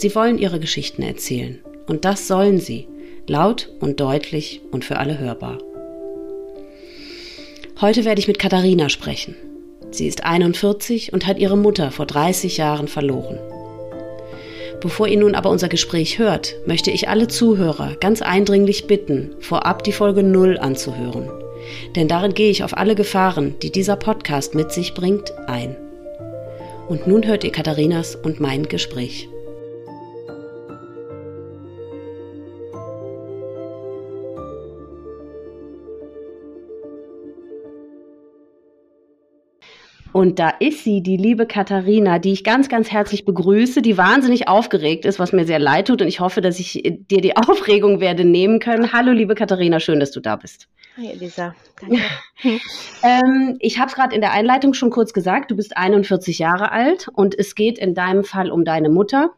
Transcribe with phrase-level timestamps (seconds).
[0.00, 1.58] Sie wollen ihre Geschichten erzählen.
[1.88, 2.86] Und das sollen sie.
[3.26, 5.58] Laut und deutlich und für alle hörbar.
[7.80, 9.34] Heute werde ich mit Katharina sprechen.
[9.90, 13.40] Sie ist 41 und hat ihre Mutter vor 30 Jahren verloren.
[14.80, 19.82] Bevor ihr nun aber unser Gespräch hört, möchte ich alle Zuhörer ganz eindringlich bitten, vorab
[19.82, 21.28] die Folge 0 anzuhören.
[21.96, 25.74] Denn darin gehe ich auf alle Gefahren, die dieser Podcast mit sich bringt, ein.
[26.86, 29.28] Und nun hört ihr Katharinas und mein Gespräch.
[40.12, 44.48] Und da ist sie, die liebe Katharina, die ich ganz, ganz herzlich begrüße, die wahnsinnig
[44.48, 46.00] aufgeregt ist, was mir sehr leid tut.
[46.00, 48.92] Und ich hoffe, dass ich dir die Aufregung werde nehmen können.
[48.92, 50.68] Hallo, liebe Katharina, schön, dass du da bist.
[50.96, 51.54] Hi, Elisa.
[51.80, 52.02] Danke.
[53.04, 56.72] ähm, ich habe es gerade in der Einleitung schon kurz gesagt, du bist 41 Jahre
[56.72, 59.30] alt und es geht in deinem Fall um deine Mutter,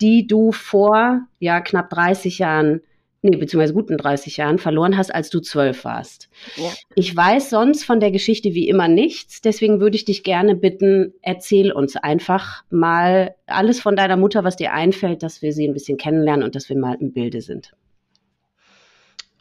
[0.00, 2.80] die du vor ja, knapp 30 Jahren
[3.24, 6.28] nee, beziehungsweise guten 30 Jahren verloren hast, als du zwölf warst.
[6.56, 6.70] Ja.
[6.94, 11.14] Ich weiß sonst von der Geschichte wie immer nichts, deswegen würde ich dich gerne bitten,
[11.22, 15.74] erzähl uns einfach mal alles von deiner Mutter, was dir einfällt, dass wir sie ein
[15.74, 17.72] bisschen kennenlernen und dass wir mal im Bilde sind.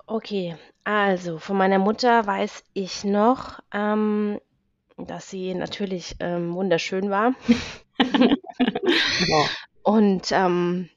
[0.07, 4.39] Okay, also von meiner Mutter weiß ich noch, ähm,
[4.97, 7.35] dass sie natürlich ähm, wunderschön war.
[7.99, 9.45] ja.
[9.83, 10.89] Und ähm,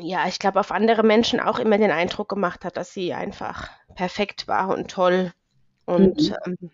[0.00, 3.70] ja, ich glaube, auf andere Menschen auch immer den Eindruck gemacht hat, dass sie einfach
[3.94, 5.32] perfekt war und toll.
[5.86, 6.36] Und mhm.
[6.46, 6.70] ähm,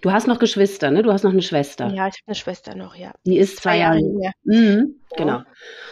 [0.00, 1.02] du hast noch Geschwister, ne?
[1.02, 1.86] Du hast noch eine Schwester.
[1.88, 3.12] Ja, ich habe eine Schwester noch, ja.
[3.26, 4.32] Die ist zwei, zwei Jahre jünger.
[4.44, 5.42] Mhm, genau.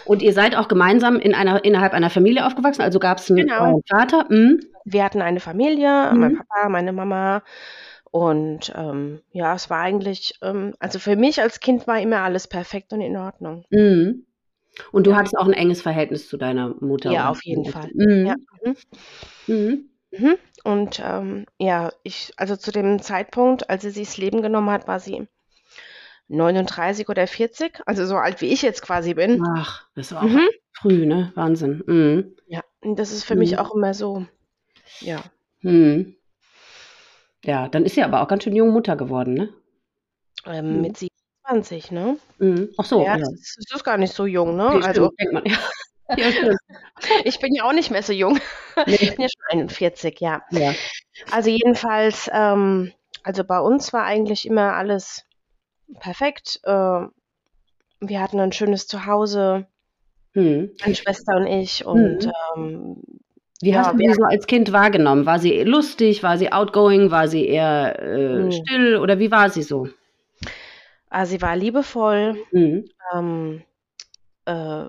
[0.04, 3.46] Und ihr seid auch gemeinsam in einer, innerhalb einer Familie aufgewachsen, also gab es einen
[3.46, 3.80] genau.
[3.88, 4.26] Vater.
[4.28, 4.60] Mhm.
[4.84, 6.38] Wir hatten eine Familie, mein mhm.
[6.38, 7.42] Papa, meine Mama.
[8.10, 12.46] Und ähm, ja, es war eigentlich, ähm, also für mich als Kind war immer alles
[12.46, 13.64] perfekt und in Ordnung.
[13.70, 14.26] Mhm.
[14.90, 17.10] Und du hattest auch ein enges Verhältnis zu deiner Mutter.
[17.10, 17.90] Ja, auf jeden Fall.
[17.94, 18.26] Mhm.
[18.26, 18.36] Ja.
[18.64, 18.76] Mhm.
[19.46, 19.90] Mhm.
[20.10, 20.34] mhm.
[20.64, 24.86] Und ähm, ja, ich, also zu dem Zeitpunkt, als sie sich das Leben genommen hat,
[24.86, 25.26] war sie
[26.28, 29.42] 39 oder 40, also so alt wie ich jetzt quasi bin.
[29.56, 30.48] Ach, das war auch mhm.
[30.72, 31.32] früh, ne?
[31.34, 31.82] Wahnsinn.
[31.86, 32.36] Mhm.
[32.46, 34.26] Ja, das ist für mich auch immer so,
[35.00, 35.22] ja.
[37.44, 39.48] Ja, dann ist sie aber auch ganz schön jung Mutter geworden, ne?
[40.46, 40.96] Ähm, mit
[41.52, 42.16] 20, ne?
[42.38, 42.70] Mhm.
[42.78, 43.18] Ach so, ja, ja.
[43.18, 44.70] Das, das ist gar nicht so jung, ne?
[44.78, 45.58] Nee, also denkt man, ja.
[46.16, 46.54] ja
[47.24, 48.38] ich bin ja auch nicht mehr so jung.
[48.86, 48.94] Nee.
[48.94, 50.40] Ich bin ja schon 41, ja.
[50.50, 50.72] ja.
[51.30, 52.90] Also jedenfalls, ähm,
[53.22, 55.26] also bei uns war eigentlich immer alles
[56.00, 56.58] perfekt.
[56.64, 56.70] Äh,
[58.00, 59.66] wir hatten ein schönes Zuhause,
[60.32, 60.70] hm.
[60.80, 61.84] meine Schwester und ich.
[61.84, 62.32] Und hm.
[62.56, 63.02] ähm,
[63.60, 65.26] wie ja, hast du sie so als Kind wahrgenommen?
[65.26, 66.22] War sie lustig?
[66.22, 67.10] War sie outgoing?
[67.10, 68.52] War sie eher äh, hm.
[68.52, 68.96] still?
[68.96, 69.86] Oder wie war sie so?
[71.14, 72.86] Ah, sie war liebevoll, mhm.
[73.14, 73.62] ähm,
[74.46, 74.86] äh,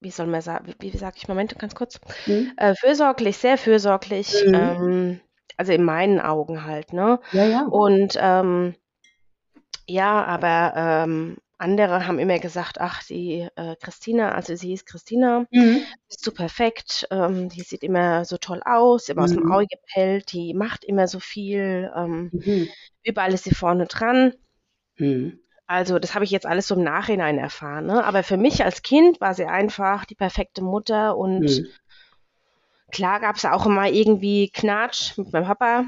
[0.00, 2.52] wie soll man sagen, wie, wie sage ich, Moment, ganz kurz, mhm.
[2.58, 4.54] äh, fürsorglich, sehr fürsorglich, mhm.
[4.54, 5.20] ähm,
[5.56, 7.20] also in meinen Augen halt, ne?
[7.32, 7.62] Ja, ja.
[7.62, 8.74] Und ähm,
[9.86, 15.46] ja, aber ähm, andere haben immer gesagt, ach, die äh, Christina, also sie ist Christina,
[15.50, 15.80] mhm.
[16.10, 19.52] ist so perfekt, ähm, die sieht immer so toll aus, immer aus dem mhm.
[19.52, 22.68] Auge gepellt, die macht immer so viel, ähm, mhm.
[23.04, 24.34] überall ist sie vorne dran.
[24.98, 25.38] Mhm.
[25.66, 27.86] Also das habe ich jetzt alles so im Nachhinein erfahren.
[27.86, 28.04] Ne?
[28.04, 31.66] Aber für mich als Kind war sie einfach die perfekte Mutter und mhm.
[32.90, 35.84] klar gab es auch immer irgendwie Knatsch mit meinem Papa.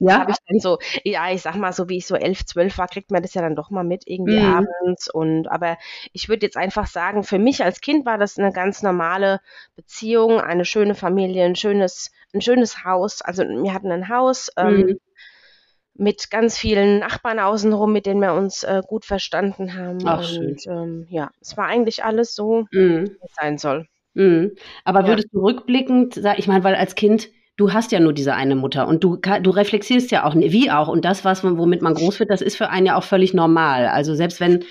[0.00, 0.20] Ja.
[0.20, 2.86] habe ich dann so, ja, ich sag mal, so wie ich so elf, zwölf war,
[2.86, 4.54] kriegt man das ja dann doch mal mit irgendwie mhm.
[4.54, 5.12] abends.
[5.12, 5.76] Und aber
[6.12, 9.40] ich würde jetzt einfach sagen, für mich als Kind war das eine ganz normale
[9.74, 13.22] Beziehung, eine schöne Familie, ein schönes, ein schönes Haus.
[13.22, 14.50] Also wir hatten ein Haus.
[14.56, 14.88] Ähm, mhm.
[14.88, 14.98] Ähm,
[15.98, 19.98] mit ganz vielen Nachbarn außenrum, mit denen wir uns äh, gut verstanden haben.
[20.04, 23.08] Ach, und ähm, ja, es war eigentlich alles so, mhm.
[23.08, 23.86] wie es sein soll.
[24.14, 24.52] Mhm.
[24.84, 25.08] Aber ja.
[25.08, 28.54] würdest du rückblickend sagen, ich meine, weil als Kind, du hast ja nur diese eine
[28.54, 32.20] Mutter und du, du reflektierst ja auch, wie auch, und das, was, womit man groß
[32.20, 33.88] wird, das ist für einen ja auch völlig normal.
[33.88, 34.64] Also selbst wenn,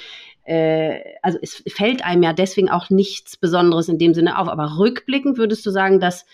[0.46, 4.78] äh, also es fällt einem ja deswegen auch nichts Besonderes in dem Sinne auf, aber
[4.78, 6.26] rückblickend würdest du sagen, dass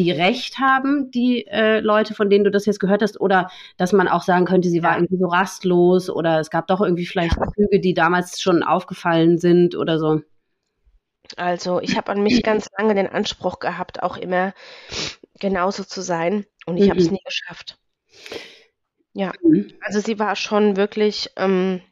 [0.00, 3.92] die Recht haben, die äh, Leute, von denen du das jetzt gehört hast, oder dass
[3.92, 7.36] man auch sagen könnte, sie war irgendwie so rastlos oder es gab doch irgendwie vielleicht.
[7.54, 10.22] Züge, die damals schon aufgefallen sind oder so?
[11.36, 14.54] Also ich habe an mich ganz lange den Anspruch gehabt, auch immer
[15.38, 17.12] genauso zu sein und ich habe es Mhm.
[17.12, 17.78] nie geschafft.
[19.12, 19.72] Ja, Mhm.
[19.82, 21.82] also sie war schon wirklich ähm,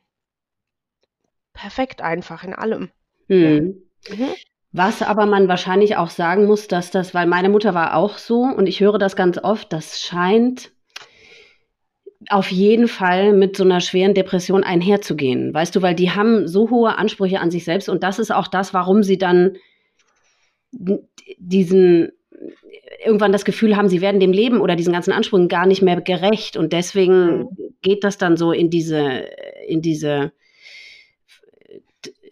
[1.53, 2.91] perfekt einfach in allem.
[3.29, 3.37] Ja.
[3.37, 3.85] Mhm.
[4.79, 8.43] Was aber man wahrscheinlich auch sagen muss, dass das, weil meine Mutter war auch so
[8.43, 10.71] und ich höre das ganz oft, das scheint
[12.31, 15.53] auf jeden Fall mit so einer schweren Depression einherzugehen.
[15.53, 18.47] Weißt du, weil die haben so hohe Ansprüche an sich selbst und das ist auch
[18.47, 19.57] das, warum sie dann
[21.39, 22.13] diesen
[23.05, 26.01] irgendwann das Gefühl haben, sie werden dem Leben oder diesen ganzen Ansprüchen gar nicht mehr
[26.01, 27.49] gerecht und deswegen Mhm.
[27.83, 29.25] geht das dann so in diese
[29.67, 30.33] in diese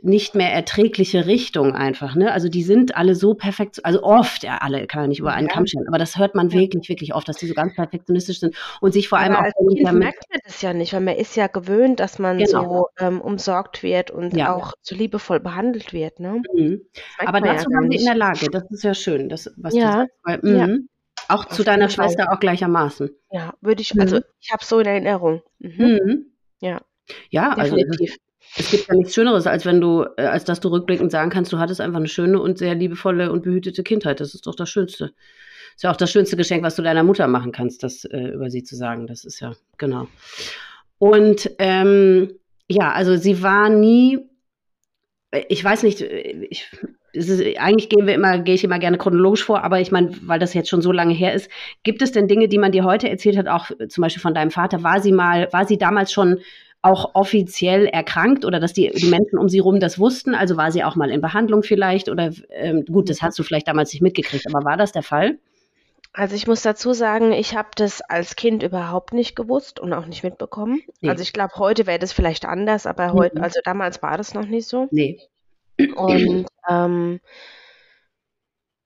[0.07, 2.15] nicht mehr erträgliche Richtung einfach.
[2.15, 2.33] Ne?
[2.33, 5.49] Also die sind alle so perfekt, also oft, ja alle, kann man nicht über einen
[5.49, 5.53] Ja.
[5.55, 6.59] Kamm stellen, aber das hört man Ja.
[6.61, 9.45] wirklich, wirklich oft, dass die so ganz perfektionistisch sind und sich vor allem Aber auch
[9.45, 12.39] als Kind damit, merkt man das ja nicht, weil man ist ja gewöhnt, dass man
[12.39, 12.89] Genau.
[12.99, 14.55] so ähm, umsorgt wird und Ja.
[14.55, 16.21] auch so liebevoll behandelt wird.
[16.21, 16.43] Ne?
[16.55, 16.83] Mhm.
[17.19, 20.15] Aber dazu waren sie in der Lage, das ist ja schön, das, was du sagst.
[20.23, 20.89] Weil, ja, mhm.
[21.29, 22.07] Auch zu deiner jeden Fall.
[22.11, 23.11] Schwester auch gleichermaßen.
[23.33, 24.23] Ja, würde ich, also Mhm.
[24.41, 25.43] ich habe so in Erinnerung.
[25.59, 25.75] Mhm.
[25.79, 26.27] Mhm.
[26.61, 26.81] Ja,
[27.31, 27.77] Ja, also
[28.59, 31.53] es, gibt ja nichts Schöneres, als wenn du, äh, als dass du rückblickend sagen kannst,
[31.53, 34.21] du hattest einfach eine schöne und sehr liebevolle und behütete Kindheit.
[34.21, 35.13] Das ist doch das Schönste.
[35.75, 38.51] Ist ja auch das schönste Geschenk, was du deiner Mutter machen kannst, das äh, über
[38.51, 39.07] sie zu sagen.
[39.07, 40.09] Das ist ja, genau.
[40.99, 42.33] Und ähm,
[42.69, 44.19] ja, also sie war nie,
[45.31, 46.71] äh, ich weiß nicht, äh, ich,
[47.13, 50.39] ist, eigentlich gehen wir immer, gehe ich immer gerne chronologisch vor, aber ich meine, weil
[50.39, 51.51] das jetzt schon so lange her ist,
[51.83, 54.51] gibt es denn Dinge, die man dir heute erzählt hat, auch zum Beispiel von deinem
[54.51, 56.41] Vater, war sie mal, war sie damals schon
[56.87, 60.35] auch offiziell erkrankt oder dass die, die Menschen um sie rum das wussten?
[60.35, 63.69] Also war sie auch mal in Behandlung vielleicht oder ähm, gut, das hast du vielleicht
[63.69, 65.39] damals nicht mitgekriegt, aber war das der Fall?
[66.13, 70.07] Also ich muss dazu sagen, ich habe das als Kind überhaupt nicht gewusst und auch
[70.07, 70.81] nicht mitbekommen.
[71.03, 71.11] Nee.
[71.11, 73.45] Also ich glaube, heute wäre das vielleicht anders, aber heute, Mhm.
[73.45, 74.89] also damals war das noch nicht so.
[74.91, 75.21] Nee.
[75.95, 77.21] Und ähm,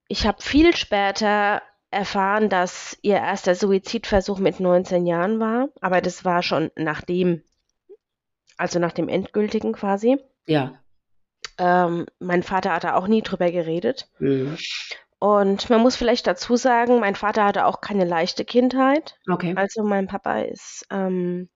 [0.08, 1.62] ich habe viel später
[1.92, 7.42] erfahren, dass ihr erster Suizidversuch mit 19 Jahren war, aber das war schon nachdem,
[8.60, 10.18] also nach dem endgültigen quasi.
[10.46, 10.78] Ja.
[11.58, 14.08] Ähm, mein Vater hat da auch nie drüber geredet.
[14.18, 14.56] Mhm.
[15.18, 19.18] Und man muss vielleicht dazu sagen, mein Vater hatte auch keine leichte Kindheit.
[19.30, 19.54] Okay.
[19.56, 21.50] Also mein Papa ist ähm,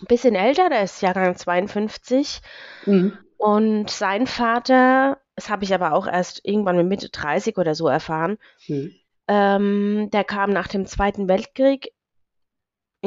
[0.00, 2.40] ein bisschen älter, der ist Jahrgang 52.
[2.86, 3.18] Mhm.
[3.36, 7.88] Und sein Vater, das habe ich aber auch erst irgendwann mit Mitte 30 oder so
[7.88, 8.38] erfahren,
[8.68, 8.92] Mhm.
[9.28, 11.92] ähm, der kam nach dem Zweiten Weltkrieg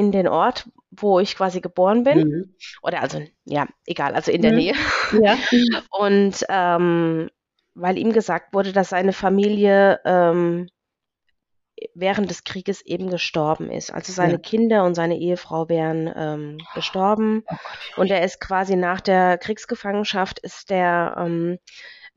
[0.00, 2.18] in den Ort, wo ich quasi geboren bin.
[2.18, 2.54] Mhm.
[2.82, 4.58] Oder also, ja, egal, also in der Mhm.
[4.58, 4.74] Nähe.
[5.22, 5.36] Ja.
[5.90, 7.30] Und ähm,
[7.74, 10.68] weil ihm gesagt wurde, dass seine Familie ähm,
[11.94, 13.92] während des Krieges eben gestorben ist.
[13.92, 14.38] Also seine Ja.
[14.38, 17.42] Kinder und seine Ehefrau wären ähm, gestorben.
[17.46, 17.98] Oh Gott.
[17.98, 21.14] Und er ist quasi nach der Kriegsgefangenschaft ist der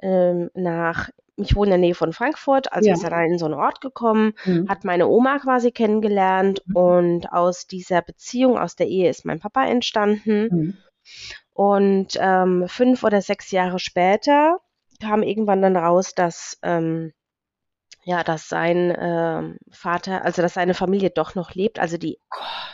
[0.04, 2.94] ähm, nach, ich wohne in der Nähe von Frankfurt, also Ja.
[2.94, 4.70] ist er dann in so einen Ort gekommen, Mhm.
[4.70, 6.76] hat meine Oma quasi kennengelernt Mhm.
[6.76, 10.50] und aus dieser Beziehung, aus der Ehe ist mein Papa entstanden.
[10.52, 10.78] Mhm.
[11.54, 14.60] Und ähm, fünf oder sechs Jahre später
[15.02, 17.14] kam irgendwann dann raus, dass ähm,
[18.06, 22.19] ja, dass sein ähm, Vater, also dass seine Familie doch noch lebt, also die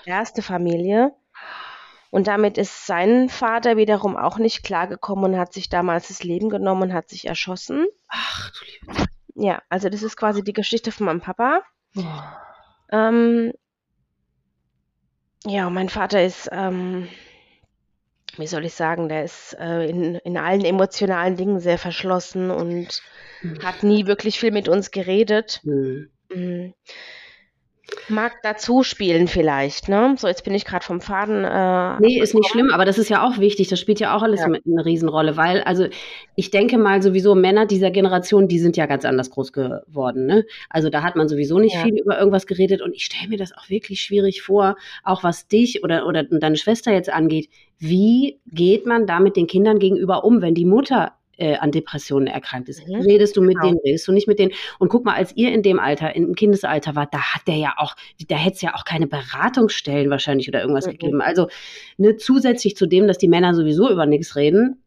[0.05, 1.13] erste Familie.
[2.11, 6.49] Und damit ist sein Vater wiederum auch nicht klargekommen und hat sich damals das Leben
[6.49, 7.85] genommen und hat sich erschossen.
[8.07, 9.09] Ach du liebe Zeit.
[9.35, 11.61] Ja, also das ist quasi die Geschichte von meinem Papa.
[11.95, 12.03] Oh.
[12.91, 13.53] Ähm,
[15.45, 17.07] ja, mein Vater ist, ähm,
[18.37, 23.01] wie soll ich sagen, der ist äh, in, in allen emotionalen Dingen sehr verschlossen und
[23.41, 23.63] Mhm.
[23.63, 25.61] hat nie wirklich viel mit uns geredet.
[25.63, 26.09] Mhm.
[26.29, 26.73] Mm.
[28.07, 30.15] Mag dazu spielen vielleicht, ne?
[30.17, 31.43] So, jetzt bin ich gerade vom Faden.
[31.43, 33.67] Äh, Nee, ist nicht schlimm, aber das ist ja auch wichtig.
[33.67, 34.47] Das spielt ja auch alles Ja.
[34.47, 35.85] eine Riesenrolle, weil, also
[36.35, 40.25] ich denke mal sowieso, Männer dieser Generation, die sind ja ganz anders groß geworden.
[40.25, 40.45] Ne?
[40.69, 41.83] Also da hat man sowieso nicht Ja.
[41.83, 45.47] viel über irgendwas geredet und ich stelle mir das auch wirklich schwierig vor, auch was
[45.47, 47.49] dich oder, oder deine Schwester jetzt angeht.
[47.77, 52.27] Wie geht man da mit den Kindern gegenüber um, wenn die Mutter äh, an Depressionen
[52.27, 52.87] erkrankt ist?
[52.87, 53.67] Mhm, Redest du mit genau.
[53.69, 54.51] denen, redest du nicht mit denen?
[54.77, 57.73] Und guck mal, als ihr in dem Alter, im Kindesalter wart, da hat der ja
[57.77, 57.95] auch,
[58.27, 60.91] da hätte es ja auch keine Beratungsstellen wahrscheinlich oder irgendwas Mhm.
[60.91, 61.21] gegeben.
[61.21, 61.47] Also
[61.97, 64.83] ne, zusätzlich zu dem, dass die Männer sowieso über nichts reden,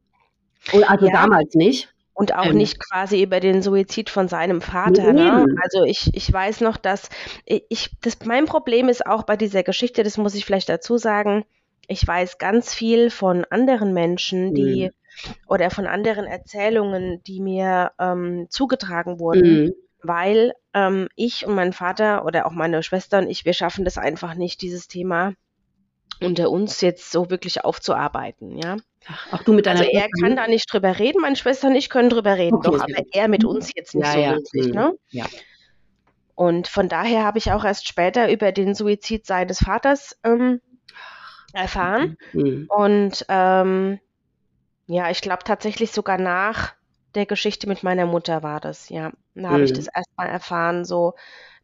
[0.73, 1.13] oder also Ja.
[1.13, 1.89] damals nicht.
[2.15, 2.57] Und auch Ähm.
[2.59, 5.13] nicht quasi über den Suizid von seinem Vater.
[5.15, 5.47] Ne?
[5.63, 7.09] Also ich, ich weiß noch, dass
[7.47, 11.45] ich, das, mein Problem ist auch bei dieser Geschichte, das muss ich vielleicht dazu sagen,
[11.89, 14.91] ich weiß ganz viel von anderen Menschen, die
[15.47, 19.73] oder von anderen Erzählungen, die mir ähm, zugetragen wurden, Mhm.
[20.03, 23.99] weil ähm, ich und mein Vater oder auch meine Schwester und ich, wir schaffen das
[23.99, 25.35] einfach nicht, dieses Thema
[26.21, 28.77] unter uns jetzt so wirklich aufzuarbeiten, ja.
[29.33, 30.37] Auch du mit deiner Also er kann ne?
[30.37, 33.09] da nicht drüber reden, meine Schwester und ich können drüber reden, Okay, doch, aber gut.
[33.13, 34.31] er mit uns jetzt nicht Ja, so ja.
[34.37, 34.73] wirklich, Mhm.
[34.75, 34.93] ne?
[35.11, 35.25] Ja.
[36.35, 40.61] Und von daher habe ich auch erst später über den Suizid seines Vaters ähm,
[41.53, 42.17] erfahren.
[42.33, 42.67] Mhm.
[42.69, 43.99] Und ähm,
[44.93, 46.75] ja, ich glaube tatsächlich sogar nach
[47.15, 49.13] der Geschichte mit meiner Mutter war das, ja.
[49.35, 49.77] Da habe ich Mhm.
[49.77, 51.15] das erstmal erfahren, so,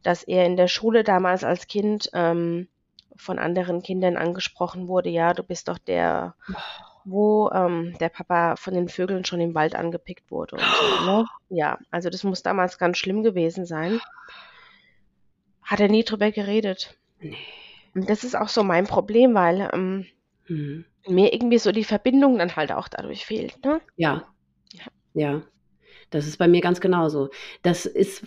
[0.03, 2.67] dass er in der Schule damals als Kind ähm,
[3.15, 6.35] von anderen Kindern angesprochen wurde, ja, du bist doch der,
[7.05, 11.25] wo ähm, der Papa von den Vögeln schon im Wald angepickt wurde und so, ne?
[11.51, 13.99] Ja, also das muss damals ganz schlimm gewesen sein.
[15.63, 16.97] Hat er nie drüber geredet.
[17.19, 17.37] Nee.
[17.95, 20.05] Und das ist auch so mein Problem, weil ähm,
[20.49, 20.85] Mhm.
[21.07, 23.81] mir irgendwie so die Verbindung dann halt auch dadurch fehlt, ne?
[23.97, 24.23] Ja.
[24.73, 24.83] Ja.
[25.13, 25.41] Ja.
[26.11, 27.29] Das ist bei mir ganz genauso.
[27.63, 28.23] Das ist,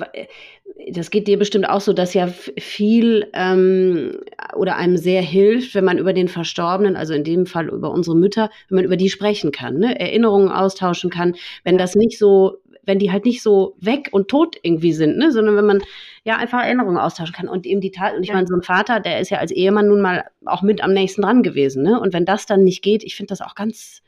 [0.93, 4.21] das geht dir bestimmt auch so, dass ja viel ähm,
[4.57, 8.17] oder einem sehr hilft, wenn man über den Verstorbenen, also in dem Fall über unsere
[8.17, 9.99] Mütter, wenn man über die sprechen kann, ne?
[10.01, 14.57] Erinnerungen austauschen kann, wenn das nicht so, wenn die halt nicht so weg und tot
[14.63, 15.31] irgendwie sind, ne?
[15.33, 15.83] sondern wenn man
[16.25, 18.35] ja einfach Erinnerungen austauschen kann und eben die Tat, und ich Ja.
[18.35, 21.23] meine, so ein Vater, der ist ja als Ehemann nun mal auch mit am nächsten
[21.23, 22.01] dran gewesen, ne?
[22.01, 24.03] Und wenn das dann nicht geht, ich finde das auch ganz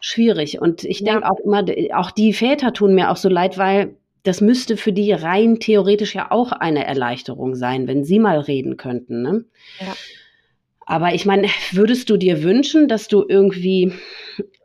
[0.00, 0.60] schwierig.
[0.60, 1.12] Und ich Ja.
[1.14, 1.64] denke auch immer,
[1.94, 6.14] auch die Väter tun mir auch so leid, weil das müsste für die rein theoretisch
[6.14, 9.22] ja auch eine Erleichterung sein, wenn sie mal reden könnten.
[9.22, 9.44] Ne?
[9.80, 9.94] Ja.
[10.86, 13.92] Aber ich meine, würdest du dir wünschen, dass du irgendwie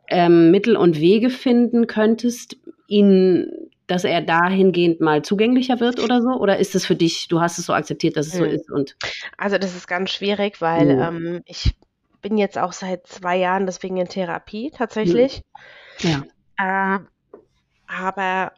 [0.08, 2.56] ähm, Mittel und Wege finden könntest,
[2.90, 6.30] ihn, dass er dahingehend mal zugänglicher wird oder so?
[6.30, 8.54] Oder ist es für dich, du hast es so akzeptiert, dass es so Hm.
[8.54, 8.96] ist und
[9.38, 11.00] Also das ist ganz schwierig, weil Mhm.
[11.00, 11.74] ähm, ich
[12.22, 15.42] bin jetzt auch seit zwei Jahren deswegen in Therapie tatsächlich.
[16.00, 16.22] ja.
[16.58, 17.08] Ähm,
[17.86, 18.52] aber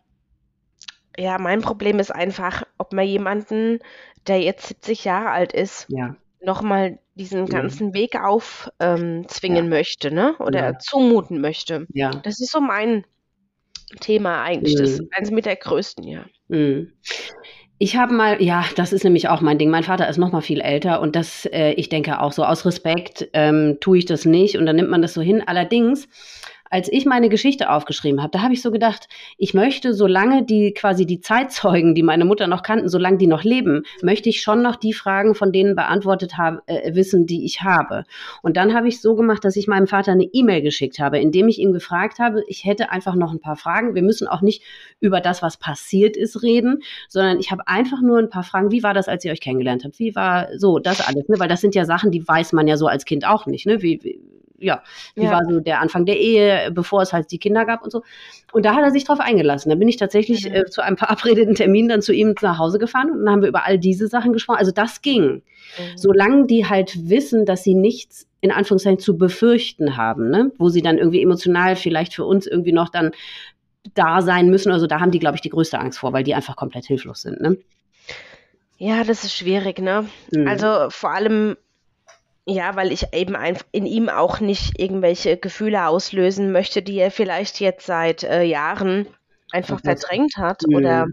[1.16, 3.80] ja, mein Problem ist einfach, ob man jemanden,
[4.26, 6.16] der jetzt 70 Jahre alt ist, Ja.
[6.40, 7.60] nochmal diesen Ja.
[7.60, 10.34] ganzen Weg aufzwingen ähm, zwingen möchte, ne?
[10.38, 10.78] Oder Ja.
[10.78, 11.86] zumuten möchte.
[11.92, 12.10] Ja.
[12.24, 13.04] Das ist so mein
[14.00, 14.74] Thema eigentlich.
[14.76, 15.04] Das Mhm.
[15.04, 16.24] ist eines mit der größten, ja.
[16.48, 16.92] Mhm.
[17.78, 19.68] Ich habe mal, ja, das ist nämlich auch mein Ding.
[19.68, 22.64] Mein Vater ist noch mal viel älter und das, äh, ich denke auch so aus
[22.64, 25.42] Respekt ähm, tue ich das nicht und dann nimmt man das so hin.
[25.44, 26.08] Allerdings,
[26.72, 30.72] als ich meine Geschichte aufgeschrieben habe, da habe ich so gedacht, ich möchte, solange die
[30.72, 34.62] quasi die Zeitzeugen, die meine Mutter noch kannten, solange die noch leben, möchte ich schon
[34.62, 38.04] noch die Fragen von denen beantwortet haben, äh, wissen, die ich habe.
[38.40, 41.46] Und dann habe ich so gemacht, dass ich meinem Vater eine E-Mail geschickt habe, indem
[41.48, 43.94] ich ihm gefragt habe, ich hätte einfach noch ein paar Fragen.
[43.94, 44.62] Wir müssen auch nicht
[44.98, 48.70] über das, was passiert ist, reden, sondern ich habe einfach nur ein paar Fragen.
[48.70, 49.98] Wie war das, als ihr euch kennengelernt habt?
[49.98, 51.28] Wie war so das alles?
[51.28, 51.38] Ne?
[51.38, 53.66] Weil das sind ja Sachen, die weiß man ja so als Kind auch nicht.
[53.66, 53.82] Ne?
[53.82, 54.18] Wie, wie,
[54.62, 54.82] ja,
[55.14, 55.32] wie Ja.
[55.32, 58.02] war so der Anfang der Ehe, bevor es halt die Kinder gab und so.
[58.52, 59.70] Und da hat er sich drauf eingelassen.
[59.70, 60.54] Da bin ich tatsächlich Mhm.
[60.54, 63.48] äh, zu einem verabredeten Termin dann zu ihm nach Hause gefahren und dann haben wir
[63.48, 64.58] über all diese Sachen gesprochen.
[64.58, 65.24] Also das ging.
[65.78, 65.96] Mhm.
[65.96, 70.50] Solange die halt wissen, dass sie nichts in Anführungszeichen zu befürchten haben, ne?
[70.58, 73.12] wo sie dann irgendwie emotional vielleicht für uns irgendwie noch dann
[73.94, 74.70] da sein müssen.
[74.72, 77.22] Also da haben die, glaube ich, die größte Angst vor, weil die einfach komplett hilflos
[77.22, 77.40] sind.
[77.40, 77.56] Ne?
[78.78, 80.06] Ja, das ist schwierig, ne?
[80.32, 80.48] Mhm.
[80.48, 81.56] Also vor allem,
[82.46, 83.36] ja, weil ich eben
[83.70, 89.06] in ihm auch nicht irgendwelche Gefühle auslösen möchte, die er vielleicht jetzt seit äh, Jahren
[89.52, 90.06] einfach Vergessen.
[90.08, 90.74] verdrängt hat Mhm.
[90.76, 91.06] oder,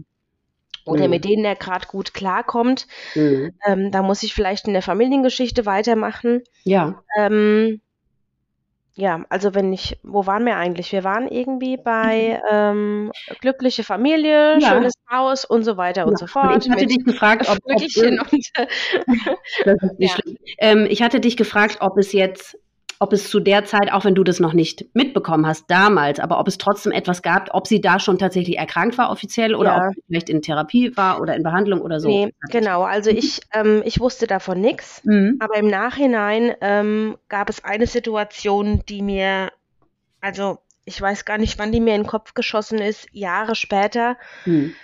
[0.86, 1.10] oder Mhm.
[1.10, 2.86] mit denen er gerade gut klarkommt.
[3.14, 3.52] Mhm.
[3.66, 6.42] Ähm, da muss ich vielleicht in der Familiengeschichte weitermachen.
[6.64, 7.02] Ja.
[7.16, 7.80] Ähm,
[9.00, 10.92] ja, also wenn ich, wo waren wir eigentlich?
[10.92, 14.68] Wir waren irgendwie bei ähm, glückliche Familie, Ja.
[14.74, 16.16] schönes Haus und so weiter und Ja.
[16.18, 16.64] so Und fort.
[16.66, 18.44] ich hatte dich gefragt, ob, ob Vögelchen und
[19.64, 20.34] Das ist nicht Ja.
[20.58, 22.58] Ähm, ich hatte dich gefragt, ob es jetzt,
[23.02, 26.38] ob es zu der Zeit, auch wenn du das noch nicht mitbekommen hast, damals, aber
[26.38, 29.86] ob es trotzdem etwas gab, ob sie da schon tatsächlich erkrankt war offiziell oder Ja.
[29.88, 32.08] ob sie vielleicht in Therapie war oder in Behandlung oder so.
[32.08, 32.82] Nee, genau.
[32.82, 35.02] Also ich, ähm, ich wusste davon nichts.
[35.04, 35.36] Mhm.
[35.40, 39.50] Aber im Nachhinein ähm, gab es eine Situation, die mir,
[40.20, 44.18] also ich weiß gar nicht, wann die mir in den Kopf geschossen ist, Jahre später.
[44.44, 44.74] Mhm.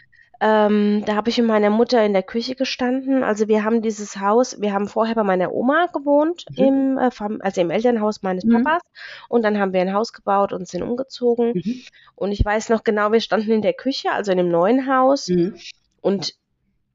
[0.40, 3.22] Ähm, da habe ich mit meiner Mutter in der Küche gestanden.
[3.24, 6.64] Also wir haben dieses Haus, wir haben vorher bei meiner Oma gewohnt, Mhm.
[6.64, 8.62] im, äh, also im Elternhaus meines Mhm.
[8.64, 8.82] Papas.
[9.28, 11.52] Und dann haben wir ein Haus gebaut und sind umgezogen.
[11.54, 11.82] Mhm.
[12.14, 15.28] Und ich weiß noch genau, wir standen in der Küche, also in dem neuen Haus.
[15.28, 15.56] Mhm.
[16.02, 16.34] Und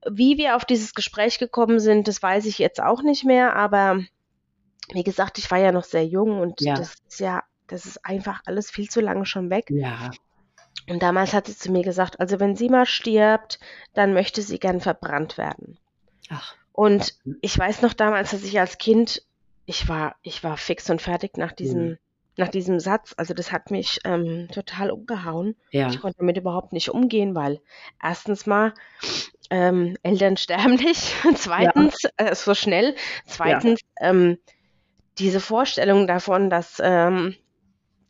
[0.09, 4.01] wie wir auf dieses Gespräch gekommen sind, das weiß ich jetzt auch nicht mehr, aber
[4.93, 6.75] wie gesagt, ich war ja noch sehr jung und Ja.
[6.75, 9.65] das ist ja, das ist einfach alles viel zu lange schon weg.
[9.69, 10.11] Ja.
[10.89, 13.59] Und damals hat sie zu mir gesagt, also wenn sie mal stirbt,
[13.93, 15.77] dann möchte sie gern verbrannt werden.
[16.29, 16.55] Ach.
[16.73, 19.23] Und ich weiß noch damals, dass ich als Kind,
[19.65, 21.97] ich war, ich war fix und fertig nach diesem, Mhm.
[22.37, 23.13] nach diesem Satz.
[23.17, 25.55] Also das hat mich ähm, total umgehauen.
[25.71, 25.89] Ja.
[25.89, 27.59] Ich konnte damit überhaupt nicht umgehen, weil
[28.01, 28.73] erstens mal
[29.49, 32.95] ähm, Eltern sterben nicht, zweitens äh, so schnell,
[33.25, 34.37] zweitens ähm,
[35.19, 37.35] diese Vorstellung davon, dass ähm,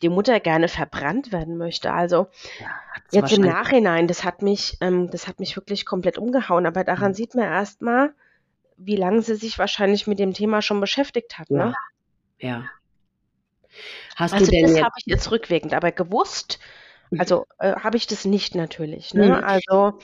[0.02, 1.94] die Mutter gerne verbrannt werden möchte.
[1.94, 2.28] Also
[2.60, 2.68] ja,
[3.12, 6.66] jetzt im Nachhinein, das hat mich, ähm, das hat mich wirklich komplett umgehauen.
[6.66, 7.16] Aber daran mhm.
[7.16, 8.14] sieht man erstmal,
[8.78, 11.50] wie lange sie sich wahrscheinlich mit dem Thema schon beschäftigt hat.
[11.52, 11.74] Ne?
[12.40, 12.66] Ja.
[14.16, 16.60] Hast also du denn das habe ich jetzt rückwirkend, aber gewusst,
[17.12, 17.20] mhm.
[17.20, 19.14] also äh, habe ich das nicht natürlich.
[19.14, 19.28] Ne?
[19.28, 19.44] Mhm.
[19.44, 20.00] Also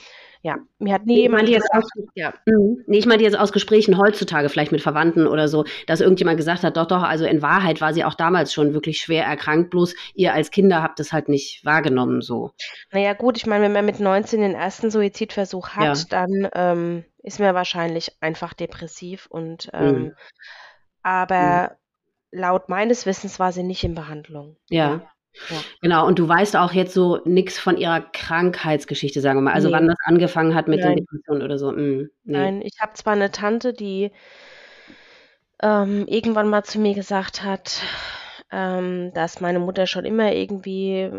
[0.47, 2.33] ja, mir hat nie jemand gesagt, aus, ja.
[2.45, 2.81] Mhm.
[2.87, 6.63] Nee, ich meine jetzt aus Gesprächen heutzutage, vielleicht mit Verwandten oder so, dass irgendjemand gesagt
[6.63, 9.93] hat, doch, doch, also in Wahrheit war sie auch damals schon wirklich schwer erkrankt, bloß
[10.15, 12.51] ihr als Kinder habt es halt nicht wahrgenommen so.
[12.93, 16.05] Naja gut, ich meine, wenn man mit 19 den ersten Suizidversuch hat, ja.
[16.09, 20.13] dann ähm, ist man wahrscheinlich einfach depressiv und ähm, mhm.
[21.03, 21.71] aber
[22.31, 22.39] mhm.
[22.39, 24.55] laut meines Wissens war sie nicht in Behandlung.
[24.69, 24.91] Ja.
[24.91, 25.11] Ja.
[25.82, 29.53] Genau, und du weißt auch jetzt so nichts von ihrer Krankheitsgeschichte, sagen wir mal.
[29.53, 29.74] Also nee.
[29.74, 30.96] wann das angefangen hat mit Nein.
[30.96, 31.72] den Depressionen oder so.
[31.72, 32.38] Mm, nee.
[32.38, 34.12] Nein, ich habe zwar eine Tante, die
[35.62, 37.82] ähm, irgendwann mal zu mir gesagt hat,
[38.51, 41.10] ähm, dass meine Mutter schon immer irgendwie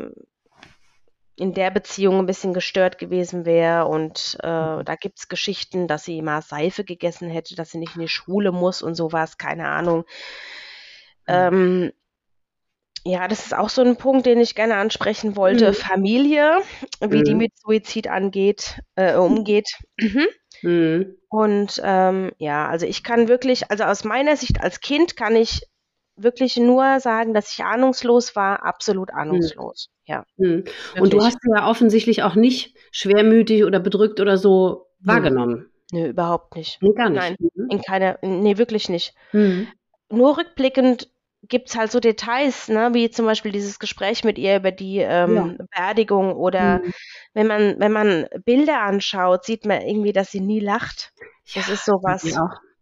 [1.38, 3.86] in der Beziehung ein bisschen gestört gewesen wäre.
[3.86, 4.84] Und äh, mhm.
[4.84, 8.08] da gibt es Geschichten, dass sie mal Seife gegessen hätte, dass sie nicht in die
[8.08, 9.98] Schule muss und sowas, keine Ahnung.
[9.98, 11.34] Mhm.
[11.34, 11.92] Ähm,
[13.04, 15.68] ja, das ist auch so ein Punkt, den ich gerne ansprechen wollte.
[15.68, 15.74] Mhm.
[15.74, 16.58] Familie,
[17.00, 17.24] wie mhm.
[17.24, 19.70] die mit Suizid angeht, äh, umgeht.
[19.98, 20.26] Mhm.
[20.62, 21.14] mhm.
[21.30, 25.62] Und ähm, ja, also ich kann wirklich, also aus meiner Sicht als Kind kann ich
[26.16, 29.18] wirklich nur sagen, dass ich ahnungslos war, absolut mhm.
[29.18, 29.90] ahnungslos.
[30.06, 30.24] Ja.
[30.36, 30.64] Mhm.
[30.98, 35.70] Und du hast ja offensichtlich auch nicht schwermütig oder bedrückt oder so wahrgenommen.
[35.92, 36.78] Nö, überhaupt nicht.
[36.82, 37.20] Nee, gar nicht.
[37.20, 37.36] Nein,
[37.70, 39.14] in keiner, nee, wirklich nicht.
[40.10, 41.08] Nur rückblickend
[41.42, 44.98] gibt es halt so Details, ne, wie zum Beispiel dieses Gespräch mit ihr über die
[44.98, 45.66] ähm, ja.
[45.70, 46.92] Beerdigung oder mhm.
[47.34, 51.12] wenn man, wenn man Bilder anschaut, sieht man irgendwie, dass sie nie lacht.
[51.54, 52.24] Das ja, ist sowas.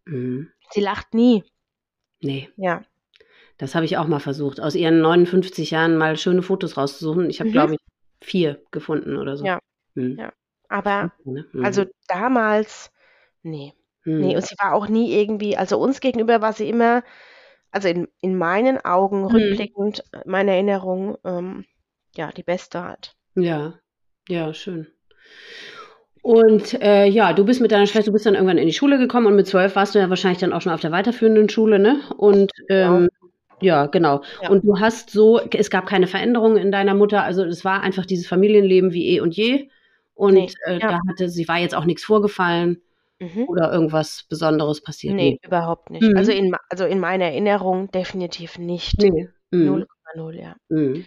[0.07, 0.50] Mhm.
[0.70, 1.44] sie lacht nie.
[2.20, 2.48] Nee.
[2.57, 2.83] Ja.
[3.59, 7.31] Das habe ich auch mal versucht, aus ihren 59 Jahren mal schöne Fotos rauszusuchen.
[7.31, 7.52] Ich habe, mhm.
[7.52, 7.81] glaube ich,
[8.20, 9.44] vier gefunden oder so.
[9.44, 9.59] Ja.
[9.94, 10.16] Mhm.
[10.18, 10.33] ja.
[10.68, 11.46] Aber, ne?
[11.52, 11.64] Mhm.
[11.64, 12.90] also damals,
[13.42, 13.72] nee.
[14.04, 14.37] Nee, mhm.
[14.37, 17.02] und sie war auch nie irgendwie, also uns gegenüber war sie immer
[17.76, 19.26] also in, in meinen Augen mhm.
[19.26, 21.66] rückblickend, äh, meine Erinnerung, ähm,
[22.16, 23.14] ja, die beste hat.
[23.34, 23.74] Ja,
[24.28, 24.86] ja, schön.
[26.22, 28.98] Und äh, ja, du bist mit deiner Schwester, du bist dann irgendwann in die Schule
[28.98, 31.78] gekommen und mit zwölf warst du ja wahrscheinlich dann auch schon auf der weiterführenden Schule,
[31.78, 32.00] ne?
[32.16, 33.08] Und ähm,
[33.60, 34.22] ja, genau.
[34.42, 34.48] Ja.
[34.48, 38.06] Und du hast so, es gab keine Veränderungen in deiner Mutter, also es war einfach
[38.06, 39.68] dieses Familienleben wie eh und je.
[40.14, 40.92] Und nee, äh, ja.
[40.92, 42.80] da hatte, sie war jetzt auch nichts vorgefallen.
[43.18, 43.48] Mhm.
[43.48, 45.14] Oder irgendwas Besonderes passiert?
[45.14, 45.46] Nee, nee.
[45.46, 46.02] überhaupt nicht.
[46.02, 46.16] Mhm.
[46.16, 48.98] Also, in, also in meiner Erinnerung definitiv nicht.
[48.98, 49.29] Nee.
[49.52, 50.38] 0,0, mhm.
[50.38, 50.57] ja.
[50.68, 51.07] Mhm.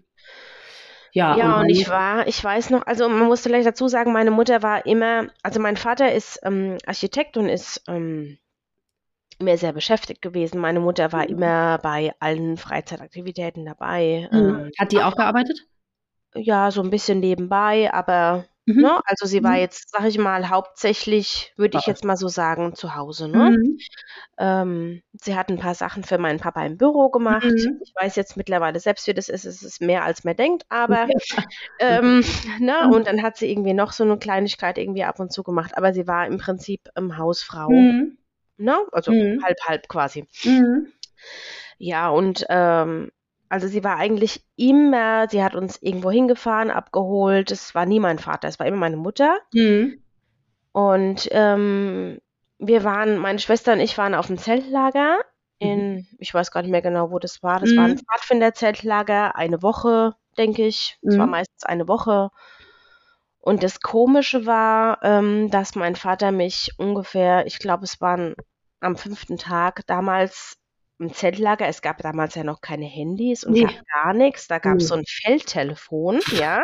[1.12, 4.14] Ja, ja und, und ich war, ich weiß noch, also man muss vielleicht dazu sagen,
[4.14, 8.38] meine Mutter war immer, also mein Vater ist ähm, Architekt und ist ähm,
[9.40, 10.60] immer sehr beschäftigt gewesen.
[10.60, 11.30] Meine Mutter war mhm.
[11.30, 14.28] immer bei allen Freizeitaktivitäten dabei.
[14.32, 14.38] Mhm.
[14.38, 15.66] Ähm, Hat die auch gearbeitet?
[16.36, 18.82] Ja, so ein bisschen nebenbei, aber Mhm.
[18.82, 19.00] Ne?
[19.06, 19.60] Also sie war mhm.
[19.60, 23.28] jetzt, sag ich mal, hauptsächlich, würde ich jetzt mal so sagen, zu Hause.
[23.28, 23.52] Ne?
[23.52, 23.78] Mhm.
[24.38, 27.46] Ähm, sie hat ein paar Sachen für meinen Papa im Büro gemacht.
[27.46, 27.80] Mhm.
[27.84, 29.46] Ich weiß jetzt mittlerweile selbst, wie das ist.
[29.46, 31.44] Es ist mehr, als man denkt, aber ja.
[31.80, 32.24] ähm,
[32.60, 32.76] ne?
[32.86, 32.94] Mhm.
[32.94, 35.76] und dann hat sie irgendwie noch so eine Kleinigkeit irgendwie ab und zu gemacht.
[35.76, 37.70] Aber sie war im Prinzip ähm, Hausfrau.
[37.70, 38.18] Mhm.
[38.58, 38.78] Ne?
[38.92, 40.28] Also halb, halb quasi.
[41.80, 43.10] Ja, und ähm,
[43.50, 47.52] also sie war eigentlich immer, sie hat uns irgendwo hingefahren, abgeholt.
[47.52, 49.40] Es war nie mein Vater, es war immer meine Mutter.
[49.54, 50.02] Mhm.
[50.72, 52.20] Und ähm,
[52.60, 55.20] wir waren, meine Schwester und ich waren auf dem Zeltlager
[55.58, 56.08] in, mhm.
[56.20, 57.60] ich weiß gar nicht mehr genau, wo das war.
[57.60, 57.78] Das mhm.
[57.78, 60.98] war ein Pfadfinder-Zeltlager, eine Woche, denke ich.
[61.02, 61.32] Es war mhm.
[61.32, 62.30] meistens eine Woche.
[63.40, 68.36] Und das Komische war, ähm, dass mein Vater mich ungefähr, ich glaube, es waren
[68.80, 70.59] am fünften Tag damals
[71.00, 73.68] im Zeltlager, es gab damals ja noch keine Handys und nee.
[73.94, 74.48] gar nichts.
[74.48, 76.62] Da gab es so ein Feldtelefon, ja.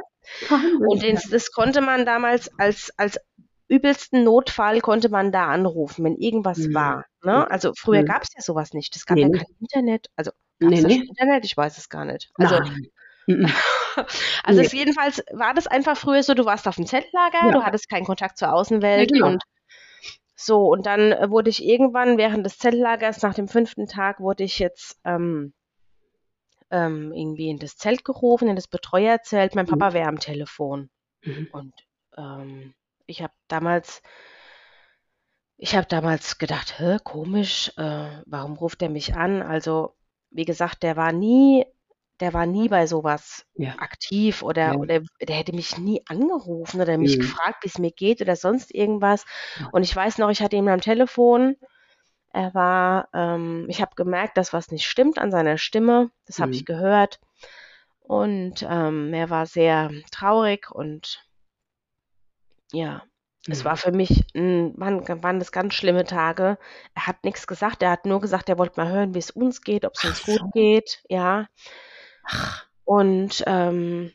[0.89, 3.19] Und den, das konnte man damals als, als
[3.67, 6.73] übelsten Notfall konnte man da anrufen, wenn irgendwas mhm.
[6.73, 7.05] war.
[7.23, 7.49] Ne?
[7.49, 8.07] Also früher mhm.
[8.07, 8.95] gab es ja sowas nicht.
[8.95, 10.07] Es gab nee, ja kein Internet.
[10.15, 11.05] Also gab es nee, nee.
[11.07, 11.45] Internet?
[11.45, 12.31] Ich weiß es gar nicht.
[12.35, 12.59] Also,
[14.43, 17.51] also jedenfalls war das einfach früher so, du warst auf dem Zeltlager, ja.
[17.51, 19.27] du hattest keinen Kontakt zur Außenwelt ja, genau.
[19.33, 19.43] und
[20.45, 24.43] so, und dann äh, wurde ich irgendwann während des Zeltlagers, nach dem fünften Tag, wurde
[24.43, 25.53] ich jetzt ähm,
[26.71, 29.55] ähm, irgendwie in das Zelt gerufen, in das Betreuerzelt.
[29.55, 29.93] Mein Papa mhm.
[29.93, 30.89] wäre am Telefon.
[31.23, 31.47] Mhm.
[31.51, 31.73] Und
[32.17, 32.73] ähm,
[33.05, 34.01] ich habe damals,
[35.57, 39.41] ich habe damals gedacht, komisch, äh, warum ruft er mich an?
[39.41, 39.95] Also,
[40.29, 41.65] wie gesagt, der war nie
[42.19, 43.75] der war nie bei sowas ja.
[43.77, 44.75] aktiv oder, ja.
[44.77, 47.19] oder der hätte mich nie angerufen oder mich mhm.
[47.19, 49.25] gefragt, wie es mir geht oder sonst irgendwas.
[49.71, 51.57] Und ich weiß noch, ich hatte ihn am Telefon,
[52.33, 56.11] Er war, ähm, ich habe gemerkt, dass was nicht stimmt an seiner Stimme.
[56.27, 56.53] Das habe Mhm.
[56.53, 57.19] ich gehört.
[57.99, 61.25] Und ähm, er war sehr traurig und
[62.71, 63.03] ja,
[63.49, 63.65] es Mhm.
[63.65, 66.57] war für mich, ein, waren, waren das ganz schlimme Tage.
[66.95, 69.61] Er hat nichts gesagt, er hat nur gesagt, er wollte mal hören, wie es uns
[69.61, 71.47] geht, ob es uns gut geht, ja.
[72.83, 74.11] Und ähm,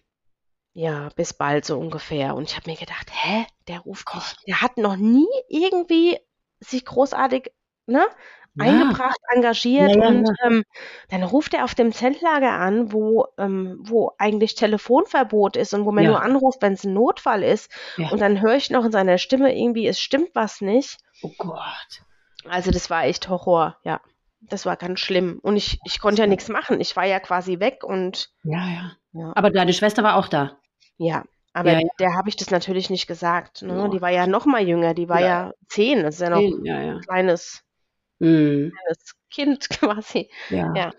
[0.73, 2.35] ja, bis bald so ungefähr.
[2.35, 4.17] Und ich habe mir gedacht, hä, der ruft Gott.
[4.17, 6.19] mich, der hat noch nie irgendwie
[6.61, 7.53] sich großartig,
[7.87, 8.07] ne,
[8.55, 8.65] ja.
[8.65, 10.65] eingebracht, engagiert Ja, ja, und ähm,
[11.09, 15.93] dann ruft er auf dem Zeltlager an, wo, ähm, wo eigentlich Telefonverbot ist und wo
[15.93, 17.71] man nur anruft, wenn es ein Notfall ist.
[17.97, 20.99] Und dann höre ich noch in seiner Stimme irgendwie, es stimmt was nicht.
[21.23, 22.03] Oh Gott.
[22.49, 24.01] Also das war echt Horror, ja.
[24.41, 25.39] Das war ganz schlimm.
[25.43, 26.81] Und ich, ich konnte ja nichts machen.
[26.81, 28.93] Ich war ja quasi weg und Ja, ja.
[29.13, 29.33] ja.
[29.35, 30.59] Aber deine Schwester war auch da.
[30.97, 31.89] Ja, aber Ja, ja.
[31.99, 33.63] der habe ich das natürlich nicht gesagt.
[33.63, 33.91] Ne?
[33.93, 35.27] Die war ja noch mal jünger, die war Ja.
[35.27, 36.99] ja zehn, das ist ja noch ein Ja, ja.
[37.01, 37.63] kleines,
[38.19, 38.73] Mhm.
[38.79, 40.31] kleines Kind quasi.
[40.49, 40.73] Ja.
[40.75, 40.93] Ja.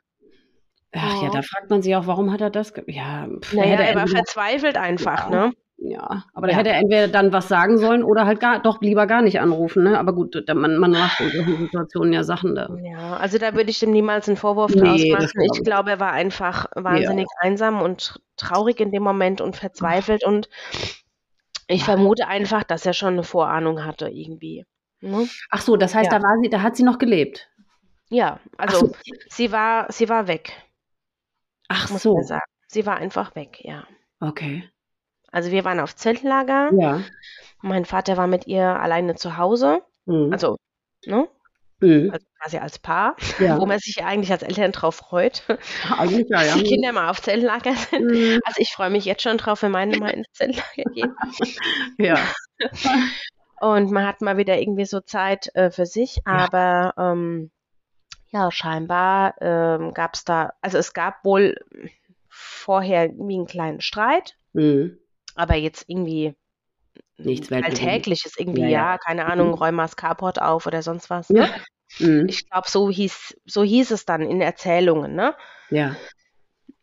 [0.94, 1.30] Ach ja, Ja.
[1.30, 2.74] da fragt man sich auch, warum hat er das?
[2.88, 5.48] Ja, pff, Naja, hätte er war verzweifelt einfach, Ja.
[5.48, 5.54] ne?
[5.84, 6.60] Ja, aber da Ja.
[6.60, 9.84] hätte er entweder dann was sagen sollen oder halt gar, doch lieber gar nicht anrufen,
[9.84, 9.98] ne?
[9.98, 12.70] Aber gut, da- man, man macht in solchen Situationen ja Sachen da.
[12.84, 15.28] Ja, also da würde ich dem niemals einen Vorwurf Nee, draus machen.
[15.34, 15.64] glaub Ich ich.
[15.64, 20.50] glaube, er war einfach wahnsinnig einsam und traurig in dem Moment und verzweifelt und
[21.68, 24.66] ich vermute einfach, dass er schon eine Vorahnung hatte irgendwie.
[25.00, 25.28] Ne?
[25.50, 26.20] Ach so, das heißt, Ja.
[26.20, 27.50] da war sie, da hat sie noch gelebt.
[28.10, 28.92] Ja, also so.
[29.30, 30.52] sie war, sie war weg,
[31.70, 32.20] Ach so.
[32.68, 33.86] Sie war einfach weg, ja.
[34.20, 34.70] Okay.
[35.32, 36.72] Also wir waren auf Zeltlager.
[36.78, 37.02] Ja.
[37.62, 39.82] Mein Vater war mit ihr alleine zu Hause.
[40.06, 40.30] Mhm.
[40.32, 40.58] Also,
[41.06, 41.28] ne?
[41.80, 42.12] Mhm.
[42.12, 43.60] Also quasi als Paar, Ja.
[43.60, 45.44] wo man sich eigentlich als Eltern drauf freut,
[45.98, 46.54] Eigentlich ja, ja.
[46.56, 48.12] die Kinder mal auf Zeltlager sind.
[48.12, 48.40] Mhm.
[48.46, 51.16] Also ich freue mich jetzt schon drauf, wenn meine mal ins Zeltlager gehen.
[51.98, 52.20] Ja.
[53.62, 57.52] Und man hat mal wieder irgendwie so Zeit äh, für sich, aber ähm,
[58.32, 61.56] ja, scheinbar ähm, gab es da, also es gab wohl
[62.28, 64.98] vorher irgendwie einen kleinen Streit, Mhm.
[65.36, 66.36] Aber jetzt irgendwie
[67.18, 67.52] Nichts.
[67.52, 68.98] Alltägliches irgendwie, Ja, ja, ja.
[68.98, 69.54] keine Ahnung, Mhm.
[69.54, 71.30] räum mal das Carport auf oder sonst was.
[71.30, 71.48] Ne?
[72.00, 72.08] Ja.
[72.08, 72.28] Mhm.
[72.28, 75.36] Ich glaube, so hieß, so hieß es dann in Erzählungen, ne?
[75.70, 75.96] Ja.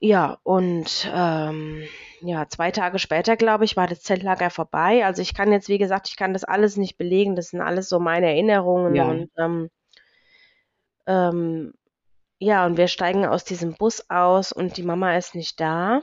[0.00, 1.82] Ja, und ähm,
[2.20, 5.04] ja, zwei Tage später, glaube ich, war das Zeltlager vorbei.
[5.04, 7.34] Also ich kann jetzt, wie gesagt, ich kann das alles nicht belegen.
[7.34, 8.94] Das sind alles so meine Erinnerungen.
[8.94, 9.04] Ja.
[9.06, 9.70] Und ähm,
[11.06, 11.74] ähm,
[12.38, 16.02] ja, und wir steigen aus diesem Bus aus und die Mama ist nicht da.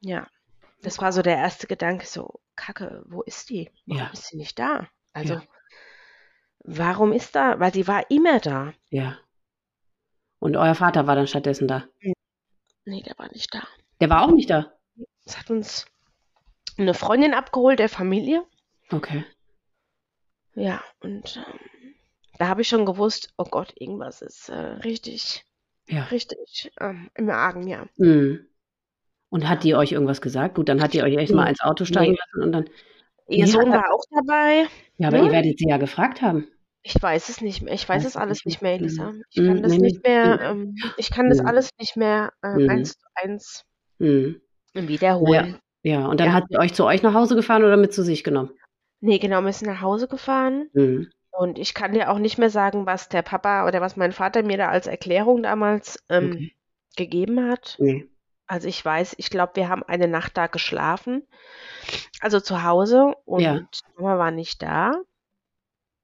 [0.00, 0.26] Ja,
[0.82, 3.70] das war so der erste Gedanke, so, Kacke, wo ist die?
[3.86, 4.10] Warum Ja.
[4.12, 4.88] ist sie nicht da?
[5.12, 5.42] Also, Ja.
[6.64, 7.58] warum ist da?
[7.60, 8.72] Weil sie war immer da.
[8.90, 9.18] Ja.
[10.40, 11.84] Und euer Vater war dann stattdessen da.
[12.84, 13.66] Nee, der war nicht da.
[14.00, 14.72] Der war auch nicht da.
[15.24, 15.86] Es hat uns
[16.76, 18.46] eine Freundin abgeholt der Familie.
[18.90, 19.24] Okay.
[20.54, 21.94] Ja, und ähm,
[22.38, 25.44] da habe ich schon gewusst, oh Gott, irgendwas ist äh, richtig,
[25.86, 26.04] Ja.
[26.04, 27.86] richtig ähm, im Argen, ja.
[27.96, 28.47] Mhm.
[29.30, 30.54] Und hat die euch irgendwas gesagt?
[30.54, 32.18] Gut, dann hat die euch echt mal ins Auto steigen Nee.
[32.18, 32.70] lassen und dann.
[33.28, 34.66] Ihr Wie Sohn war auch dabei.
[34.96, 35.26] Ja, aber Ne?
[35.26, 36.48] ihr werdet sie ja gefragt haben.
[36.82, 37.74] Ich weiß es nicht mehr.
[37.74, 38.72] Ich weiß es es alles nicht mehr.
[38.74, 39.12] Elisa.
[39.12, 39.22] Mhm.
[39.30, 40.60] Ich kann Mhm, das nicht mehr, Mhm.
[40.62, 43.64] ähm, ich kann das alles nicht mehr äh, eins zu eins
[44.72, 45.58] wiederholen.
[45.82, 46.32] Ja, und dann Ja.
[46.34, 48.50] hat sie euch zu euch nach Hause gefahren oder mit zu sich genommen?
[49.00, 50.70] Nee, genau, wir sind nach Hause gefahren.
[50.72, 51.10] Mhm.
[51.30, 54.42] Und ich kann dir auch nicht mehr sagen, was der Papa oder was mein Vater
[54.42, 56.52] mir da als Erklärung damals ähm, Okay.
[56.96, 57.76] gegeben hat.
[57.78, 58.08] Nee.
[58.48, 61.26] Also ich weiß, ich glaube, wir haben eine Nacht da geschlafen,
[62.20, 63.60] also zu Hause und Ja.
[63.96, 64.92] Mama war nicht da.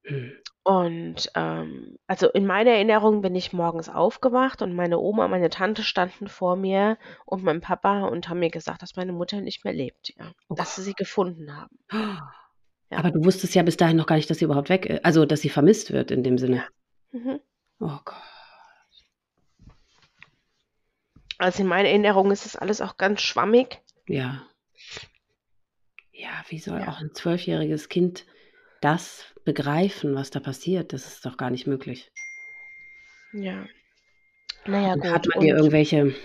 [0.03, 0.33] Mhm.
[0.63, 5.83] Und ähm, also in meiner Erinnerung bin ich morgens aufgewacht und meine Oma, meine Tante
[5.83, 9.73] standen vor mir und mein Papa und haben mir gesagt, dass meine Mutter nicht mehr
[9.73, 11.77] lebt, ja, Oh dass sie sie gefunden haben.
[11.91, 12.99] Ja.
[12.99, 15.05] Aber du wusstest ja bis dahin noch gar nicht, dass sie überhaupt weg ist.
[15.05, 16.63] Also, dass sie vermisst wird in dem Sinne.
[17.11, 17.39] Mhm.
[17.79, 18.15] Oh Gott.
[21.37, 23.81] Also in meiner Erinnerung ist das alles auch ganz schwammig.
[24.07, 24.43] Ja.
[26.11, 26.87] Ja, wie soll Ja.
[26.89, 28.25] auch ein zwölfjähriges Kind
[28.81, 30.93] das begreifen, was da passiert?
[30.93, 32.11] Das ist doch gar nicht möglich.
[33.33, 33.65] Ja.
[34.65, 35.11] Naja, Und gut.
[35.11, 36.15] hat man dir irgendwelche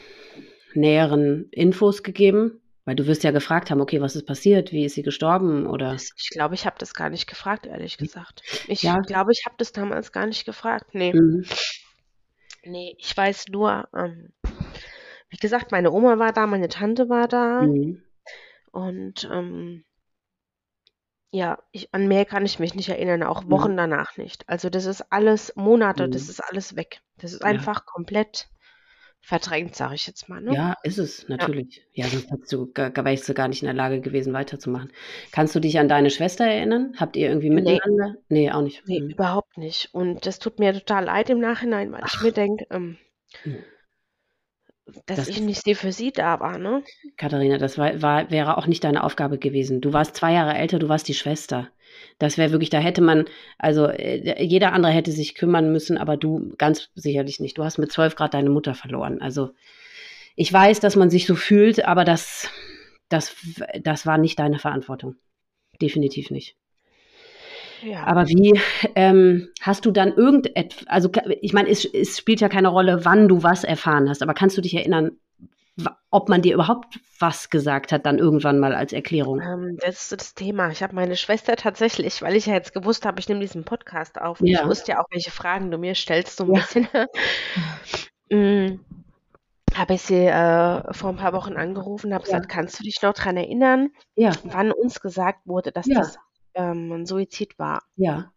[0.75, 2.61] näheren Infos gegeben?
[2.87, 4.73] Weil du wirst ja gefragt haben, okay, was ist passiert?
[4.73, 5.67] Wie ist sie gestorben?
[5.67, 8.43] Oder ich glaube, ich habe das gar nicht gefragt, ehrlich gesagt.
[8.69, 8.99] Ich Ja.
[9.01, 10.95] glaube, ich habe das damals gar nicht gefragt.
[10.95, 11.45] Nee, Mhm.
[12.65, 14.33] nee, ich weiß nur, ähm,
[15.31, 18.03] wie gesagt, meine Oma war da, meine Tante war da Mhm.
[18.73, 19.85] und ähm,
[21.33, 23.51] ja, ich, an mehr kann ich mich nicht erinnern, auch Mhm.
[23.51, 24.49] Wochen danach nicht.
[24.49, 26.29] Also das ist alles Monate, das Mhm.
[26.29, 27.01] ist alles weg.
[27.19, 27.49] Das ist Ja.
[27.49, 28.49] einfach komplett
[29.21, 30.41] verdrängt, sage ich jetzt mal.
[30.41, 30.53] Ne?
[30.53, 31.83] Ja, ist es, natürlich.
[31.93, 34.93] Ja, ja sonst du, gar, wärst du gar nicht in der Lage gewesen, weiterzumachen.
[35.31, 36.95] Kannst du dich an deine Schwester erinnern?
[36.99, 38.17] Habt ihr irgendwie miteinander?
[38.29, 38.83] Nee, nee auch nicht.
[38.87, 39.13] Nee, hm.
[39.13, 39.95] überhaupt nicht.
[39.95, 42.15] Und das tut mir total leid im Nachhinein, weil Ach.
[42.15, 42.99] ich mir denke, ähm,
[43.45, 43.57] hm.
[45.07, 46.83] Dass das ich nicht für sie da war, ne?
[47.17, 49.81] Katharina, das war, war, wäre auch nicht deine Aufgabe gewesen.
[49.81, 51.69] Du warst zwei Jahre älter, du warst die Schwester.
[52.19, 53.25] Das wäre wirklich, da hätte man,
[53.59, 57.59] also äh, jeder andere hätte sich kümmern müssen, aber du ganz sicherlich nicht.
[57.59, 59.21] Du hast mit zwölf Grad deine Mutter verloren.
[59.21, 59.51] Also
[60.37, 62.49] ich weiß, dass man sich so fühlt, aber das,
[63.09, 63.37] das,
[63.83, 65.17] das war nicht deine Verantwortung.
[65.81, 66.57] Definitiv nicht.
[67.83, 68.05] Ja.
[68.05, 68.61] Aber wie
[68.95, 73.29] ähm, hast du dann irgendetwas, also ich meine, es, es spielt ja keine Rolle, wann
[73.29, 75.13] du was erfahren hast, aber kannst du dich erinnern,
[76.11, 79.41] ob man dir überhaupt was gesagt hat, dann irgendwann mal als Erklärung.
[79.41, 80.71] Ähm, das ist so das Thema.
[80.71, 84.21] Ich habe meine Schwester tatsächlich, weil ich ja jetzt gewusst habe, ich nehme diesen Podcast
[84.21, 84.41] auf.
[84.41, 84.61] Ja.
[84.61, 86.61] Ich wusste ja auch, welche Fragen du mir stellst, so ein ja.
[86.61, 86.89] bisschen.
[88.31, 88.81] mm,
[89.75, 92.33] habe ich sie äh, vor ein paar Wochen angerufen, habe ja.
[92.33, 93.91] gesagt, kannst du dich noch daran erinnern,
[94.45, 96.19] wann uns gesagt wurde, dass das
[96.55, 97.83] ähm, ein Suizid war?
[97.97, 98.33] Ja.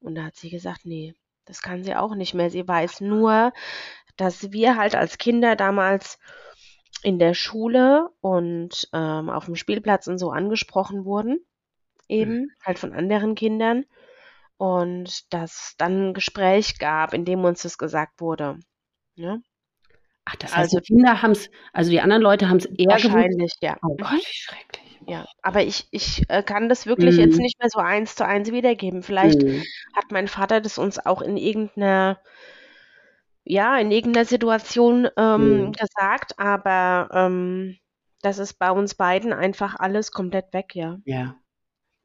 [0.00, 2.50] Und da hat sie gesagt, nee, das kann sie auch nicht mehr.
[2.50, 3.52] Sie weiß nur,
[4.16, 6.18] dass wir halt als Kinder damals
[7.02, 11.38] in der Schule und ähm, auf dem Spielplatz und so angesprochen wurden,
[12.08, 12.50] eben mhm.
[12.64, 13.84] halt von anderen Kindern.
[14.58, 18.60] Und dass dann ein Gespräch gab, in dem uns das gesagt wurde.
[19.16, 19.42] Ne?
[20.26, 22.90] Ach, das heißt, also, die Kinder haben es, also die anderen Leute haben es eher
[22.90, 23.62] Wahrscheinlich, gewusst?
[23.62, 23.78] ja.
[23.82, 24.89] Oh Gott, wie schrecklich.
[25.06, 27.20] Ja, aber ich, ich äh, kann das wirklich mhm.
[27.22, 29.02] jetzt nicht mehr so eins zu eins wiedergeben.
[29.02, 29.62] Vielleicht mhm.
[29.94, 32.20] hat mein Vater das uns auch in irgendeiner
[33.44, 35.72] ja, in irgendeiner Situation ähm, mhm.
[35.72, 37.78] gesagt, aber ähm,
[38.22, 40.98] das ist bei uns beiden einfach alles komplett weg, ja.
[41.04, 41.36] Ja,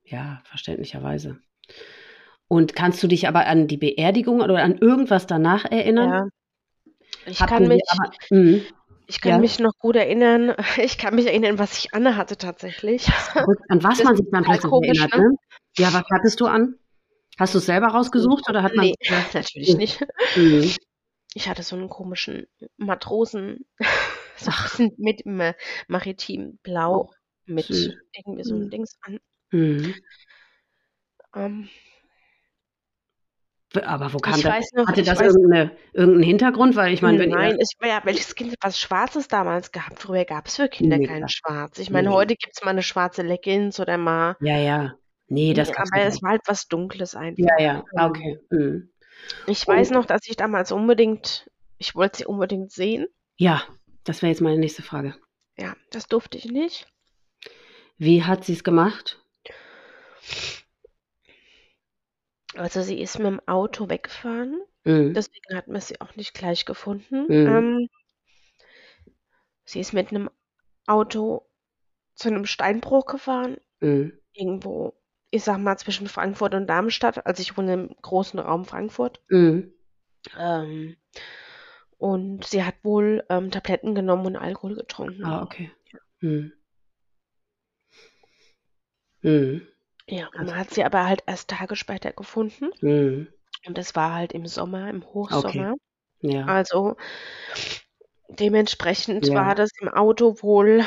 [0.03, 1.39] ja, verständlicherweise.
[2.47, 6.09] Und kannst du dich aber an die Beerdigung oder an irgendwas danach erinnern?
[6.09, 6.27] Ja.
[7.25, 8.61] Ich Hatten kann mich, aber, mh,
[9.07, 9.37] ich kann ja?
[9.39, 10.55] mich noch gut erinnern.
[10.77, 13.07] Ich kann mich erinnern, was ich Anne hatte tatsächlich.
[13.69, 15.31] An was das man sich dann plötzlich erinnert, ne?
[15.77, 16.75] Ja, was hattest du an?
[17.37, 18.85] Hast du es selber rausgesucht oder hat man?
[18.85, 18.95] Nee,
[19.33, 20.05] natürlich nicht.
[20.35, 20.71] Mhm.
[21.33, 23.65] Ich hatte so einen komischen Matrosen,
[24.37, 24.51] so
[24.97, 25.25] mit
[25.87, 27.13] maritim blau, oh,
[27.45, 27.93] mit Süß.
[28.13, 28.69] irgendwie so ein mhm.
[28.69, 29.19] Dings an.
[29.51, 29.95] Mhm.
[31.35, 31.69] Ähm,
[33.83, 34.71] aber wo kam ich das?
[34.73, 36.75] Noch, Hatte das irgendeine, irgendeinen Hintergrund?
[36.75, 39.99] Weil ich meine, wenn Nein, ich, ja, welches Kind hat was Schwarzes damals gehabt?
[39.99, 41.79] Früher gab es für Kinder nee, kein Schwarz.
[41.79, 42.15] Ich meine, nee.
[42.15, 44.37] heute gibt es mal eine schwarze Leggings oder mal.
[44.39, 44.95] Ja, ja.
[45.27, 47.43] Nee, das nee, Aber es war halt was Dunkles einfach.
[47.43, 48.39] Ja, ja, ähm, okay.
[48.51, 48.89] Mhm.
[49.47, 53.07] Ich weiß noch, dass ich damals unbedingt, ich wollte sie unbedingt sehen.
[53.37, 53.63] Ja,
[54.03, 55.15] das wäre jetzt meine nächste Frage.
[55.57, 56.87] Ja, das durfte ich nicht.
[57.97, 59.21] Wie hat sie es gemacht?
[62.55, 64.61] Also sie ist mit dem Auto weggefahren.
[64.83, 65.13] Mhm.
[65.13, 67.25] Deswegen hat man sie auch nicht gleich gefunden.
[67.27, 67.47] Mhm.
[67.47, 67.89] Ähm,
[69.65, 70.29] sie ist mit einem
[70.87, 71.47] Auto
[72.15, 73.57] zu einem Steinbruch gefahren.
[73.81, 74.13] Mhm.
[74.33, 74.93] Irgendwo
[75.35, 77.25] ich sag mal, zwischen Frankfurt und Darmstadt.
[77.25, 79.21] Also ich wohne im großen Raum Frankfurt.
[79.29, 79.73] Mhm.
[80.37, 80.95] Ähm,
[81.97, 85.25] und sie hat wohl ähm, Tabletten genommen und Alkohol getrunken.
[85.25, 85.71] Ah, okay.
[85.91, 85.99] Ja.
[86.21, 86.53] Mhm.
[89.23, 89.67] Mhm.
[90.07, 92.69] Ja, und man hat sie aber halt erst Tage später gefunden.
[92.81, 93.27] Mhm.
[93.65, 95.73] Und das war halt im Sommer, im Hochsommer.
[95.73, 96.33] Okay.
[96.33, 96.45] Ja.
[96.45, 96.95] Also
[98.29, 99.35] dementsprechend ja.
[99.35, 100.83] war das im Auto wohl,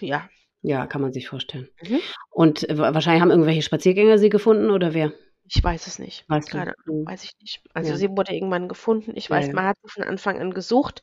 [0.00, 0.28] ja,
[0.66, 1.68] ja, kann man sich vorstellen.
[1.82, 2.00] Mhm.
[2.30, 5.12] Und äh, wahrscheinlich haben irgendwelche Spaziergänger sie gefunden oder wer?
[5.46, 6.24] Ich weiß es nicht.
[6.26, 7.06] Weißt Ahnung, mhm.
[7.06, 7.62] weiß ich nicht.
[7.74, 7.96] Also ja.
[7.98, 9.12] sie wurde irgendwann gefunden.
[9.14, 11.02] Ich weiß, man hat sie von Anfang an gesucht.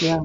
[0.00, 0.24] Ja.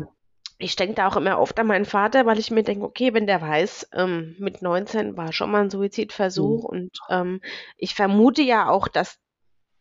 [0.61, 3.27] Ich denke da auch immer oft an meinen Vater, weil ich mir denke, okay, wenn
[3.27, 6.65] der weiß, ähm, mit 19 war schon mal ein Suizidversuch mhm.
[6.69, 7.41] und ähm,
[7.77, 9.17] ich vermute ja auch, dass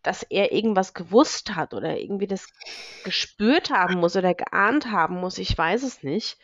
[0.02, 2.48] dass er irgendwas gewusst hat oder irgendwie das
[3.04, 5.38] gespürt haben muss oder geahnt haben muss.
[5.38, 6.38] Ich weiß es nicht.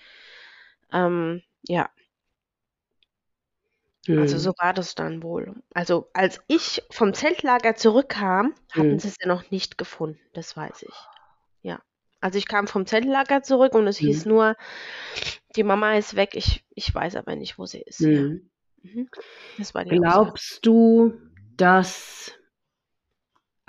[0.93, 1.91] Ähm, ja.
[4.09, 5.55] Also so war das dann wohl.
[5.75, 8.99] Also als ich vom Zeltlager zurückkam, hatten Mhm.
[8.99, 10.95] sie sie noch nicht gefunden, das weiß ich.
[12.27, 12.29] Ja.
[12.29, 14.33] Also ich kam vom Zeltlager zurück und es hieß mhm.
[14.33, 14.57] nur,
[15.55, 18.01] die Mama ist weg, ich, ich weiß aber nicht, wo sie ist.
[18.01, 18.09] Ja.
[18.09, 18.51] Mhm.
[18.83, 19.09] Mhm.
[19.59, 20.01] Das war die Aussage.
[20.01, 21.15] Glaubst du,
[21.57, 22.33] dass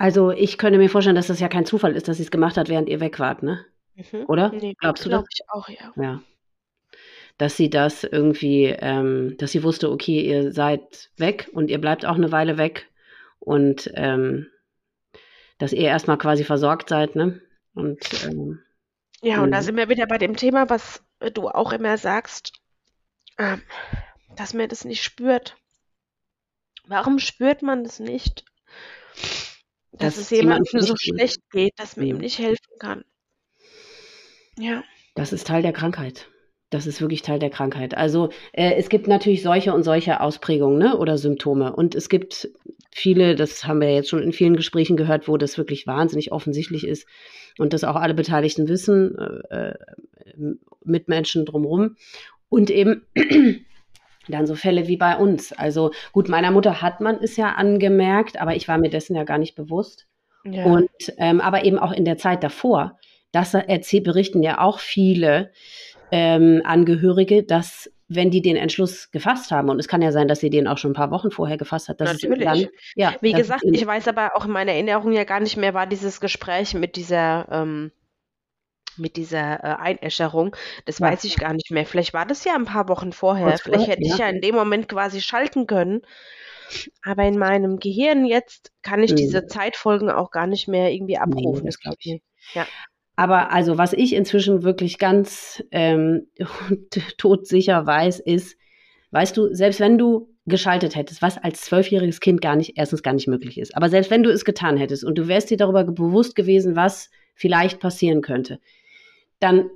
[0.00, 2.56] also ich könnte mir vorstellen, dass das ja kein Zufall ist, dass sie es gemacht
[2.56, 3.64] hat, während ihr weg wart, ne?
[3.96, 4.26] Mhm.
[4.28, 4.52] Oder?
[4.52, 5.18] Ne, Glaubst du das?
[5.18, 5.92] glaube ich auch, ja.
[5.96, 6.22] Ja
[7.38, 12.04] dass sie das irgendwie, ähm, dass sie wusste, okay, ihr seid weg und ihr bleibt
[12.04, 12.88] auch eine Weile weg
[13.38, 14.48] und ähm,
[15.58, 17.40] dass ihr erstmal quasi versorgt seid, ne?
[17.78, 18.60] Und ähm,
[19.22, 21.00] ja, und da sind wir wieder bei dem Thema, was
[21.32, 22.52] du auch immer sagst,
[23.38, 23.62] ähm,
[24.34, 25.56] dass man das nicht spürt.
[26.88, 28.44] Warum spürt man das nicht?
[29.92, 33.04] Dass, dass es jemandem so schlecht geht, dass man ihm nicht helfen kann.
[34.58, 34.82] Ja.
[35.14, 36.28] Das ist Teil der Krankheit.
[36.70, 37.96] Das ist wirklich Teil der Krankheit.
[37.96, 41.74] Also äh, es gibt natürlich solche und solche Ausprägungen ne, oder Symptome.
[41.74, 42.48] Und es gibt
[42.90, 46.86] viele, das haben wir jetzt schon in vielen Gesprächen gehört, wo das wirklich wahnsinnig offensichtlich
[46.86, 47.06] ist
[47.58, 49.16] und das auch alle Beteiligten wissen,
[49.50, 49.74] äh,
[50.84, 51.96] mit Menschen drumherum.
[52.48, 53.02] Und eben
[54.28, 55.52] dann so Fälle wie bei uns.
[55.52, 59.24] Also gut, meiner Mutter hat man es ja angemerkt, aber ich war mir dessen ja
[59.24, 60.06] gar nicht bewusst.
[60.44, 60.64] Ja.
[60.64, 62.98] Und ähm, aber eben auch in der Zeit davor,
[63.32, 65.50] das erzähl, berichten ja auch viele
[66.10, 70.40] ähm, Angehörige, dass wenn die den Entschluss gefasst haben, und es kann ja sein, dass
[70.40, 72.44] sie den auch schon ein paar Wochen vorher gefasst hat, dass Natürlich.
[72.44, 75.74] Dann, ja, Wie gesagt, ich weiß aber auch in meiner Erinnerung ja gar nicht mehr,
[75.74, 77.92] war dieses Gespräch mit dieser ähm,
[78.96, 80.56] mit dieser äh, Einäscherung.
[80.84, 81.06] Das ja.
[81.06, 81.86] weiß ich gar nicht mehr.
[81.86, 83.50] Vielleicht war das ja ein paar Wochen vorher.
[83.50, 84.14] Kurz Vielleicht hätte ja.
[84.14, 86.02] ich ja in dem Moment quasi schalten können.
[87.04, 89.16] Aber in meinem Gehirn jetzt kann ich mhm.
[89.16, 91.62] diese Zeitfolgen auch gar nicht mehr irgendwie abrufen.
[91.62, 92.20] Nee, das glaube ich.
[92.54, 92.66] Ja.
[93.18, 96.28] Aber also, was ich inzwischen wirklich ganz ähm,
[97.18, 98.56] todsicher weiß, ist,
[99.10, 103.14] weißt du, selbst wenn du geschaltet hättest, was als zwölfjähriges Kind gar nicht, erstens gar
[103.14, 105.82] nicht möglich ist, aber selbst wenn du es getan hättest und du wärst dir darüber
[105.82, 108.60] bewusst gewesen, was vielleicht passieren könnte,
[109.40, 109.68] dann,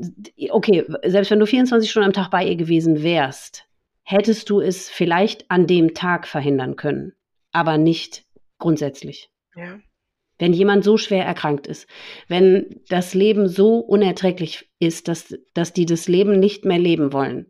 [0.50, 3.64] okay, selbst wenn du 24 Stunden am Tag bei ihr gewesen wärst,
[4.04, 7.14] hättest du es vielleicht an dem Tag verhindern können,
[7.50, 8.24] aber nicht
[8.60, 9.30] grundsätzlich.
[9.56, 9.80] Ja
[10.42, 11.86] wenn jemand so schwer erkrankt ist,
[12.26, 17.46] wenn das Leben so unerträglich ist, dass, dass die das Leben nicht mehr leben wollen,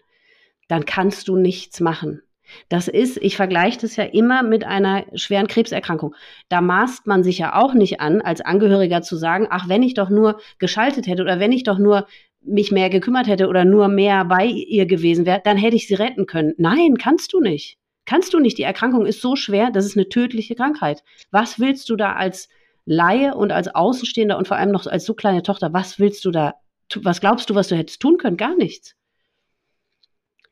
[0.68, 2.20] dann kannst du nichts machen.
[2.68, 6.14] Das ist, ich vergleiche das ja immer mit einer schweren Krebserkrankung.
[6.50, 9.94] Da maßt man sich ja auch nicht an, als Angehöriger zu sagen, ach, wenn ich
[9.94, 12.06] doch nur geschaltet hätte oder wenn ich doch nur
[12.42, 15.94] mich mehr gekümmert hätte oder nur mehr bei ihr gewesen wäre, dann hätte ich sie
[15.94, 16.52] retten können.
[16.58, 17.78] Nein, kannst du nicht.
[18.04, 18.58] Kannst du nicht.
[18.58, 21.02] Die Erkrankung ist so schwer, das ist eine tödliche Krankheit.
[21.30, 22.50] Was willst du da als
[22.84, 26.30] Laie und als Außenstehender und vor allem noch als so kleine Tochter, was willst du
[26.30, 26.54] da,
[26.96, 28.36] was glaubst du, was du hättest tun können?
[28.36, 28.96] Gar nichts.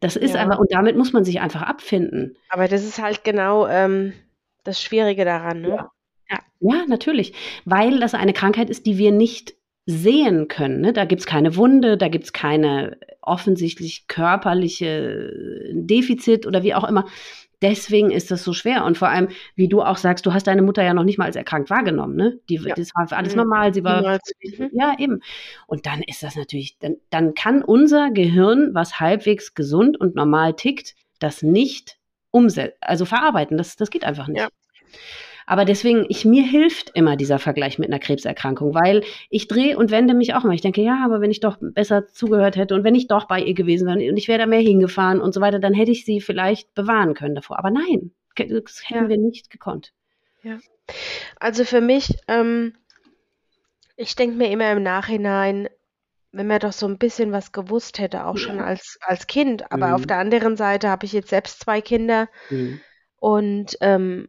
[0.01, 0.41] Das ist ja.
[0.41, 2.37] einfach, und damit muss man sich einfach abfinden.
[2.49, 4.15] Aber das ist halt genau ähm,
[4.65, 5.69] das Schwierige daran, ne?
[5.69, 5.91] Ja.
[6.31, 6.39] ja.
[6.61, 7.35] ja, natürlich.
[7.67, 9.55] Weil das eine Krankheit ist, die wir nicht
[9.87, 10.81] sehen können.
[10.81, 10.93] Ne?
[10.93, 15.33] Da gibt es keine Wunde, da gibt es keine offensichtlich körperliche
[15.73, 17.07] Defizit oder wie auch immer.
[17.63, 18.85] Deswegen ist das so schwer.
[18.85, 21.27] Und vor allem, wie du auch sagst, du hast deine Mutter ja noch nicht mal
[21.27, 22.39] als erkrankt wahrgenommen, ne?
[22.49, 22.75] Die, ja.
[22.75, 23.43] Das war alles mhm.
[23.43, 23.75] normal.
[23.75, 24.71] Sie war, mhm.
[24.73, 25.21] ja, eben.
[25.67, 30.55] Und dann ist das natürlich, dann, dann kann unser Gehirn, was halbwegs gesund und normal
[30.55, 31.99] tickt, das nicht
[32.31, 33.59] umsetzen, also verarbeiten.
[33.59, 34.41] Das, das geht einfach nicht.
[34.41, 34.49] Ja.
[35.51, 39.91] Aber deswegen, ich, mir hilft immer dieser Vergleich mit einer Krebserkrankung, weil ich drehe und
[39.91, 40.53] wende mich auch immer.
[40.53, 43.41] Ich denke, ja, aber wenn ich doch besser zugehört hätte und wenn ich doch bei
[43.41, 46.05] ihr gewesen wäre und ich wäre da mehr hingefahren und so weiter, dann hätte ich
[46.05, 47.59] sie vielleicht bewahren können davor.
[47.59, 49.09] Aber nein, das hätten ja.
[49.09, 49.93] wir nicht gekonnt.
[50.45, 50.61] Ja.
[51.41, 52.75] Also für mich, ähm,
[53.97, 55.69] ich denke mir immer im Nachhinein,
[56.31, 58.41] wenn man doch so ein bisschen was gewusst hätte, auch ja.
[58.41, 59.73] schon als, als Kind.
[59.73, 59.95] Aber mhm.
[59.95, 62.29] auf der anderen Seite habe ich jetzt selbst zwei Kinder.
[62.51, 62.81] Mhm.
[63.19, 64.29] Und ähm,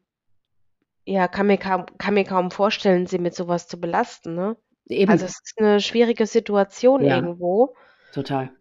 [1.05, 4.55] ja, kann mir kaum, kann mir kaum vorstellen, sie mit sowas zu belasten, ne?
[4.87, 5.11] Eben.
[5.11, 7.75] Also es ist eine schwierige Situation ja, irgendwo.
[8.13, 8.51] Total.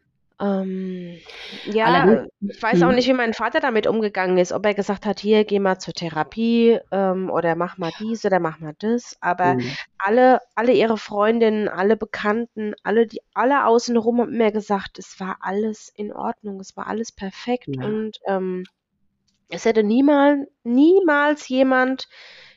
[0.40, 1.18] Ähm,
[1.66, 2.94] ja, Allerdings, ich weiß auch mhm.
[2.94, 5.92] nicht, wie mein Vater damit umgegangen ist, ob er gesagt hat, hier, geh mal zur
[5.92, 9.18] Therapie ähm, oder mach mal dies oder mach mal das.
[9.20, 9.70] Aber mhm.
[9.98, 15.38] alle, alle ihre Freundinnen, alle Bekannten, alle, die alle außenrum haben mir gesagt, es war
[15.40, 17.84] alles in Ordnung, es war alles perfekt ja.
[17.84, 18.64] und ähm,
[19.50, 22.08] es hätte niemals, niemals jemand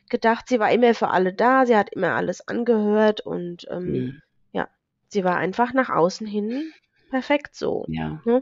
[0.09, 4.21] gedacht, sie war immer für alle da, sie hat immer alles angehört und ähm, mhm.
[4.51, 4.67] ja,
[5.07, 6.71] sie war einfach nach außen hin
[7.09, 7.85] perfekt so.
[7.89, 8.21] Ja.
[8.25, 8.41] Ne?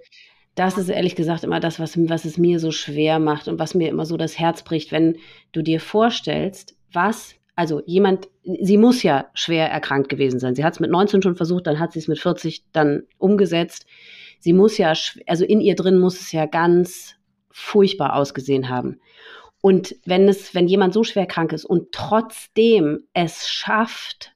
[0.56, 3.74] Das ist ehrlich gesagt immer das, was, was es mir so schwer macht und was
[3.74, 5.18] mir immer so das Herz bricht, wenn
[5.54, 10.56] du dir vorstellst, was, also jemand, sie muss ja schwer erkrankt gewesen sein.
[10.56, 13.86] Sie hat es mit 19 schon versucht, dann hat sie es mit 40 dann umgesetzt.
[14.40, 14.94] Sie muss ja,
[15.28, 17.16] also in ihr drin muss es ja ganz
[17.52, 19.00] furchtbar ausgesehen haben.
[19.62, 24.34] Und wenn es, wenn jemand so schwer krank ist und trotzdem es schafft,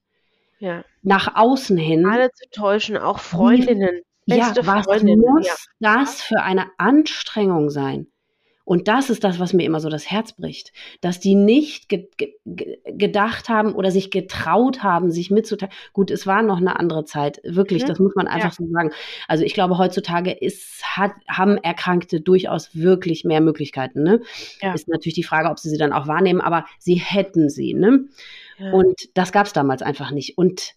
[0.59, 0.83] ja.
[1.01, 2.05] nach außen hin.
[2.05, 4.01] Alle zu täuschen, auch Freundinnen.
[4.25, 5.55] Ja, was Freundinnen, muss ja.
[5.79, 8.07] das für eine Anstrengung sein?
[8.65, 12.09] Und das ist das, was mir immer so das Herz bricht, dass die nicht ge
[12.17, 15.73] ge gedacht haben oder sich getraut haben, sich mitzuteilen.
[15.93, 17.87] Gut, es war noch eine andere Zeit, wirklich, mhm.
[17.87, 18.65] das muss man einfach ja.
[18.65, 18.91] so sagen.
[19.27, 24.01] Also ich glaube, heutzutage ist, hat, haben Erkrankte durchaus wirklich mehr Möglichkeiten.
[24.01, 24.21] Ne?
[24.61, 24.73] Ja.
[24.73, 27.75] Ist natürlich die Frage, ob sie sie dann auch wahrnehmen, aber sie hätten sie.
[27.75, 28.05] Ne?
[28.57, 28.71] Ja.
[28.71, 30.39] Und das gab es damals einfach nicht.
[30.39, 30.73] Und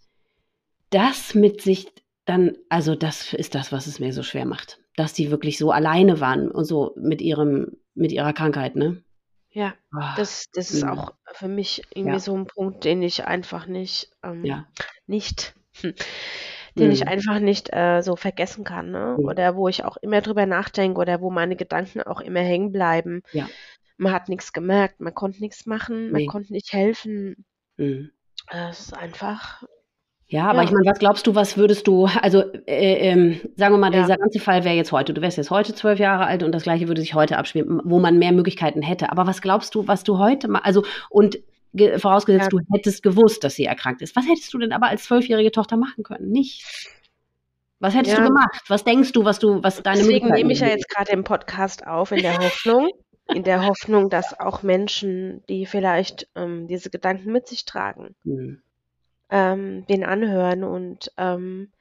[0.90, 1.86] das mit sich
[2.26, 5.70] dann, also das ist das, was es mir so schwer macht dass die wirklich so
[5.70, 9.02] alleine waren und so mit ihrem, mit ihrer Krankheit, ne?
[9.50, 10.92] Ja, oh, das, das ist mh.
[10.92, 12.20] auch für mich irgendwie ja.
[12.20, 14.66] so ein Punkt, den ich einfach nicht, ähm, ja.
[15.06, 15.94] nicht, hm,
[16.76, 16.92] den mhm.
[16.92, 19.16] ich einfach nicht äh, so vergessen kann, ne?
[19.18, 19.24] Mhm.
[19.24, 23.22] Oder wo ich auch immer drüber nachdenke oder wo meine Gedanken auch immer hängen bleiben.
[23.32, 23.48] Ja.
[23.96, 26.26] Man hat nichts gemerkt, man konnte nichts machen, man nee.
[26.26, 27.44] konnte nicht helfen.
[27.76, 28.10] Mhm.
[28.50, 29.62] Es ist einfach
[30.30, 30.64] ja, aber ja.
[30.64, 34.02] ich meine, was glaubst du, was würdest du, also äh, ähm, sagen wir mal, ja.
[34.02, 36.64] dieser ganze Fall wäre jetzt heute, du wärst jetzt heute zwölf Jahre alt und das
[36.64, 39.10] gleiche würde sich heute abspielen, wo man mehr Möglichkeiten hätte.
[39.10, 41.38] Aber was glaubst du, was du heute mal, also und
[41.96, 42.58] vorausgesetzt, ja.
[42.58, 44.16] du hättest gewusst, dass sie erkrankt ist.
[44.16, 46.30] Was hättest du denn aber als zwölfjährige Tochter machen können?
[46.30, 46.88] Nichts.
[47.80, 48.60] Was hättest du gemacht?
[48.68, 51.86] Was denkst du, was du, was deine Deswegen nehme ich ja jetzt gerade den Podcast
[51.86, 52.90] auf in der Hoffnung,
[53.32, 58.62] in der Hoffnung, dass auch Menschen, die vielleicht ähm, diese Gedanken mit sich tragen, hm
[59.30, 61.72] ähm, den anhören und ähm,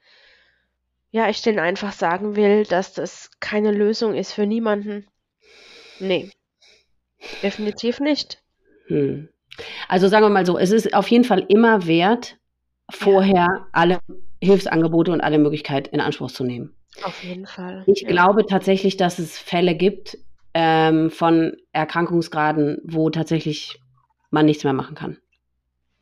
[1.10, 5.06] ja, ich denen einfach sagen will, dass das keine Lösung ist für niemanden.
[6.00, 6.30] Nee,
[7.42, 8.42] definitiv nicht.
[8.88, 9.28] Hm.
[9.88, 12.36] Also sagen wir mal so, es ist auf jeden Fall immer wert,
[12.90, 13.98] vorher alle
[14.40, 16.76] Hilfsangebote und alle Möglichkeiten in Anspruch zu nehmen.
[17.02, 17.84] Auf jeden Fall.
[17.86, 18.08] Ich ja.
[18.08, 20.18] glaube tatsächlich, dass es Fälle gibt
[20.54, 23.80] ähm, von Erkrankungsgraden, wo tatsächlich
[24.30, 25.18] man nichts mehr machen kann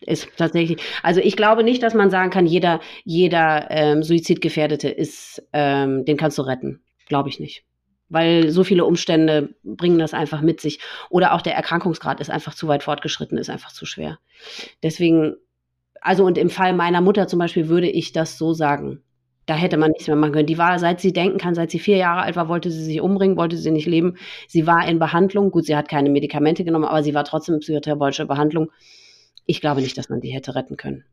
[0.07, 5.43] ist tatsächlich, also ich glaube nicht, dass man sagen kann, jeder, jeder ähm, Suizidgefährdete ist,
[5.53, 6.81] ähm, den kannst du retten.
[7.07, 7.65] Glaube ich nicht.
[8.09, 10.79] Weil so viele Umstände bringen das einfach mit sich.
[11.11, 14.19] Oder auch der Erkrankungsgrad ist einfach zu weit fortgeschritten, ist einfach zu schwer.
[14.83, 15.35] Deswegen,
[16.01, 19.03] also und im Fall meiner Mutter zum Beispiel würde ich das so sagen.
[19.47, 20.47] Da hätte man nichts mehr machen können.
[20.47, 23.01] Die war, seit sie denken kann, seit sie vier Jahre alt war, wollte sie sich
[23.01, 24.17] umbringen, wollte sie nicht leben.
[24.49, 25.53] Sie war in Behandlung.
[25.53, 28.71] Gut, sie hat keine Medikamente genommen, aber sie war trotzdem in psychotherapeutischer Behandlung.
[29.47, 31.05] Ich glaube nicht, dass man die hätte retten können.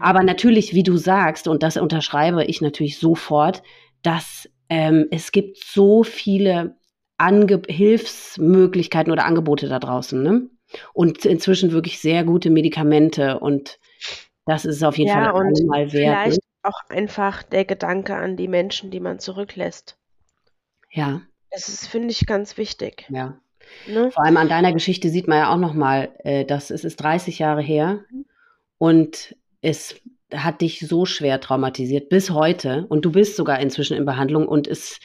[0.00, 3.62] Aber natürlich, wie du sagst, und das unterschreibe ich natürlich sofort,
[4.02, 6.76] dass ähm, es gibt so viele
[7.18, 10.22] Ange Hilfsmöglichkeiten oder Angebote da draußen.
[10.22, 10.48] Ne?
[10.92, 13.78] Und inzwischen wirklich sehr gute Medikamente und
[14.46, 16.16] das ist auf jeden ja, Fall einmal wert.
[16.16, 16.22] Ne?
[16.22, 16.38] Vielleicht ne?
[16.64, 19.98] auch einfach der Gedanke an die Menschen, die man zurücklässt.
[20.90, 21.22] Ja.
[21.50, 23.06] Das ist, finde ich, ganz wichtig.
[23.10, 23.38] Ja.
[23.86, 24.10] Ne?
[24.10, 27.38] Vor allem an deiner Geschichte sieht man ja auch nochmal, äh, dass es ist 30
[27.38, 28.00] Jahre her
[28.78, 30.00] und es
[30.34, 34.66] hat dich so schwer traumatisiert bis heute und du bist sogar inzwischen in Behandlung und
[34.66, 34.98] es,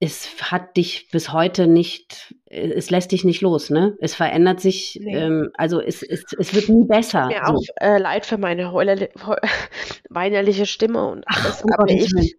[0.00, 3.96] es hat dich bis heute nicht, es lässt dich nicht los, ne?
[4.00, 5.16] Es verändert sich, nee.
[5.16, 7.26] ähm, also es, es, es wird nie besser.
[7.26, 7.52] Mir so.
[7.52, 8.72] auch äh, leid für meine
[10.10, 12.36] weinerliche Stimme und alles, Ach, aber ich,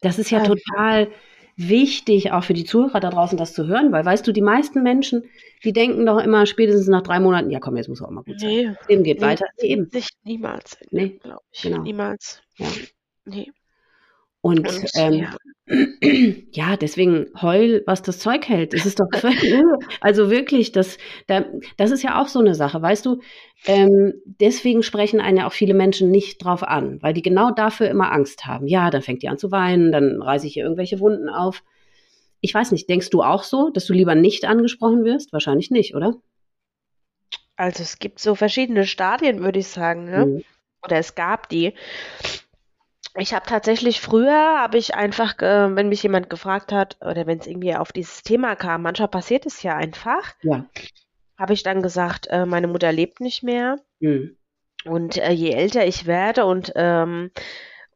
[0.00, 1.08] das ist ja ähm, total
[1.56, 4.82] wichtig, auch für die Zuhörer da draußen das zu hören, weil weißt du, die meisten
[4.82, 5.24] Menschen,
[5.64, 8.38] die denken doch immer spätestens nach drei Monaten, ja komm, jetzt muss auch mal gut
[8.38, 8.48] sein.
[8.48, 9.46] Nee, Leben geht nee, weiter.
[9.58, 9.90] Eben.
[9.90, 11.62] Sich niemals, nee, glaube ich.
[11.62, 11.82] Genau.
[11.82, 12.42] Niemals.
[12.56, 12.66] Ja.
[13.24, 13.50] Nee.
[14.46, 15.36] Und, und ähm, ja.
[16.52, 16.76] ja.
[16.76, 18.74] deswegen heul, was das Zeug hält.
[18.74, 19.08] Es ist doch
[20.00, 23.20] also wirklich, das, das ist ja auch so eine Sache, weißt du.
[23.66, 27.88] Ähm, deswegen sprechen einen ja auch viele Menschen nicht drauf an, weil die genau dafür
[27.88, 28.68] immer Angst haben.
[28.68, 31.64] Ja, dann fängt die an zu weinen, dann reiße ich hier irgendwelche Wunden auf.
[32.40, 35.32] Ich weiß nicht, denkst du auch so, dass du lieber nicht angesprochen wirst?
[35.32, 36.14] Wahrscheinlich nicht, oder?
[37.56, 40.04] Also es gibt so verschiedene Stadien, würde ich sagen.
[40.04, 40.26] Ne?
[40.26, 40.44] Mhm.
[40.84, 41.72] Oder es gab die.
[43.18, 47.38] Ich habe tatsächlich früher, habe ich einfach, äh, wenn mich jemand gefragt hat oder wenn
[47.38, 50.66] es irgendwie auf dieses Thema kam, manchmal passiert es ja einfach, ja.
[51.38, 53.78] habe ich dann gesagt, äh, meine Mutter lebt nicht mehr.
[54.00, 54.36] Mhm.
[54.84, 57.30] Und äh, je älter ich werde und ähm,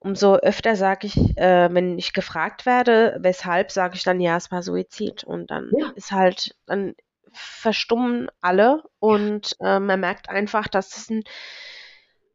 [0.00, 4.50] umso öfter sage ich, äh, wenn ich gefragt werde, weshalb, sage ich dann, ja, es
[4.50, 5.22] war Suizid.
[5.22, 5.90] Und dann ja.
[5.94, 6.94] ist halt, dann
[7.32, 11.22] verstummen alle und äh, man merkt einfach, dass es ein,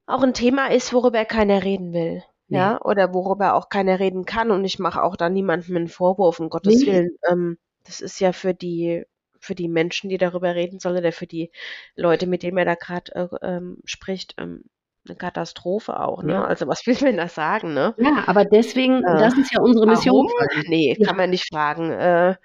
[0.05, 2.23] auch ein Thema ist, worüber keiner reden will.
[2.47, 2.57] Nee.
[2.57, 4.51] Ja, oder worüber auch keiner reden kann.
[4.51, 6.87] Und ich mache auch da niemandem einen Vorwurf, um Gottes nee.
[6.87, 7.17] Willen.
[7.29, 9.03] Ähm, das ist ja für die,
[9.39, 11.51] für die Menschen, die darüber reden sollen, oder für die
[11.95, 14.63] Leute, mit denen er da gerade äh, ähm, spricht, ähm,
[15.07, 16.33] eine Katastrophe auch, ne?
[16.33, 16.45] Ja.
[16.45, 17.93] Also was will man da sagen, ne?
[17.97, 20.27] Ja, aber deswegen, äh, das ist ja unsere Mission.
[20.27, 20.63] Warum?
[20.67, 21.05] Nee, ja.
[21.05, 21.91] kann man nicht fragen.
[21.91, 22.35] Äh,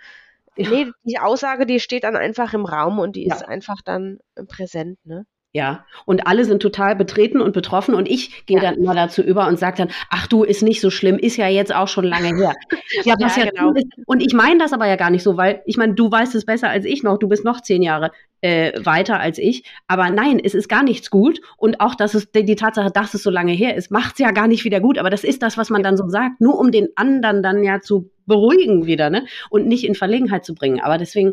[0.56, 0.68] ja.
[0.68, 4.98] Nee, die Aussage, die steht dann einfach im Raum und die ist einfach dann präsent,
[5.04, 5.24] ne?
[5.52, 8.62] Ja, und alle sind total betreten und betroffen und ich gehe ja.
[8.62, 11.48] dann immer dazu über und sage dann, ach du, ist nicht so schlimm, ist ja
[11.48, 12.54] jetzt auch schon lange her.
[13.04, 13.72] ja, was ja, ja genau.
[13.72, 16.36] ist, und ich meine das aber ja gar nicht so, weil ich meine, du weißt
[16.36, 20.08] es besser als ich noch, du bist noch zehn Jahre äh, weiter als ich, aber
[20.10, 23.24] nein, es ist gar nichts gut und auch, dass es die, die Tatsache, dass es
[23.24, 25.58] so lange her ist, macht es ja gar nicht wieder gut, aber das ist das,
[25.58, 29.26] was man dann so sagt, nur um den anderen dann ja zu beruhigen wieder, ne,
[29.50, 31.32] und nicht in Verlegenheit zu bringen, aber deswegen,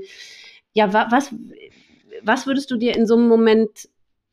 [0.74, 1.36] ja, wa was,
[2.24, 3.88] was würdest du dir in so einem Moment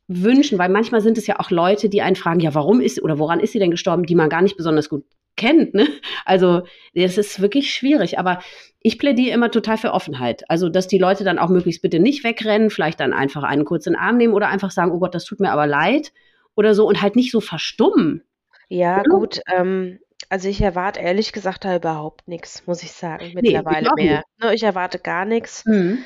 [0.07, 3.17] wünschen, weil manchmal sind es ja auch Leute, die einen fragen, ja, warum ist oder
[3.17, 5.03] woran ist sie denn gestorben, die man gar nicht besonders gut
[5.35, 5.73] kennt.
[5.73, 5.87] Ne?
[6.25, 8.39] Also es ist wirklich schwierig, aber
[8.79, 10.43] ich plädiere immer total für Offenheit.
[10.49, 13.95] Also, dass die Leute dann auch möglichst bitte nicht wegrennen, vielleicht dann einfach einen kurzen
[13.95, 16.13] Arm nehmen oder einfach sagen, oh Gott, das tut mir aber leid
[16.55, 18.23] oder so und halt nicht so verstummen.
[18.69, 19.41] Ja, gut.
[19.51, 19.99] Ähm,
[20.29, 24.23] also ich erwarte ehrlich gesagt da überhaupt nichts, muss ich sagen, mittlerweile nee, mehr.
[24.41, 25.65] Ne, ich erwarte gar nichts.
[25.65, 25.99] Mhm.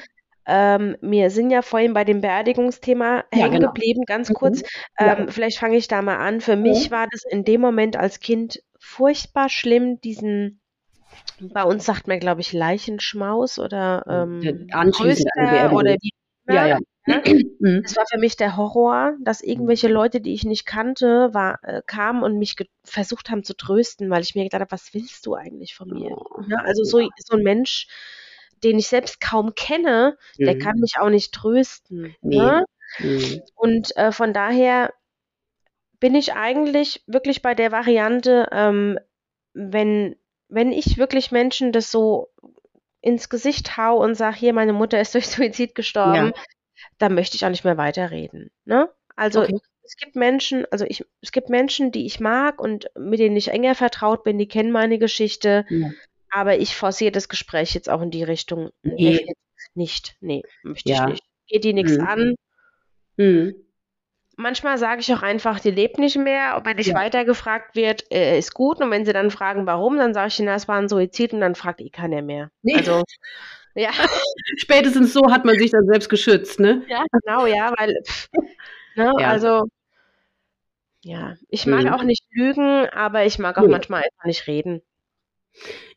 [0.49, 3.67] Ähm, wir sind ja vorhin bei dem Beerdigungsthema ja, hängen genau.
[3.67, 4.61] geblieben, ganz kurz.
[4.61, 4.65] Mhm.
[4.99, 5.27] Ähm, ja.
[5.29, 6.41] Vielleicht fange ich da mal an.
[6.41, 6.91] Für mich ja.
[6.91, 10.61] war das in dem Moment als Kind furchtbar schlimm, diesen,
[11.39, 16.11] bei uns sagt man, glaube ich, Leichenschmaus oder ähm, Tröster oder wie.
[16.47, 16.79] Ja, ja.
[17.09, 17.21] Ja?
[17.61, 17.83] Mhm.
[17.83, 21.81] Das war für mich der Horror, dass irgendwelche Leute, die ich nicht kannte, war, äh,
[21.85, 25.35] kamen und mich versucht haben zu trösten, weil ich mir gedacht habe, was willst du
[25.35, 26.11] eigentlich von mir?
[26.11, 27.87] Oh, ja, also so, so ein Mensch,
[28.63, 30.45] den ich selbst kaum kenne, mhm.
[30.45, 32.15] der kann mich auch nicht trösten.
[32.21, 32.37] Nee.
[32.37, 32.65] Ne?
[32.99, 33.41] Mhm.
[33.55, 34.93] Und äh, von daher
[35.99, 38.99] bin ich eigentlich wirklich bei der Variante, ähm,
[39.53, 40.15] wenn,
[40.47, 42.29] wenn ich wirklich Menschen das so
[43.01, 46.43] ins Gesicht hau und sage, hier, meine Mutter ist durch Suizid gestorben, ja
[46.97, 48.51] da möchte ich auch nicht mehr weiterreden.
[48.65, 48.89] Ne?
[49.15, 49.57] Also okay.
[49.83, 53.49] es gibt Menschen, also ich, es gibt Menschen, die ich mag und mit denen ich
[53.49, 55.89] enger vertraut bin, die kennen meine Geschichte, ja.
[56.29, 58.71] Aber ich forciere das Gespräch jetzt auch in die Richtung.
[58.83, 59.25] Nee.
[59.73, 61.03] Nicht, nee, möchte ja.
[61.03, 61.23] ich nicht.
[61.47, 62.07] Geht die nichts mhm.
[62.07, 62.35] an.
[63.17, 63.55] Mhm.
[64.35, 66.55] Manchmal sage ich auch einfach, die lebt nicht mehr.
[66.55, 66.95] Und wenn ich ja.
[66.95, 68.79] weiter gefragt wird, äh, ist gut.
[68.79, 71.41] Und wenn sie dann fragen, warum, dann sage ich ihnen, das war ein Suizid und
[71.41, 72.49] dann fragt eh keiner mehr.
[72.61, 72.75] Nee.
[72.75, 73.03] Also
[73.75, 73.91] ja.
[74.57, 76.83] Spätestens so hat man sich dann selbst geschützt, ne?
[76.87, 77.93] Ja, genau, ja, weil,
[78.95, 79.27] ne, ja.
[79.27, 79.65] also,
[81.03, 81.93] ja, ich mag mhm.
[81.93, 84.81] auch nicht lügen, aber ich mag auch manchmal einfach nicht reden.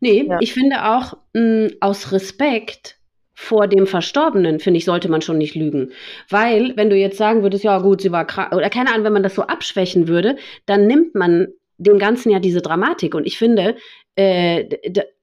[0.00, 0.38] Nee, ja.
[0.40, 2.98] ich finde auch mh, aus Respekt
[3.34, 5.92] vor dem Verstorbenen, finde ich, sollte man schon nicht lügen.
[6.28, 9.12] Weil, wenn du jetzt sagen würdest, ja gut, sie war krank, oder keine Ahnung, wenn
[9.12, 10.36] man das so abschwächen würde,
[10.66, 11.48] dann nimmt man
[11.78, 13.14] dem Ganzen ja diese Dramatik.
[13.14, 13.76] Und ich finde,
[14.16, 14.68] äh,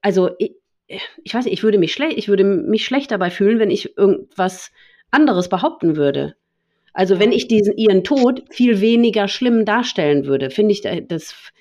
[0.02, 0.56] also ich,
[1.24, 3.98] ich weiß nicht, ich würde mich schlecht, ich würde mich schlecht dabei fühlen, wenn ich
[3.98, 4.72] irgendwas
[5.12, 6.36] anderes behaupten würde.
[6.94, 11.52] Also wenn ich diesen ihren Tod viel weniger schlimm darstellen würde, finde ich das,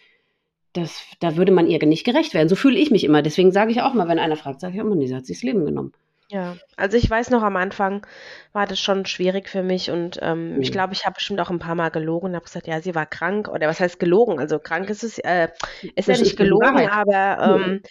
[0.80, 2.48] das, da würde man ihr nicht gerecht werden.
[2.48, 3.22] So fühle ich mich immer.
[3.22, 5.38] Deswegen sage ich auch mal, wenn einer fragt, sage ich immer, nee, sie hat sich
[5.38, 5.92] das Leben genommen.
[6.30, 8.06] Ja, also ich weiß noch, am Anfang
[8.52, 10.60] war das schon schwierig für mich und ähm, mhm.
[10.60, 12.94] ich glaube, ich habe bestimmt auch ein paar Mal gelogen und habe gesagt, ja, sie
[12.94, 14.38] war krank oder was heißt gelogen?
[14.38, 15.48] Also krank ist es, äh,
[15.94, 17.82] ist das ja nicht gelogen, aber ähm,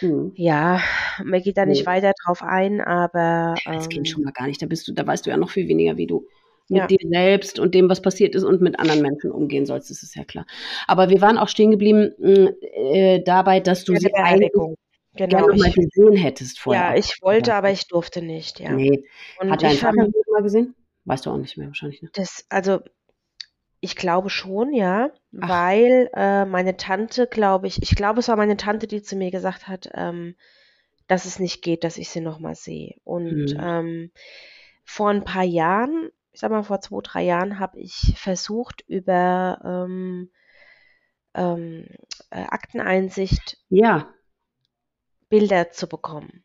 [0.00, 0.32] mhm.
[0.36, 0.80] ja,
[1.22, 1.90] man geht da nicht mhm.
[1.90, 4.62] weiter drauf ein, aber ähm, das geht schon mal gar nicht.
[4.62, 6.26] Da bist du, da weißt du ja noch viel weniger, wie du
[6.68, 6.86] mit ja.
[6.86, 10.16] dir selbst und dem, was passiert ist und mit anderen Menschen umgehen sollst, das ist
[10.16, 10.46] ja klar.
[10.86, 15.56] Aber wir waren auch stehen geblieben äh, dabei, dass du ja, sie eigentlich genau, gerne
[15.56, 16.90] mal gesehen hättest vorher.
[16.90, 18.72] Ja, ich wollte, aber ich durfte nicht, ja.
[18.72, 19.04] Nee.
[19.40, 20.74] Und Hat dein Vater mal gesehen?
[21.04, 22.02] Weißt du auch nicht mehr wahrscheinlich.
[22.02, 22.10] Ne?
[22.14, 22.80] Das, also
[23.80, 25.10] ich glaube schon, ja,
[25.40, 25.48] Ach.
[25.48, 29.30] weil äh, meine Tante, glaube ich, ich glaube, es war meine Tante, die zu mir
[29.30, 30.34] gesagt hat, ähm,
[31.06, 32.96] dass es nicht geht, dass ich sie nochmal sehe.
[33.04, 33.60] Und hm.
[33.60, 34.10] ähm,
[34.84, 39.58] vor ein paar Jahren, ich sag mal vor zwei, drei Jahren, habe ich versucht, über
[39.64, 40.30] ähm,
[41.34, 41.86] ähm,
[42.28, 44.12] äh, Akteneinsicht ja.
[45.30, 46.44] Bilder zu bekommen.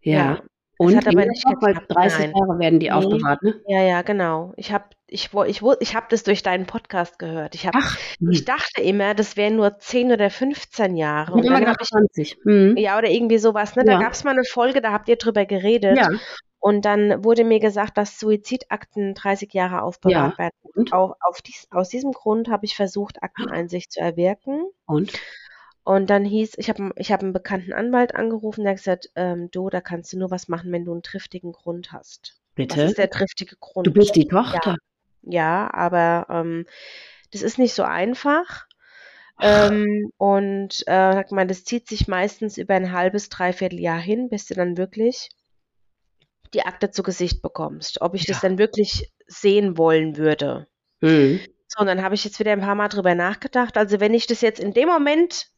[0.00, 0.12] Ja.
[0.12, 0.42] ja.
[0.76, 1.86] Und hat aber nicht geklappt.
[1.88, 2.32] 30 Nein.
[2.36, 2.92] Jahre werden die nee.
[2.92, 3.62] aufbewahrt, ne?
[3.68, 4.52] Ja, ja, genau.
[4.56, 7.54] Ich habe ich, ich, ich hab das durch deinen Podcast gehört.
[7.54, 7.96] Ich, hab, Ach,
[8.28, 8.44] ich hm.
[8.44, 11.34] dachte immer, das wären nur 10 oder 15 Jahre.
[11.34, 12.38] Und dann immer ich, 20.
[12.42, 12.76] Hm.
[12.76, 13.76] Ja, oder irgendwie sowas.
[13.76, 13.84] Ne?
[13.84, 14.00] Da ja.
[14.00, 15.96] gab es mal eine Folge, da habt ihr drüber geredet.
[15.96, 16.08] Ja.
[16.64, 20.38] Und dann wurde mir gesagt, dass Suizidakten 30 Jahre aufbewahrt ja.
[20.38, 20.54] werden.
[20.74, 20.94] Und?
[20.94, 24.64] Auf, auf dies, aus diesem Grund habe ich versucht, Akteneinsicht zu erwirken.
[24.86, 25.12] Und?
[25.82, 29.50] Und dann hieß, ich habe ich hab einen bekannten Anwalt angerufen, der hat gesagt, ähm,
[29.50, 32.40] du, da kannst du nur was machen, wenn du einen triftigen Grund hast.
[32.54, 32.78] Bitte?
[32.78, 33.86] Was ist der triftige Grund?
[33.86, 34.78] Du bist die Tochter.
[35.20, 36.64] Ja, ja aber ähm,
[37.30, 38.64] das ist nicht so einfach.
[39.38, 44.30] Ähm, und äh, hat gemeint, das zieht sich meistens über ein halbes, dreiviertel Jahr hin,
[44.30, 45.28] bis du dann wirklich
[46.54, 48.00] die Akte zu Gesicht bekommst.
[48.00, 48.32] Ob ich ja.
[48.32, 50.66] das dann wirklich sehen wollen würde.
[51.00, 51.40] Mhm.
[51.66, 53.76] So, und dann habe ich jetzt wieder ein paar Mal drüber nachgedacht.
[53.76, 55.48] Also wenn ich das jetzt in dem Moment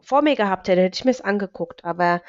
[0.00, 1.84] vor mir gehabt hätte, hätte ich mir es angeguckt.
[1.84, 2.22] Aber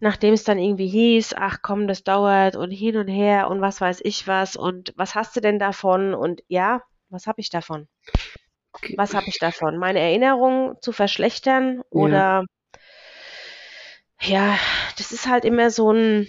[0.00, 3.80] nachdem es dann irgendwie hieß, ach komm, das dauert und hin und her und was
[3.80, 6.14] weiß ich was und was hast du denn davon?
[6.14, 7.88] Und ja, was habe ich davon?
[8.96, 9.78] Was habe ich davon?
[9.78, 12.44] Meine Erinnerung zu verschlechtern oder
[14.20, 14.52] ja.
[14.52, 14.58] ja,
[14.98, 16.26] das ist halt immer so ein,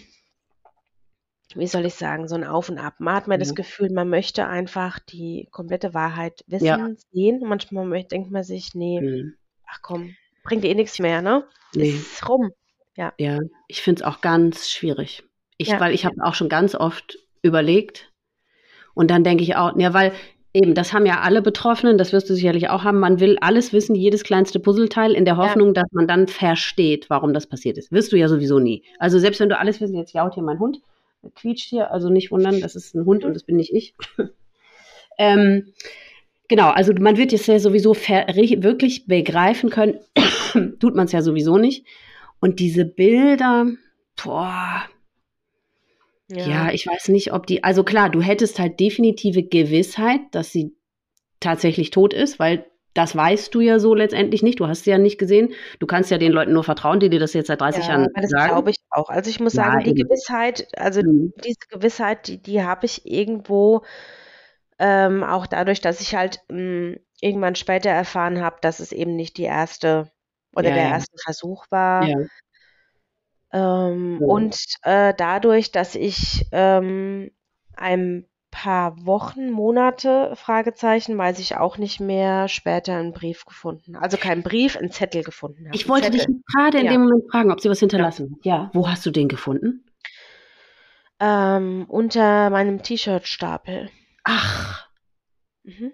[1.55, 2.95] wie soll ich sagen, so ein Auf und Ab.
[2.99, 3.39] Man hat mir ja.
[3.39, 6.89] das Gefühl, man möchte einfach die komplette Wahrheit wissen, ja.
[7.11, 7.41] sehen.
[7.45, 9.33] Manchmal denkt man sich, nee, mhm.
[9.67, 11.45] ach komm, bringt eh nichts mehr, ne?
[11.73, 11.89] Nee.
[11.89, 12.51] Ist rum.
[12.95, 13.13] Ja.
[13.17, 15.23] Ja, ich finde es auch ganz schwierig.
[15.57, 15.79] Ich, ja.
[15.79, 18.11] Weil ich habe auch schon ganz oft überlegt
[18.93, 20.13] und dann denke ich auch, ja, weil
[20.53, 23.73] eben, das haben ja alle Betroffenen, das wirst du sicherlich auch haben, man will alles
[23.73, 25.83] wissen, jedes kleinste Puzzleteil, in der Hoffnung, ja.
[25.83, 27.91] dass man dann versteht, warum das passiert ist.
[27.91, 28.83] Wirst du ja sowieso nie.
[28.97, 30.79] Also selbst wenn du alles wissen, jetzt jaut hier mein Hund,
[31.29, 33.95] quietscht hier, also nicht wundern, das ist ein Hund und das bin nicht ich.
[35.17, 35.73] ähm,
[36.47, 39.99] genau, also man wird jetzt ja sowieso wirklich begreifen können,
[40.79, 41.85] tut man es ja sowieso nicht.
[42.39, 43.67] Und diese Bilder,
[44.21, 44.83] boah,
[46.29, 46.47] ja.
[46.47, 50.75] ja, ich weiß nicht, ob die, also klar, du hättest halt definitive Gewissheit, dass sie
[51.39, 52.65] tatsächlich tot ist, weil
[52.95, 54.59] das weißt du ja so letztendlich nicht.
[54.59, 55.53] Du hast sie ja nicht gesehen.
[55.79, 58.07] Du kannst ja den Leuten nur vertrauen, die dir das jetzt seit 30 ja, Jahren
[58.15, 58.55] das sagen.
[58.89, 59.09] Auch.
[59.09, 60.07] Also ich muss ja, sagen, die eben.
[60.07, 61.33] Gewissheit, also mhm.
[61.43, 63.83] diese Gewissheit, die, die habe ich irgendwo
[64.79, 69.15] ähm, auch dadurch, dass ich halt mh, hm, irgendwann später erfahren habe, dass es eben
[69.15, 70.11] nicht die erste
[70.53, 72.07] oder ja, der erste Versuch war.
[73.51, 77.31] Ähm, und äh, dadurch, dass ich ähm,
[77.75, 78.25] einem
[78.55, 83.97] paar Wochen, Monate, Fragezeichen, weiß ich auch nicht mehr, später einen Brief gefunden.
[83.97, 85.75] Also kein Brief, einen Zettel gefunden habe.
[85.75, 86.93] Ich wollte dich gerade in ja.
[86.93, 88.55] dem Moment fragen, ob sie was hinterlassen ja.
[88.55, 88.71] ja.
[88.73, 89.83] Wo hast du den gefunden?
[91.19, 93.89] Ähm, unter meinem T-Shirt-Stapel.
[94.23, 94.87] Ach.
[95.63, 95.91] Mhm.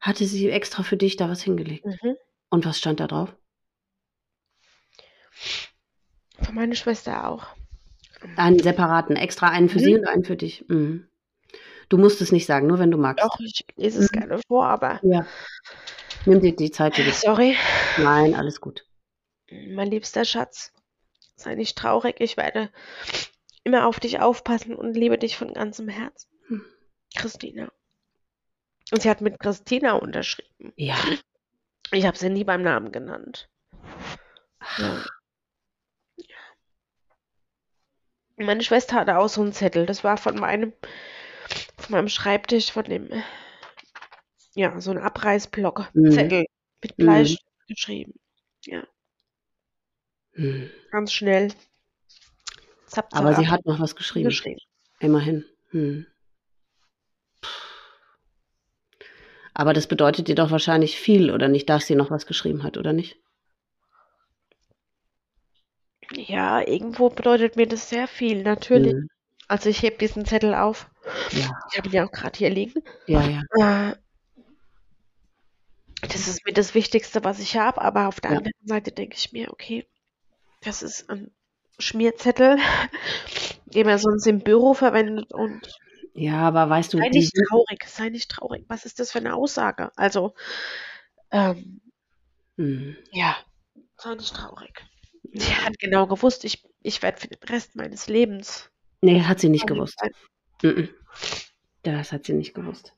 [0.00, 1.86] Hatte sie extra für dich da was hingelegt?
[1.86, 2.16] Mhm.
[2.50, 3.32] Und was stand da drauf?
[6.40, 7.46] Für meine Schwester auch.
[8.36, 9.84] Einen separaten, extra einen für mhm.
[9.84, 10.64] sie und einen für dich.
[10.68, 11.06] Mhm.
[11.92, 13.22] Du musst es nicht sagen, nur wenn du magst.
[13.22, 14.18] Doch, ich lese es mhm.
[14.18, 14.98] gerne vor, aber.
[15.02, 15.26] Ja.
[16.24, 16.96] Nimm dir die Zeit.
[16.96, 17.54] Die Sorry.
[17.98, 18.86] Nein, alles gut.
[19.50, 20.72] Mein liebster Schatz,
[21.36, 22.16] sei nicht traurig.
[22.20, 22.70] Ich werde
[23.62, 26.30] immer auf dich aufpassen und liebe dich von ganzem Herzen.
[26.46, 26.64] Hm.
[27.14, 27.70] Christina.
[28.90, 30.72] Und sie hat mit Christina unterschrieben.
[30.76, 30.96] Ja.
[31.90, 33.50] Ich habe sie nie beim Namen genannt.
[34.78, 35.04] Ja.
[38.38, 39.84] Meine Schwester hatte auch so einen Zettel.
[39.84, 40.72] Das war von meinem
[41.78, 43.10] auf meinem Schreibtisch von dem,
[44.54, 46.12] ja, so ein Abreißblock, mhm.
[46.12, 46.46] Zettel
[46.82, 47.02] mit mhm.
[47.02, 47.74] Bleistift mhm.
[47.74, 48.14] geschrieben.
[48.64, 48.86] Ja.
[50.34, 50.70] Mhm.
[50.90, 51.52] Ganz schnell.
[52.86, 54.28] Zap, zap, Aber sie hat noch was geschrieben.
[54.28, 54.60] geschrieben.
[55.00, 55.44] Immerhin.
[55.70, 56.06] Hm.
[59.54, 62.76] Aber das bedeutet dir doch wahrscheinlich viel, oder nicht, dass sie noch was geschrieben hat,
[62.76, 63.18] oder nicht?
[66.14, 68.94] Ja, irgendwo bedeutet mir das sehr viel, natürlich.
[68.94, 69.08] Mhm.
[69.48, 70.90] Also ich hebe diesen Zettel auf.
[71.30, 71.50] Ja.
[71.70, 72.82] Ich habe ihn ja auch gerade hier liegen.
[73.06, 73.90] Ja, ja.
[73.90, 73.96] Äh,
[76.02, 78.36] das ist mir das Wichtigste, was ich habe, aber auf der ja.
[78.38, 79.86] anderen Seite denke ich mir, okay,
[80.60, 81.30] das ist ein
[81.78, 82.58] Schmierzettel,
[83.66, 85.60] den man sonst im Büro verwendet und
[86.14, 88.66] ja, aber weißt du, sei nicht traurig, sei nicht traurig.
[88.68, 89.90] Was ist das für eine Aussage?
[89.96, 90.34] Also,
[91.30, 91.80] ähm,
[92.58, 92.96] hm.
[93.12, 93.34] ja,
[93.96, 94.84] sei nicht traurig.
[95.32, 98.70] Sie hat genau gewusst, ich, ich werde für den Rest meines Lebens
[99.02, 100.00] Nee, hat sie nicht gewusst.
[101.82, 102.94] Das hat sie nicht gewusst.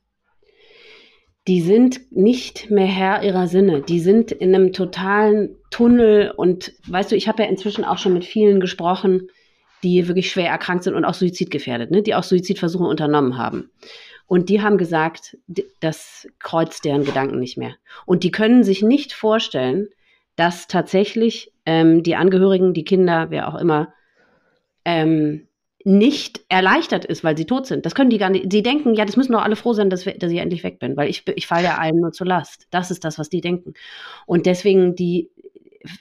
[1.47, 3.81] Die sind nicht mehr Herr ihrer Sinne.
[3.81, 6.31] Die sind in einem totalen Tunnel.
[6.31, 9.29] Und weißt du, ich habe ja inzwischen auch schon mit vielen gesprochen,
[9.83, 12.01] die wirklich schwer erkrankt sind und auch suizidgefährdet, ne?
[12.01, 13.69] die auch Suizidversuche unternommen haben.
[14.25, 15.37] Und die haben gesagt,
[15.79, 17.75] das kreuzt deren Gedanken nicht mehr.
[18.07, 19.87] Und die können sich nicht vorstellen,
[20.35, 23.93] dass tatsächlich ähm, die Angehörigen, die Kinder, wer auch immer,
[24.83, 25.47] ähm,
[25.85, 27.85] nicht erleichtert ist, weil sie tot sind.
[27.85, 28.51] Das können die gar nicht.
[28.51, 30.97] Sie denken, ja, das müssen doch alle froh sein, dass, dass ich endlich weg bin,
[30.97, 32.67] weil ich, ich falle ja allen nur zur Last.
[32.71, 33.75] Das ist das, was die denken.
[34.25, 35.29] Und deswegen, die,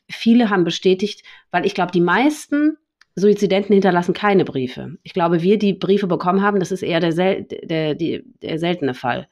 [0.09, 2.79] viele haben bestätigt, weil ich glaube, die meisten
[3.15, 4.97] Suizidenten hinterlassen keine Briefe.
[5.03, 8.59] Ich glaube, wir, die Briefe bekommen haben, das ist eher der, sel der, der, der
[8.59, 9.29] seltene Fall.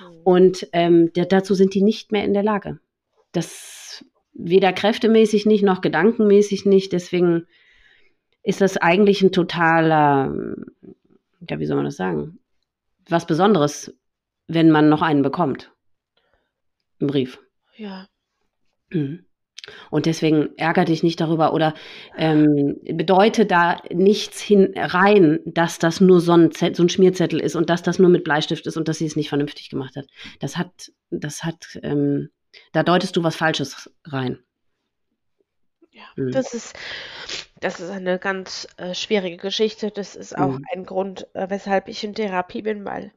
[0.00, 0.20] Mhm.
[0.24, 2.80] Und ähm, dazu sind die nicht mehr in der Lage.
[3.32, 6.94] Das weder kräftemäßig nicht, noch gedankenmäßig nicht.
[6.94, 7.46] Deswegen
[8.42, 10.34] ist das eigentlich ein totaler,
[11.48, 12.38] ja, wie soll man das sagen?
[13.08, 13.94] Was Besonderes,
[14.46, 15.72] wenn man noch einen bekommt.
[16.98, 17.40] Im Brief.
[17.76, 18.06] Ja.
[18.90, 19.24] Mhm.
[19.90, 21.74] Und deswegen ärgere dich nicht darüber oder
[22.16, 27.56] ähm, bedeute da nichts hin rein, dass das nur so ein, so ein, Schmierzettel ist
[27.56, 30.06] und dass das nur mit Bleistift ist und dass sie es nicht vernünftig gemacht hat.
[30.40, 32.30] Das hat, das hat, ähm,
[32.72, 34.38] da deutest du was Falsches rein.
[36.00, 36.32] Ja, mhm.
[36.32, 36.76] das ist,
[37.60, 39.90] das ist eine ganz äh, schwierige Geschichte.
[39.90, 40.64] Das ist auch mhm.
[40.72, 43.12] ein Grund, äh, weshalb ich in Therapie bin, weil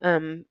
[0.00, 0.46] ähm,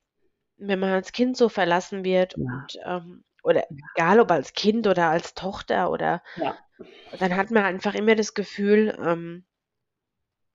[0.57, 2.43] wenn man als Kind so verlassen wird ja.
[2.43, 6.57] und ähm, oder egal ob als Kind oder als Tochter oder ja.
[7.19, 9.45] dann hat man einfach immer das Gefühl, ähm,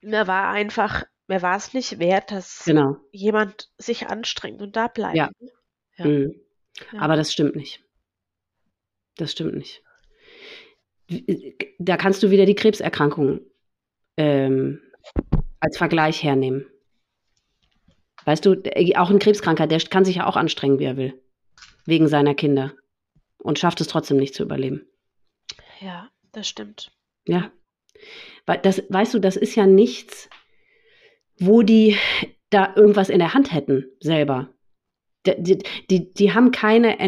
[0.03, 2.97] mir war einfach, mir war es nicht wert, dass genau.
[3.13, 5.17] jemand sich anstrengt und da bleibt.
[5.17, 5.31] Ja.
[5.97, 6.35] Mhm.
[6.99, 7.83] Aber das stimmt nicht.
[9.17, 9.83] Das stimmt nicht
[11.79, 13.41] da kannst du wieder die Krebserkrankung
[14.17, 14.81] ähm,
[15.61, 16.67] als Vergleich hernehmen.
[18.25, 18.63] Weißt du,
[18.97, 21.21] auch ein Krebskranker, der kann sich ja auch anstrengen, wie er will.
[21.87, 22.73] Wegen seiner Kinder.
[23.39, 24.87] Und schafft es trotzdem nicht zu überleben.
[25.81, 26.93] Ja, das stimmt.
[27.27, 27.51] Ja.
[28.63, 30.31] Das, weißt du, das ist ja nichts,
[31.39, 31.97] wo die
[32.51, 34.53] da irgendwas in der Hand hätten, selber.
[35.27, 35.59] die,
[35.91, 37.01] die, die haben keine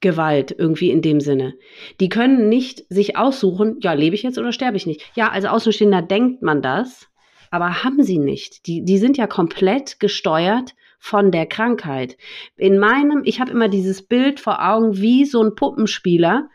[0.00, 1.54] Entscheidungsgewalt irgendwie in dem Sinne.
[2.00, 5.02] Die können nicht sich aussuchen, ja, lebe ich jetzt oder sterbe ich nicht.
[5.14, 7.08] Ja, als Außenstehender denkt man das,
[7.50, 8.66] aber haben sie nicht.
[8.66, 12.16] Die, die sind ja komplett gesteuert von der Krankheit.
[12.56, 16.48] In meinem, ich habe immer dieses Bild vor Augen wie so ein Puppenspieler,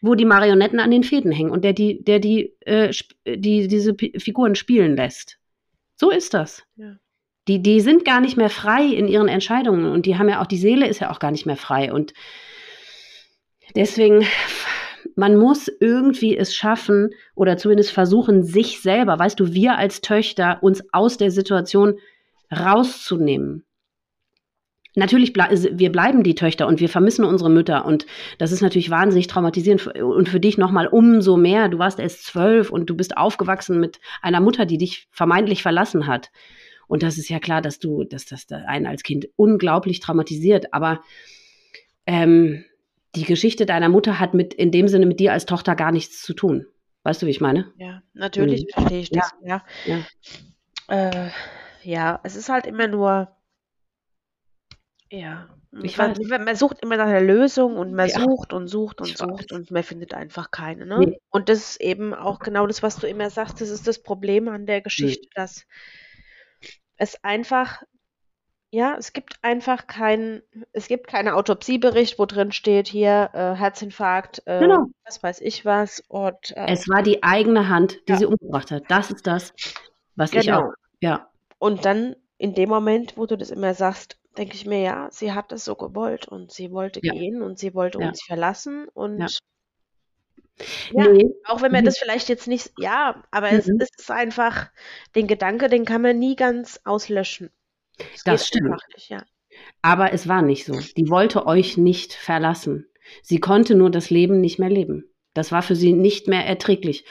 [0.00, 2.92] wo die Marionetten an den Fäden hängen und der die, der die, äh,
[3.26, 5.38] die diese P Figuren spielen lässt.
[5.96, 6.62] So ist das.
[6.76, 6.96] Ja.
[7.48, 10.46] Die, die sind gar nicht mehr frei in ihren Entscheidungen und die haben ja auch,
[10.46, 11.92] die Seele ist ja auch gar nicht mehr frei.
[11.92, 12.12] Und
[13.78, 14.26] deswegen,
[15.16, 20.62] man muss irgendwie es schaffen oder zumindest versuchen, sich selber, weißt du, wir als Töchter,
[20.62, 21.98] uns aus der Situation
[22.54, 23.64] rauszunehmen.
[24.94, 28.04] Natürlich, ble wir bleiben die Töchter und wir vermissen unsere Mütter und
[28.38, 31.68] das ist natürlich wahnsinnig traumatisierend und für dich nochmal umso mehr.
[31.68, 36.08] Du warst erst zwölf und du bist aufgewachsen mit einer Mutter, die dich vermeintlich verlassen
[36.08, 36.32] hat.
[36.88, 40.72] Und das ist ja klar, dass du, dass das einen als Kind unglaublich traumatisiert.
[40.72, 41.02] Aber
[42.06, 42.64] ähm,
[43.14, 46.22] die Geschichte deiner Mutter hat mit in dem Sinne mit dir als Tochter gar nichts
[46.22, 46.66] zu tun.
[47.04, 47.72] Weißt du, wie ich meine?
[47.78, 48.70] Ja, natürlich mhm.
[48.72, 49.32] verstehe ich das.
[49.42, 49.64] Ja.
[49.86, 50.04] Ja.
[50.88, 51.10] Ja.
[51.10, 51.30] Äh,
[51.82, 53.28] ja, es ist halt immer nur
[55.10, 55.48] ja.
[55.82, 58.20] Ich man, man sucht immer nach einer Lösung und man ja.
[58.20, 59.58] sucht und sucht und ich sucht weiß.
[59.58, 60.86] und man findet einfach keine.
[60.86, 60.98] Ne?
[60.98, 61.20] Nee.
[61.28, 64.48] Und das ist eben auch genau das, was du immer sagst, das ist das Problem
[64.48, 65.30] an der Geschichte, nee.
[65.34, 65.66] dass
[66.96, 67.82] es einfach,
[68.70, 70.42] ja, es gibt einfach keinen,
[70.72, 74.86] es gibt keinen Autopsiebericht, wo drin steht, hier äh, Herzinfarkt, äh, genau.
[75.04, 76.02] was weiß ich was.
[76.08, 78.18] Und, äh, es war die eigene Hand, die ja.
[78.18, 78.84] sie umgebracht hat.
[78.88, 79.54] Das ist das,
[80.16, 80.42] was genau.
[80.42, 81.30] ich auch, ja.
[81.58, 85.32] Und dann in dem Moment, wo du das immer sagst, denke ich mir, ja, sie
[85.32, 87.12] hat es so gewollt und sie wollte ja.
[87.12, 88.08] gehen und sie wollte ja.
[88.08, 89.18] uns verlassen und
[90.92, 91.30] ja, nee.
[91.44, 91.86] auch wenn man mhm.
[91.86, 93.58] das vielleicht jetzt nicht, ja, aber mhm.
[93.58, 94.70] es, ist einfach,
[95.14, 97.50] den Gedanke, den kann man nie ganz auslöschen.
[97.98, 98.80] Das, das stimmt.
[98.94, 99.24] Nicht, ja.
[99.82, 100.78] Aber es war nicht so.
[100.96, 102.86] Die wollte euch nicht verlassen.
[103.22, 105.04] Sie konnte nur das Leben nicht mehr leben.
[105.34, 107.04] Das war für sie nicht mehr erträglich.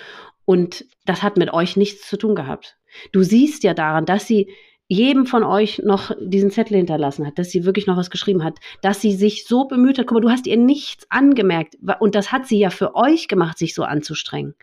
[0.46, 2.78] Und das hat mit euch nichts zu tun gehabt.
[3.12, 4.54] Du siehst ja daran, dass sie
[4.88, 8.58] jedem von euch noch diesen Zettel hinterlassen hat, dass sie wirklich noch was geschrieben hat,
[8.82, 10.08] dass sie sich so bemüht hat.
[10.08, 11.78] Guck mal, du hast ihr nichts angemerkt.
[12.00, 14.56] Und das hat sie ja für euch gemacht, sich so anzustrengen.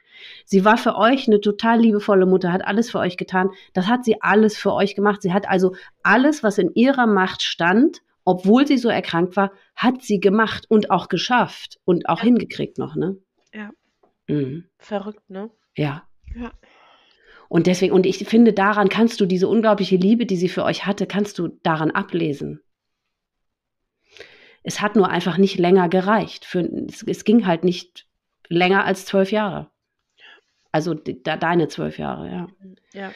[0.47, 3.51] Sie war für euch eine total liebevolle Mutter, hat alles für euch getan.
[3.75, 5.20] Das hat sie alles für euch gemacht.
[5.20, 10.03] Sie hat also alles, was in ihrer Macht stand, obwohl sie so erkrankt war, hat
[10.03, 12.25] sie gemacht und auch geschafft und auch ja.
[12.25, 13.18] hingekriegt noch, ne?
[13.53, 13.70] Ja.
[14.27, 14.64] Mhm.
[14.79, 15.51] Verrückt, ne?
[15.77, 16.05] Ja.
[16.35, 16.51] Ja.
[17.55, 20.86] Und deswegen, und ich finde, daran kannst du diese unglaubliche Liebe, die sie für euch
[20.86, 22.61] hatte, kannst du daran ablesen.
[24.64, 26.44] Es hat nur einfach nicht länger gereicht.
[26.44, 28.09] Für, es, es ging halt nicht
[28.48, 29.70] länger als zwölf Jahre.
[30.72, 32.46] Also de, deine zwölf Jahre, ja.
[32.92, 33.12] Ja.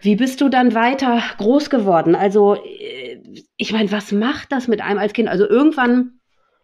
[0.00, 2.16] Wie bist du dann weiter groß geworden?
[2.16, 3.22] Also, äh,
[3.56, 5.28] ich meine, was macht das mit einem als Kind?
[5.28, 6.18] Also irgendwann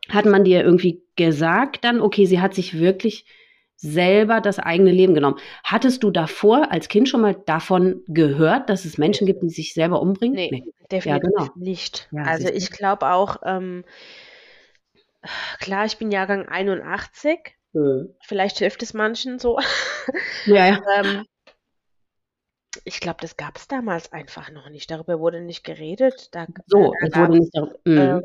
[0.08, 3.26] hat man dir irgendwie gesagt dann, okay, sie hat sich wirklich
[3.76, 5.38] selber das eigene Leben genommen.
[5.62, 9.74] Hattest du davor als Kind schon mal davon gehört, dass es Menschen gibt, die sich
[9.74, 10.36] selber umbringen?
[10.36, 10.72] Nee, nee.
[10.90, 11.52] definitiv ja, genau.
[11.56, 12.08] nicht.
[12.12, 13.84] Ja, also ich glaube auch, ähm,
[15.58, 17.56] klar, ich bin Jahrgang 81.
[17.72, 18.14] Mhm.
[18.20, 19.58] Vielleicht hilft es manchen so.
[20.46, 20.80] Ja, ja.
[20.98, 21.24] ähm,
[22.84, 24.90] ich glaube, das gab es damals einfach noch nicht.
[24.90, 26.28] Darüber wurde nicht geredet.
[26.32, 28.22] Da, so, da, wurde nicht darüber.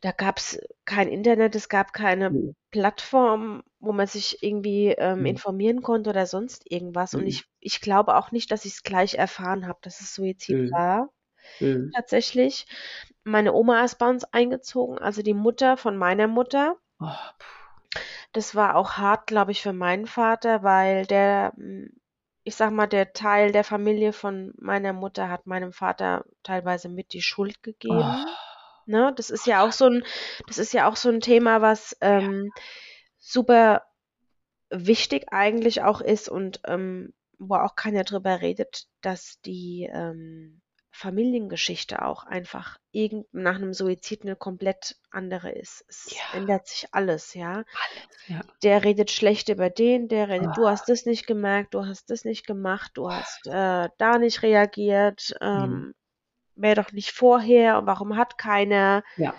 [0.00, 2.56] Da gab es kein Internet, es gab keine mhm.
[2.70, 5.26] Plattform, wo man sich irgendwie ähm, mhm.
[5.26, 7.12] informieren konnte oder sonst irgendwas.
[7.12, 7.20] Mhm.
[7.20, 10.70] Und ich, ich glaube auch nicht, dass ich es gleich erfahren habe, dass es Suizid
[10.72, 11.10] war.
[11.94, 12.66] Tatsächlich.
[13.24, 16.76] Meine Oma ist bei uns eingezogen, also die Mutter von meiner Mutter.
[17.00, 17.08] Oh.
[18.32, 21.90] Das war auch hart, glaube ich, für meinen Vater, weil der, hm,
[22.44, 27.12] ich sag mal, der Teil der Familie von meiner Mutter hat meinem Vater teilweise mit
[27.12, 28.00] die Schuld gegeben.
[28.00, 28.24] Oh.
[28.90, 29.12] Ne?
[29.16, 30.04] Das ist ja auch so ein,
[30.46, 32.50] das ist ja auch so ein Thema, was ähm,
[33.18, 33.84] super
[34.70, 40.60] wichtig eigentlich auch ist und ähm, wo auch keiner drüber redet, dass die ähm,
[40.92, 45.84] Familiengeschichte auch einfach irgend nach einem Suizid eine komplett andere ist.
[45.88, 46.38] Es ja.
[46.38, 47.52] ändert sich alles, ja.
[47.52, 48.40] Alles, ja.
[48.62, 50.62] Der redet schlecht über den, der redet, oh.
[50.62, 54.42] du hast das nicht gemerkt, du hast das nicht gemacht, du hast äh, da nicht
[54.42, 55.34] reagiert.
[55.40, 55.94] Ähm, mhm
[56.54, 59.02] wäre doch nicht vorher und warum hat keiner?
[59.16, 59.34] Ja.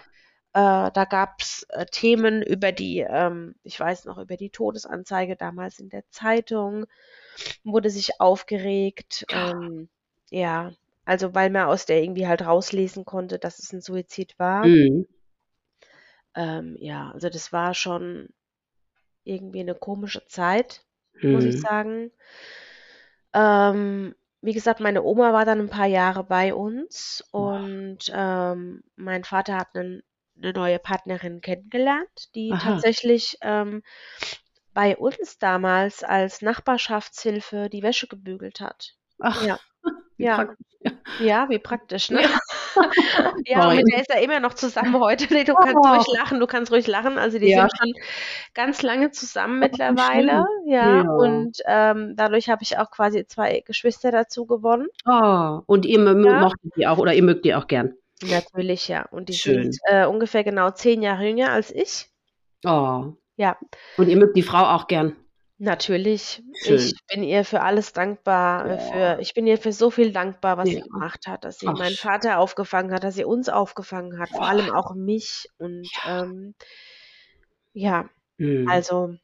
[0.53, 5.37] Äh, da gab es äh, Themen über die, ähm, ich weiß noch, über die Todesanzeige
[5.37, 6.85] damals in der Zeitung,
[7.63, 9.25] wurde sich aufgeregt.
[9.31, 9.87] Ähm,
[10.29, 10.73] ja,
[11.05, 14.65] also weil man aus der irgendwie halt rauslesen konnte, dass es ein Suizid war.
[14.65, 15.07] Mhm.
[16.35, 18.29] Ähm, ja, also das war schon
[19.23, 20.83] irgendwie eine komische Zeit,
[21.21, 21.31] mhm.
[21.33, 21.59] muss ich mhm.
[21.59, 22.11] sagen.
[23.33, 29.23] Ähm, wie gesagt, meine Oma war dann ein paar Jahre bei uns und ähm, mein
[29.23, 30.03] Vater hat einen,
[30.37, 32.57] eine neue Partnerin kennengelernt, die Aha.
[32.57, 33.83] tatsächlich ähm,
[34.73, 38.95] bei uns damals als Nachbarschaftshilfe die Wäsche gebügelt hat.
[39.19, 39.59] Ach, Ja,
[40.17, 40.67] wie ja, praktisch.
[41.17, 42.21] ja, wie praktisch, ne?
[42.21, 42.39] Ja.
[43.45, 43.75] Ja, und Sorry.
[43.77, 45.25] mit der ist er immer noch zusammen heute.
[45.33, 45.87] Nee, du kannst Oh.
[45.89, 47.17] ruhig lachen, du kannst ruhig lachen.
[47.17, 47.61] Also die Ja.
[47.61, 47.93] sind schon
[48.53, 50.97] ganz lange zusammen mittlerweile, ja.
[50.97, 51.09] Ja.
[51.09, 54.87] Und ähm, dadurch habe ich auch quasi zwei Geschwister dazu gewonnen.
[55.05, 56.13] Oh, und ihr Ja.
[56.13, 57.93] mochtet die auch oder ihr mögt die auch gern.
[58.23, 59.05] Natürlich, ja.
[59.11, 59.63] Und die Schön.
[59.71, 62.07] sind äh, ungefähr genau zehn Jahre jünger als ich.
[62.65, 63.13] Oh.
[63.37, 63.57] Ja,
[63.97, 65.15] Und ihr mögt die Frau auch gern.
[65.61, 66.43] Natürlich.
[66.53, 66.93] Schön.
[66.93, 68.65] Ich bin ihr für alles dankbar.
[68.69, 68.79] äh, Ja.
[68.79, 70.83] Für, ich bin ihr für so viel dankbar, was sie Ja.
[70.83, 71.97] gemacht hat, dass sie Ach, meinen.
[71.97, 74.49] Vater aufgefangen hat, dass sie uns aufgefangen hat, vor Boah.
[74.49, 75.45] allem auch mich.
[75.57, 76.01] Und Ja.
[76.05, 76.55] ähm,
[77.73, 78.09] ja,
[78.39, 78.65] Hm.
[78.65, 79.15] also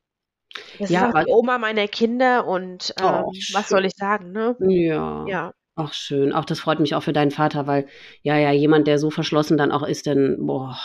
[0.79, 3.93] das Ja, ist auch aber die Oma meiner Kinder und ähm, oh, was soll ich
[3.95, 4.57] sagen, ne?
[4.59, 5.25] Ja.
[5.25, 6.33] Ja, Ach, schön.
[6.33, 7.87] Auch das freut mich auch für deinen Vater, weil
[8.23, 10.77] ja, ja, jemand, der so verschlossen dann auch ist, dann, boah,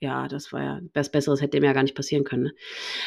[0.00, 2.44] ja, das war ja, was Besseres hätte dem ja gar nicht passieren können.
[2.44, 2.52] Ne?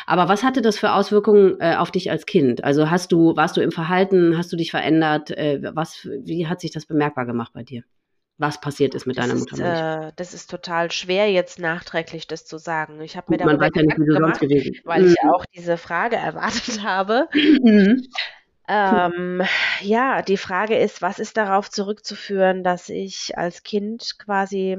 [0.07, 2.63] Aber was hatte das für Auswirkungen äh, auf dich als Kind?
[2.63, 5.31] Also hast du, warst du im Verhalten, hast du dich verändert?
[5.31, 7.83] Äh, was, wie hat sich das bemerkbar gemacht bei dir?
[8.37, 9.79] Was passiert ist mit das deiner ist, Muttermilch?
[10.07, 13.01] äh, das ist total schwer, jetzt nachträglich das zu sagen.
[13.01, 15.33] Ich habe mir man darüber ja wie Gedanken sonst gemacht, gewesen weil ich ja Mhm.
[15.35, 17.27] auch diese Frage erwartet habe.
[17.33, 18.07] Mhm.
[18.67, 19.41] Ähm,
[19.81, 24.77] ja, die Frage ist, was ist darauf zurückzuführen, dass ich als Kind quasi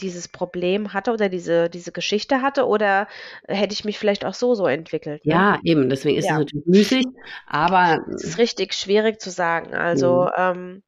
[0.00, 3.08] dieses Problem hatte oder diese, diese Geschichte hatte oder
[3.46, 5.34] hätte ich mich vielleicht auch so so entwickelt, ne?
[5.34, 7.04] Ja, eben, deswegen ist es Ja, natürlich müßig,
[7.46, 9.74] aber es ist richtig schwierig zu sagen.
[9.74, 10.32] Also mhm.
[10.36, 10.82] ähm,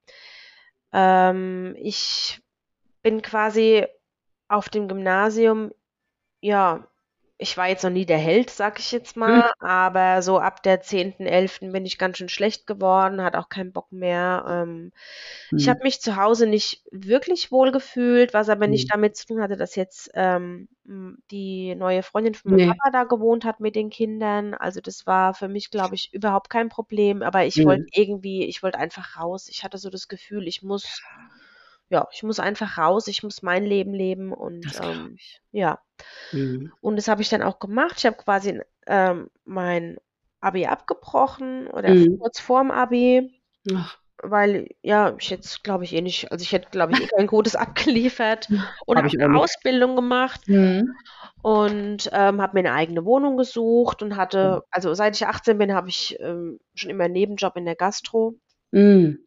[0.92, 2.40] ähm, ich
[3.02, 3.86] bin quasi
[4.48, 5.72] auf dem Gymnasium,
[6.42, 6.88] ja,
[7.40, 9.40] ich war jetzt noch nie der Held, sag ich jetzt Mhm.
[9.40, 11.72] mal, aber so ab der 10., 11.
[11.72, 14.44] bin ich ganz schön schlecht geworden, hatte auch keinen Bock mehr.
[14.48, 14.92] Ähm,
[15.54, 15.70] ich Mhm.
[15.70, 18.68] habe mich zu Hause nicht wirklich wohl gefühlt, was aber Mhm.
[18.68, 20.68] nicht damit zu tun hatte, dass jetzt ähm,
[21.30, 22.80] die neue Freundin von meinem Nee.
[22.80, 24.54] Papa da gewohnt hat mit den Kindern.
[24.54, 27.22] Also das war für mich, glaube ich, überhaupt kein Problem.
[27.22, 27.90] Aber ich wollte Mhm.
[27.92, 29.48] irgendwie, ich wollte einfach raus.
[29.48, 31.04] Ich hatte so das Gefühl, ich muss,
[31.90, 35.18] ja, ich muss einfach raus, ich muss mein Leben leben und ähm,
[35.52, 35.80] ja.
[36.32, 36.70] Mhm.
[36.80, 37.96] Und das habe ich dann auch gemacht.
[37.98, 39.98] Ich habe quasi ähm, mein
[40.40, 42.18] Abi abgebrochen oder Mhm.
[42.18, 43.30] kurz vorm Abi,
[43.74, 43.98] Ach.
[44.22, 47.26] weil ja, ich jetzt glaube ich eh nicht, also ich hätte glaube ich eh kein
[47.26, 48.50] gutes abgeliefert
[48.86, 49.40] und Habe auch eine.
[49.42, 50.94] Ausbildung gemacht Mhm.
[51.42, 54.16] und ähm, habe mir eine eigene Wohnung gesucht und Mhm.
[54.16, 57.76] hatte, also seit ich 18 bin, habe ich ähm, schon immer einen Nebenjob in der
[57.76, 58.34] Gastro.
[58.72, 59.24] Mhm.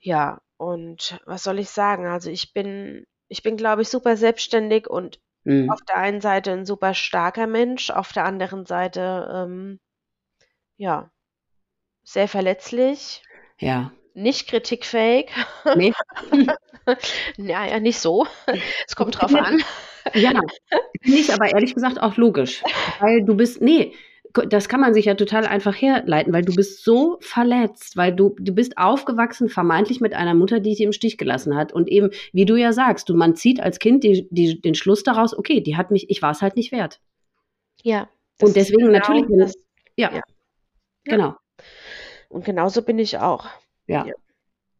[0.00, 2.06] Ja, und was soll ich sagen?
[2.06, 5.70] Also ich bin, ich bin, glaube ich, super selbstständig und Mhm.
[5.70, 9.78] auf der einen Seite ein super starker Mensch, auf der anderen Seite, ähm,
[10.76, 11.10] ja,
[12.04, 13.22] sehr verletzlich,
[13.58, 13.92] Ja.
[14.14, 15.30] nicht kritikfähig.
[15.74, 15.92] Ne?
[17.38, 18.26] Ja, ja, nicht so.
[18.86, 19.62] Es kommt drauf an.
[20.14, 20.32] ja,
[21.02, 22.62] finde ich aber ehrlich gesagt auch logisch,
[23.00, 23.96] weil du bist ne, k
[24.48, 28.34] das kann man sich ja total einfach herleiten, weil du bist so verletzt, weil du
[28.38, 32.10] du bist aufgewachsen vermeintlich mit einer Mutter, die dich im Stich gelassen hat und eben,
[32.32, 35.60] wie du ja sagst, du man zieht als Kind die die den Schluss daraus: „Okay,
[35.60, 37.00] die hat mich ich war's halt nicht wert.“
[37.82, 38.08] Ja,
[38.40, 39.54] Und deswegen natürlich, genau wenn das.
[39.96, 40.22] ja, Ja, ja.
[41.04, 41.34] genau.
[42.28, 43.46] Und genauso bin ich auch.
[43.86, 44.06] Ja.
[44.06, 44.14] Ja.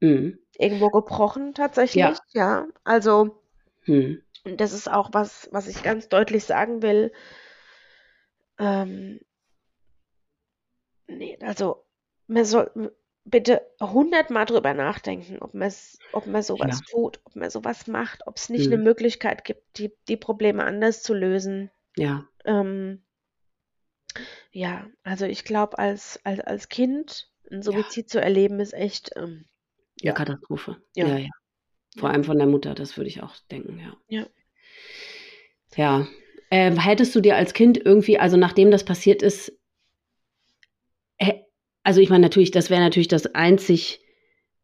[0.01, 0.39] Mhm.
[0.59, 1.53] Irgendwo gebrochen Ja.
[1.55, 2.67] tatsächlich, ja.
[2.85, 3.41] Also
[3.87, 4.21] Mhm.
[4.45, 7.13] und das ist auch was, was ich ganz deutlich sagen will.
[8.59, 9.21] Ähm,
[11.09, 11.85] ne, also
[12.27, 12.93] man soll
[13.25, 16.61] bitte hundertmal drüber nachdenken, ob man's ob man so Ja.
[16.61, 18.79] was tut, ob man so was macht, ob's nicht 'ne Mhm.
[18.79, 21.71] Möglichkeit gibt, die die Probleme anders zu lösen.
[21.97, 22.27] Ja.
[22.45, 23.03] Ähm
[24.57, 27.85] ja, also ich glaube, als als als Kind 'n Ja.
[27.85, 29.47] Suizid zu erleben, ist echt, ähm,
[30.01, 30.13] ja.
[30.15, 30.77] Katastrophe.
[30.95, 31.09] Ja.
[31.09, 31.29] Ja, ja.
[31.97, 32.11] Vor Ja.
[32.11, 33.97] allem von der Mutter, das würde ich auch denken, ja.
[34.11, 34.27] Ja.
[35.77, 36.07] Ja.
[36.51, 39.53] Ähm, hättest du dir als Kind irgendwie also nachdem das passiert ist
[41.85, 44.01] also ich meine natürlich, das wäre natürlich das einzig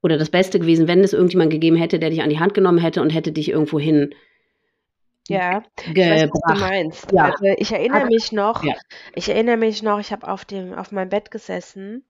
[0.03, 2.79] oder das Beste gewesen, wenn es irgendjemand gegeben hätte, der dich an die Hand genommen
[2.79, 4.15] hätte und hätte dich irgendwohin
[5.29, 5.63] Ja,
[5.95, 7.13] ich weiß, was du meinst.
[7.13, 7.23] Ja.
[7.23, 8.75] Also, ich erinnere mich noch ja.
[9.15, 12.05] ich erinnere mich noch, ich habe auf dem auf meinem Bett gesessen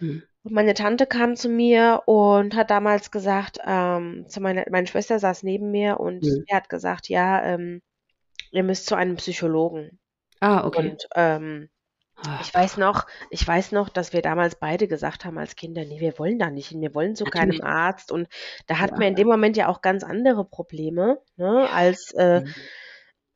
[0.00, 0.22] Mhm.
[0.44, 5.18] und meine Tante kam zu mir und hat damals gesagt, ähm, zu meiner meine Schwester
[5.20, 6.44] saß neben mir und Mhm.
[6.46, 7.80] sie hat gesagt: „Ja, ähm,
[8.52, 10.00] ihr müsst zu einem Psychologen.“
[10.40, 10.92] Ah, okay.
[10.94, 11.70] Und, ähm.
[12.36, 16.00] Ich weiß noch ich weiß noch, dass wir damals beide gesagt haben als Kinder: „Ne,
[16.00, 17.60] wir wollen da nicht hin, wir wollen zu keinem.
[17.62, 18.28] Arzt.“ Und
[18.66, 18.98] da hat Ja.
[18.98, 22.68] man in dem Moment ja auch ganz andere Probleme, ne, als, äh Mhm.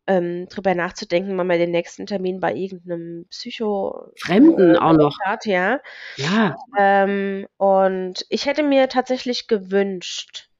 [0.07, 5.19] ähm, drüber nachzudenken, wenn man den nächsten Termin bei irgendeinem Psycho Fremden äh, auch noch
[5.25, 5.81] hat, ja.
[6.17, 6.57] Ja.
[6.79, 10.51] Ähm, und ich hätte mir tatsächlich gewünscht,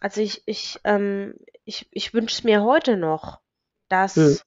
[0.00, 1.34] also ich, ich, ähm,
[1.64, 3.40] ich, ich wünsche es mir heute noch,
[3.88, 4.38] dass hm.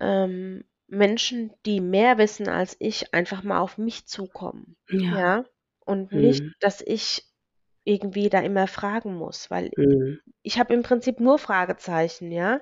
[0.00, 4.76] ähm, Menschen, die mehr wissen als ich, einfach mal auf mich zukommen.
[4.88, 5.18] Ja.
[5.18, 5.44] ja?
[5.84, 6.20] Und hm.
[6.20, 7.24] nicht, dass ich
[7.84, 10.20] irgendwie da immer fragen muss, weil hm.
[10.42, 12.60] ich habe im Prinzip nur Fragezeichen, ja.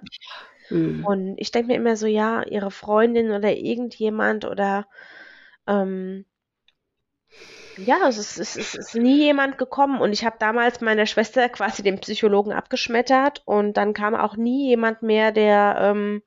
[0.68, 1.04] Hm.
[1.04, 4.86] Und ich denke mir immer so, ja, ihre Freundin oder irgendjemand oder
[5.66, 6.24] ähm,
[7.76, 11.06] ja, es ist, es, ist, es ist nie jemand gekommen und ich habe damals meiner
[11.06, 16.22] Schwester quasi den Psychologen abgeschmettert und dann kam auch nie jemand mehr, der ähm,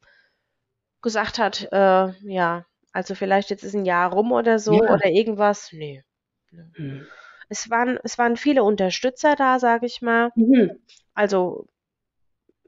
[1.02, 4.94] gesagt hat, äh, ja, also vielleicht jetzt ist ein Jahr rum oder so ja.
[4.94, 5.70] oder irgendwas.
[5.72, 6.04] Nee.
[6.52, 7.06] Hm.
[7.50, 10.32] Es waren, es waren viele Unterstützer da, sage ich mal.
[10.36, 10.72] Mhm.
[11.14, 11.68] Also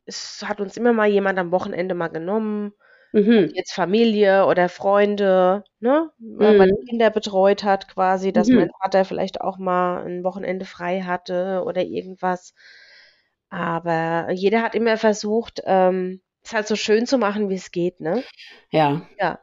[0.06, 2.74] es hat uns immer mal jemand am Wochenende mal genommen.
[3.14, 3.52] Mhm.
[3.54, 6.10] Jetzt Familie oder Freunde, ne?
[6.18, 6.86] Weil man mhm.
[6.88, 8.56] Kinder betreut hat, quasi, dass mhm.
[8.56, 12.54] mein Vater vielleicht auch mal ein Wochenende frei hatte oder irgendwas.
[13.50, 18.00] Aber jeder hat immer versucht, ähm, es halt so schön zu machen, wie es geht,
[18.00, 18.24] ne?
[18.70, 19.02] Ja.
[19.20, 19.40] Ja.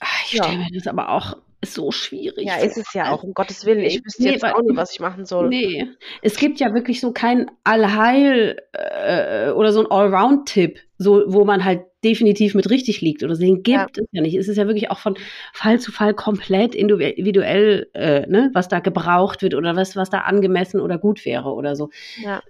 [0.00, 0.58] Ach, ich stelle ja.
[0.58, 2.46] mir das aber auch so schwierig.
[2.46, 3.84] Ja, ist es ja auch, um Gottes Willen.
[3.84, 5.48] Ich wüsste nee, jetzt auch nicht, was ich machen soll.
[5.48, 5.86] Nee,
[6.22, 11.64] es gibt ja wirklich so kein Allheil äh, oder so ein Allround-Tipp, so, wo man
[11.64, 13.42] halt definitiv mit richtig liegt oder so.
[13.42, 14.02] Den gibt ja.
[14.02, 14.36] es ja nicht.
[14.36, 15.16] Es ist ja wirklich auch von
[15.52, 20.18] Fall zu Fall komplett individuell, äh, ne, was da gebraucht wird oder was, was da
[20.18, 21.90] angemessen oder gut wäre oder so.
[22.22, 22.42] Ja.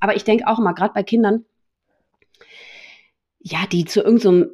[0.00, 1.44] Aber ich denke auch mal, gerade bei Kindern,
[3.44, 4.50] ja, die zu irgendeinem so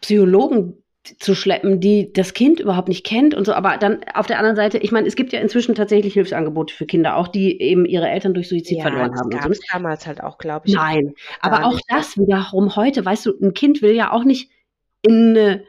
[0.00, 0.74] Psychologen
[1.18, 3.52] zu schleppen, die das Kind überhaupt nicht kennt und so.
[3.52, 6.86] Aber dann auf der anderen Seite, ich meine, es gibt ja inzwischen tatsächlich Hilfsangebote für
[6.86, 9.30] Kinder, auch die eben ihre Eltern durch Suizid ja, verloren haben.
[9.30, 10.74] Das gab es damals halt auch, glaube ich.
[10.74, 14.50] Nein, aber auch das wiederum heute, weißt du, ein Kind will ja auch nicht
[15.02, 15.64] in eine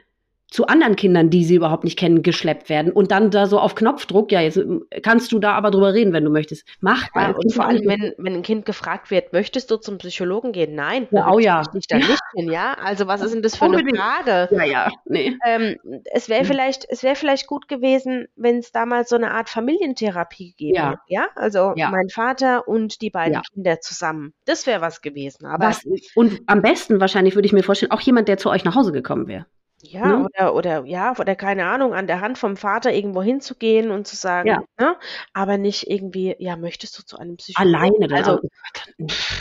[0.50, 3.74] zu anderen Kindern, die sie überhaupt nicht kennen, geschleppt werden und dann da so auf
[3.74, 6.66] Knopfdruck, ja, jetzt äh, kannst du da aber drüber reden, wenn du möchtest.
[6.80, 10.52] Macht ja, und vor allem, wenn, wenn ein Kind gefragt wird, möchtest du zum Psychologen
[10.52, 10.74] gehen?
[10.74, 11.62] Nein, ja, oh ja.
[11.74, 12.06] Ich da ja.
[12.06, 12.74] nicht hin, ja.
[12.74, 14.48] Also was ist denn das für eine Frage?
[14.54, 15.36] Ja, ja, nee.
[15.44, 15.76] Ähm,
[16.12, 16.46] es wäre hm.
[16.46, 20.90] vielleicht, es wäre vielleicht gut gewesen, wenn es damals so eine Art Familientherapie gegeben ja.
[20.90, 21.26] hätte, ja.
[21.34, 21.90] Also ja.
[21.90, 24.32] mein Vater und die beiden Kinder zusammen.
[24.44, 25.46] Das wäre was gewesen.
[25.46, 25.84] Aber was,
[26.14, 28.92] und am besten wahrscheinlich würde ich mir vorstellen, auch jemand, der zu euch nach Hause
[28.92, 29.46] gekommen wäre.
[29.92, 30.24] Ja, ne?
[30.24, 34.16] oder, oder ja, oder keine Ahnung, an der Hand vom Vater irgendwo hinzugehen und zu
[34.16, 34.62] sagen, ja.
[34.78, 34.96] ne?
[35.32, 37.74] Aber nicht irgendwie, ja, möchtest du zu einem Psychologen?
[37.74, 38.18] Alleine dann.
[38.18, 38.40] Also,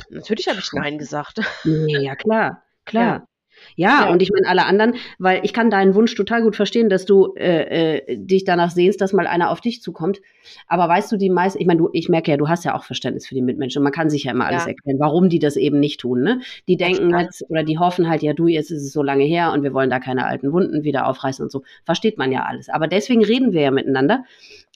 [0.10, 1.40] natürlich habe ich Nein gesagt.
[1.64, 3.04] Ja, klar, klar.
[3.04, 3.28] Ja.
[3.76, 6.90] Ja, ja, und ich meine alle anderen, weil ich kann deinen Wunsch total gut verstehen,
[6.90, 10.22] dass du äh, äh, dich danach sehnst, dass mal einer auf dich zukommt.
[10.68, 12.84] Aber weißt du, die meisten, ich meine, du, ich merke ja, du hast ja auch
[12.84, 13.84] Verständnis für die Mitmenschen.
[13.84, 14.70] Man kann sich ja immer alles ja.
[14.70, 16.22] erklären, warum die das eben nicht tun.
[16.22, 16.42] Ne?
[16.68, 19.52] Die denken jetzt oder die hoffen halt, ja, du, jetzt ist es so lange her
[19.54, 21.64] und wir wollen da keine alten Wunden wieder aufreißen und so.
[21.84, 22.70] Versteht man ja alles.
[22.70, 24.24] Aber deswegen reden wir ja miteinander,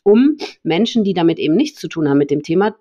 [0.03, 2.75] um Menschen, die damit eben nichts zu tun haben mit dem Thema,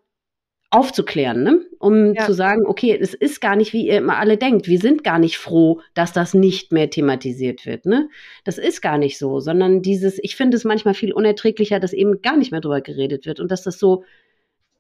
[0.71, 1.63] aufzuklären, ne?
[1.79, 2.27] um ja.
[2.27, 4.69] zu sagen, okay, es ist gar nicht, wie ihr immer alle denkt.
[4.69, 7.87] Wir sind gar nicht froh, dass das nicht mehr thematisiert wird.
[7.87, 8.11] Ne?
[8.45, 12.21] Das ist gar nicht so, sondern dieses, ich finde es manchmal viel unerträglicher, dass eben
[12.21, 14.05] gar nicht mehr drüber geredet wird und dass das so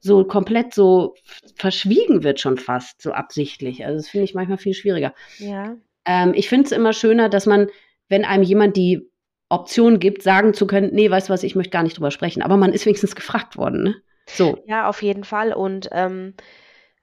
[0.01, 1.16] so komplett so
[1.57, 3.84] verschwiegen wird schon fast, so absichtlich.
[3.84, 5.12] Also das finde ich manchmal viel schwieriger.
[5.39, 5.76] Ja.
[6.05, 7.66] Ähm, ich finde es immer schöner, dass man,
[8.09, 9.11] wenn einem jemand die
[9.49, 12.43] Option gibt, sagen zu können, nee, weißt du was, ich möchte gar nicht drüber sprechen.
[12.43, 13.95] Aber man ist wenigstens gefragt worden, ne?
[14.29, 14.62] So.
[14.66, 15.53] Ja, auf jeden Fall.
[15.53, 16.35] Und ähm,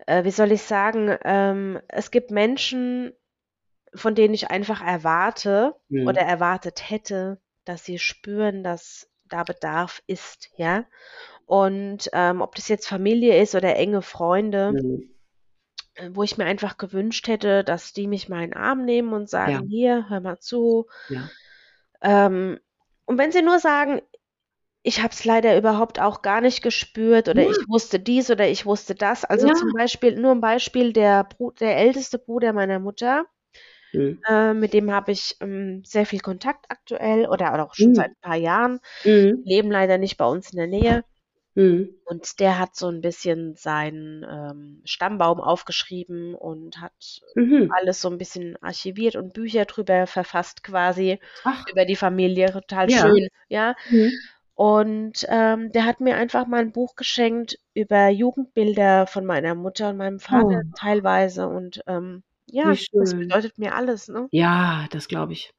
[0.05, 3.13] äh, wie soll ich sagen, ähm, es gibt Menschen,
[3.93, 6.07] von denen ich einfach erwarte mhm.
[6.07, 10.86] oder erwartet hätte, dass sie spüren, dass da Bedarf ist, ja.
[11.45, 15.09] Und ähm, ob das jetzt Familie ist oder enge Freunde, mhm.
[16.15, 19.30] wo ich mir einfach gewünscht hätte, dass die mich mal in den Arm nehmen und
[19.30, 19.61] sagen, ja.
[19.67, 20.88] hier, hör mal zu.
[21.09, 21.30] Ja.
[22.01, 22.59] Ähm,
[23.05, 24.01] und wenn sie nur sagen,
[24.86, 27.49] ich habe es leider überhaupt auch gar nicht gespürt oder ja.
[27.49, 29.25] ich wusste dies oder ich wusste das.
[29.25, 29.53] Also ja.
[29.55, 31.27] zum Beispiel, nur ein Beispiel, der,
[31.59, 33.25] der älteste Bruder meiner Mutter,
[33.93, 34.21] mhm.
[34.29, 37.95] äh, mit dem habe ich ähm, sehr viel Kontakt aktuell oder, oder auch schon mhm.
[37.95, 39.41] seit ein paar Jahren, mhm.
[39.43, 41.03] leben leider nicht bei uns in der Nähe.
[41.55, 41.95] Mhm.
[42.03, 47.71] Und der hat so ein bisschen seinen ähm, Stammbaum aufgeschrieben und hat mhm.
[47.75, 51.65] alles so ein bisschen archiviert und Bücher drüber verfasst quasi Ach.
[51.71, 52.51] über die Familie.
[52.51, 52.99] Total ja.
[52.99, 53.73] schön, ja.
[53.89, 54.11] Mhm.
[54.55, 59.89] Und ähm, der hat mir einfach mal ein Buch geschenkt über Jugendbilder von meiner Mutter
[59.89, 60.71] und meinem Vater oh.
[60.77, 61.47] teilweise.
[61.47, 64.07] Und ähm, ja, das bedeutet mir alles.
[64.07, 64.27] Ne?
[64.31, 65.53] Ja, das glaube ich.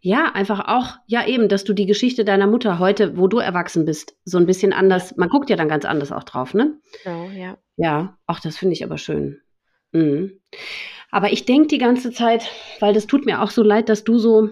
[0.00, 3.84] Ja, einfach auch, ja eben, dass du die Geschichte deiner Mutter heute, wo du erwachsen
[3.84, 6.78] bist, so ein bisschen anders, man guckt ja dann ganz anders auch drauf, ne?
[7.02, 7.56] Genau, ja.
[7.76, 9.40] Ja, auch das finde ich aber schön.
[9.92, 10.40] Mhm.
[11.10, 12.50] Aber ich denke die ganze Zeit,
[12.80, 14.50] weil das tut mir auch so leid, dass du so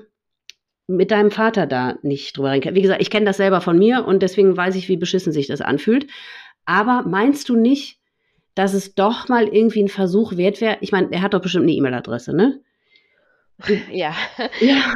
[0.86, 2.76] mit deinem Vater da nicht drüber reden kannst.
[2.76, 5.46] Wie gesagt, ich kenne das selber von mir und deswegen weiß ich, wie beschissen sich
[5.46, 6.06] das anfühlt.
[6.64, 7.98] Aber meinst du nicht,
[8.54, 10.78] dass es doch mal irgendwie ein Versuch wert wäre?
[10.80, 12.60] Ich meine, er hat doch bestimmt eine E-Mail-Adresse, ne?
[13.90, 14.14] ja.
[14.60, 14.92] ja.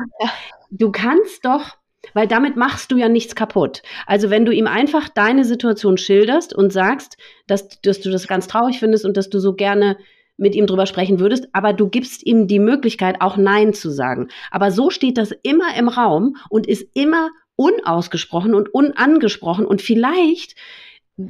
[0.70, 1.76] Du kannst doch
[2.14, 3.82] weil damit machst du ja nichts kaputt.
[4.06, 7.16] Also wenn du ihm einfach deine Situation schilderst und sagst,
[7.46, 9.96] dass, dass du das ganz traurig findest und dass du so gerne
[10.36, 14.28] mit ihm drüber sprechen würdest, aber du gibst ihm die Möglichkeit, auch Nein zu sagen.
[14.50, 20.56] Aber so steht das immer im Raum und ist immer unausgesprochen und unangesprochen und vielleicht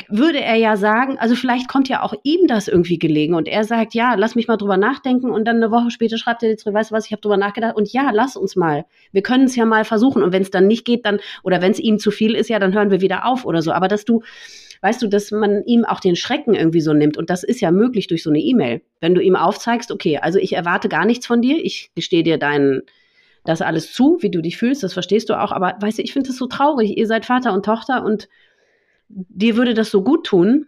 [0.08, 3.62] würde er ja sagen, also vielleicht kommt ja auch ihm das irgendwie gelegen und er
[3.62, 6.56] sagt, ja, lass mich mal drüber nachdenken und dann eine Woche später schreibt er dir
[6.56, 8.84] zurück, weißt du was, ich habe drüber nachgedacht und ja, lass uns mal.
[9.12, 11.70] Wir können es ja mal versuchen und wenn es dann nicht geht, dann oder wenn
[11.70, 14.04] es ihm zu viel ist, ja, dann hören wir wieder auf oder so, aber dass
[14.04, 14.22] du
[14.80, 17.70] weißt du, dass man ihm auch den Schrecken irgendwie so nimmt und das ist ja
[17.70, 18.82] möglich durch so eine E-Mail.
[19.00, 22.38] Wenn du ihm aufzeigst, okay, also ich erwarte gar nichts von dir, ich gestehe dir
[22.38, 22.82] deinen
[23.44, 26.12] das alles zu, wie du dich fühlst, das verstehst du auch, aber weißt du, ich
[26.12, 28.28] finde das so traurig, ihr seid Vater und Tochter und
[29.08, 30.66] dir würde das so gut tun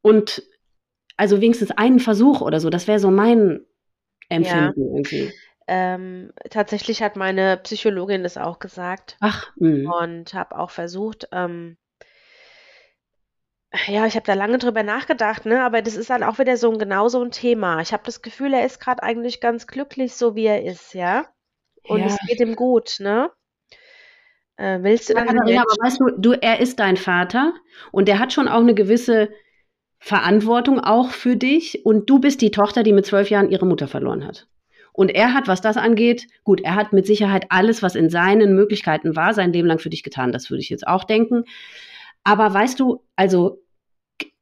[0.00, 0.42] und
[1.16, 3.60] also wenigstens einen Versuch oder so, das wäre so mein
[4.28, 4.94] Empfinden ja.
[4.96, 5.32] irgendwie.
[5.66, 9.16] Ähm, tatsächlich hat meine Psychologin das auch gesagt.
[9.20, 9.52] Ach.
[9.56, 9.90] Mh.
[10.02, 11.76] Und habe auch versucht, ähm,
[13.86, 15.62] ja, ich habe da lange drüber nachgedacht, ne?
[15.62, 17.80] Aber das ist dann auch wieder so ein genau so ein Thema.
[17.80, 21.26] Ich habe das Gefühl, er ist gerade eigentlich ganz glücklich, so wie er ist, ja.
[21.86, 22.06] Und ja.
[22.06, 23.30] es geht ihm gut, ne?
[24.56, 27.54] Äh, willst du dann Katharina, aber weißt du, du, er ist dein Vater
[27.90, 29.30] und er hat schon auch eine gewisse
[29.98, 33.88] Verantwortung auch für dich und du bist die Tochter, die mit zwölf Jahren ihre Mutter
[33.88, 34.46] verloren hat.
[34.92, 38.54] Und er hat, was das angeht, gut, er hat mit Sicherheit alles, was in seinen
[38.54, 40.30] Möglichkeiten war, sein Leben lang für dich getan.
[40.30, 41.44] Das würde ich jetzt auch denken.
[42.22, 43.63] Aber weißt du, also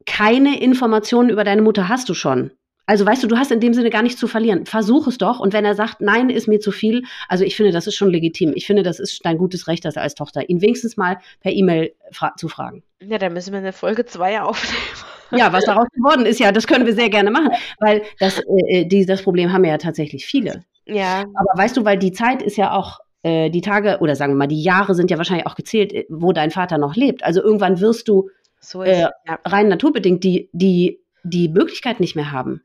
[0.05, 2.51] keine Informationen über deine Mutter hast du schon.
[2.85, 4.65] Also weißt du, du hast in dem Sinne gar nichts zu verlieren.
[4.65, 5.39] Versuch es doch.
[5.39, 8.09] Und wenn er sagt, nein, ist mir zu viel, also ich finde, das ist schon
[8.09, 8.51] legitim.
[8.55, 11.93] Ich finde, das ist dein gutes Recht, das als Tochter, ihn wenigstens mal per E-Mail
[12.11, 12.83] fra zu fragen.
[13.01, 14.77] Ja, dann müssen wir eine Folge 2 aufnehmen.
[15.35, 17.49] Ja, was daraus geworden ist, ja, das können wir sehr gerne machen.
[17.79, 20.63] Weil das, äh, äh, die, das Problem haben ja tatsächlich viele.
[20.85, 21.21] Ja.
[21.21, 24.37] Aber weißt du, weil die Zeit ist ja auch äh, die Tage oder sagen wir
[24.37, 27.23] mal, die Jahre sind ja wahrscheinlich auch gezählt, äh, wo dein Vater noch lebt.
[27.23, 28.29] Also irgendwann wirst du
[28.63, 29.39] so ist, äh, ja.
[29.45, 32.61] rein naturbedingt die, die, die Möglichkeit nicht mehr haben.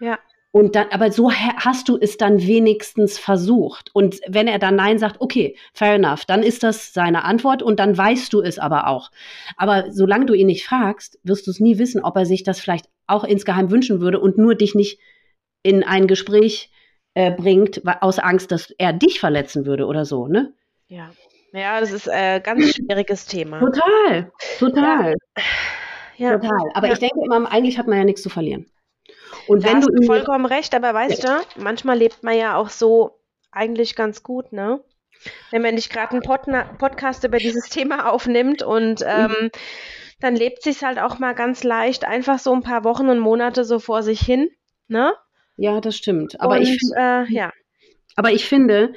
[0.00, 0.18] Ja.
[0.52, 3.90] Und dann, aber so hast du es dann wenigstens versucht.
[3.94, 7.78] Und wenn er dann Nein sagt, okay, fair enough, dann ist das seine Antwort und
[7.78, 9.12] dann weißt du es aber auch.
[9.56, 12.58] Aber solange du ihn nicht fragst, wirst du es nie wissen, ob er sich das
[12.58, 14.98] vielleicht auch insgeheim wünschen würde und nur dich nicht
[15.62, 16.70] in ein Gespräch
[17.14, 20.52] äh, bringt, aus Angst, dass er dich verletzen würde oder so, ne?
[20.88, 21.10] Ja.
[21.52, 23.60] Ja, das ist ein äh, ganz schwieriges Thema.
[23.60, 25.14] Total, total.
[26.16, 26.38] Ja.
[26.38, 26.70] Total.
[26.74, 26.92] Aber ja.
[26.92, 28.66] ich denke immer, eigentlich hat man ja nichts zu verlieren.
[29.46, 31.40] Und da wenn hast du vollkommen recht, aber weißt ja.
[31.54, 33.20] du, manchmal lebt man ja auch so
[33.50, 34.80] eigentlich ganz gut, ne?
[35.50, 36.42] Wenn man nicht gerade einen Pod
[36.78, 39.50] Podcast über dieses Thema aufnimmt und ähm, mhm.
[40.20, 43.64] dann lebt sich halt auch mal ganz leicht, einfach so ein paar Wochen und Monate
[43.64, 44.50] so vor sich hin,
[44.88, 45.14] ne?
[45.56, 46.40] Ja, das stimmt.
[46.40, 47.52] Aber und, ich, äh, ja.
[48.16, 48.94] aber ich finde,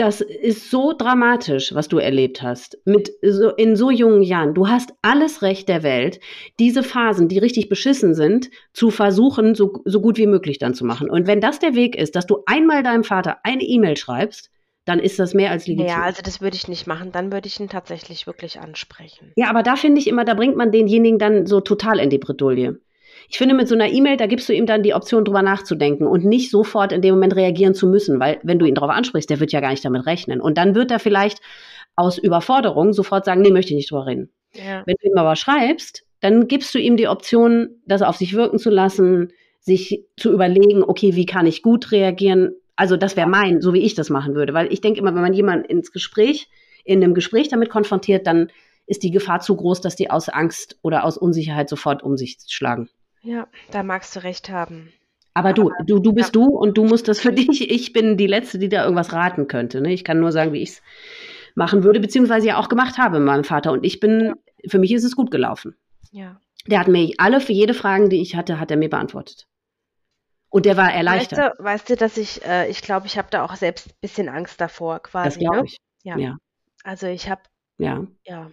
[0.00, 2.78] das ist so dramatisch, was du erlebt hast.
[2.84, 4.54] Mit so, in so jungen Jahren.
[4.54, 6.20] Du hast alles Recht der Welt,
[6.58, 10.84] diese Phasen, die richtig beschissen sind, zu versuchen, so, so gut wie möglich dann zu
[10.84, 11.10] machen.
[11.10, 14.50] Und wenn das der Weg ist, dass du einmal deinem Vater eine E-Mail schreibst,
[14.84, 15.88] dann ist das mehr als legitim.
[15.88, 17.12] Ja, also das würde ich nicht machen.
[17.12, 19.32] Dann würde ich ihn tatsächlich wirklich ansprechen.
[19.36, 22.18] Ja, aber da finde ich immer, da bringt man denjenigen dann so total in die
[22.18, 22.80] Bredouille.
[23.30, 26.06] Ich finde, mit so einer E-Mail, da gibst du ihm dann die Option, drüber nachzudenken
[26.06, 29.28] und nicht sofort in dem Moment reagieren zu müssen, weil wenn du ihn darauf ansprichst,
[29.28, 30.40] der wird ja gar nicht damit rechnen.
[30.40, 31.40] Und dann wird er vielleicht
[31.94, 34.30] aus Überforderung sofort sagen, nee, möchte ich nicht drüber reden.
[34.54, 34.82] Ja.
[34.86, 38.58] Wenn du ihm aber schreibst, dann gibst du ihm die Option, das auf sich wirken
[38.58, 42.54] zu lassen, sich zu überlegen, okay, wie kann ich gut reagieren?
[42.76, 45.22] Also das wäre mein, so wie ich das machen würde, weil ich denke immer, wenn
[45.22, 46.48] man jemanden ins Gespräch,
[46.84, 48.50] in einem Gespräch damit konfrontiert, dann
[48.86, 52.38] ist die Gefahr zu groß, dass die aus Angst oder aus Unsicherheit sofort um sich
[52.46, 52.88] schlagen.
[53.22, 54.92] Ja, da magst du recht haben.
[55.34, 56.40] Aber du, du, du bist ja.
[56.40, 57.70] du und du musst das für dich.
[57.70, 59.80] Ich bin die Letzte, die da irgendwas raten könnte.
[59.80, 59.92] Ne?
[59.92, 60.82] Ich kann nur sagen, wie ich es
[61.54, 63.72] machen würde, beziehungsweise ja auch gemacht habe mit meinem Vater.
[63.72, 64.70] Und ich bin, ja.
[64.70, 65.76] für mich ist es gut gelaufen.
[66.10, 66.40] Ja.
[66.66, 69.46] Der hat mir alle, für jede Frage, die ich hatte, hat er mir beantwortet.
[70.50, 71.38] Und der war erleichtert.
[71.38, 73.94] Weißt du, weißt du dass ich, äh, ich glaube, ich habe da auch selbst ein
[74.00, 75.28] bisschen Angst davor, quasi.
[75.28, 75.64] Das glaube ne?
[75.66, 75.78] ich.
[76.02, 76.16] Ja.
[76.16, 76.36] ja.
[76.84, 77.42] Also ich habe.
[77.78, 78.06] Ja.
[78.24, 78.50] Ja.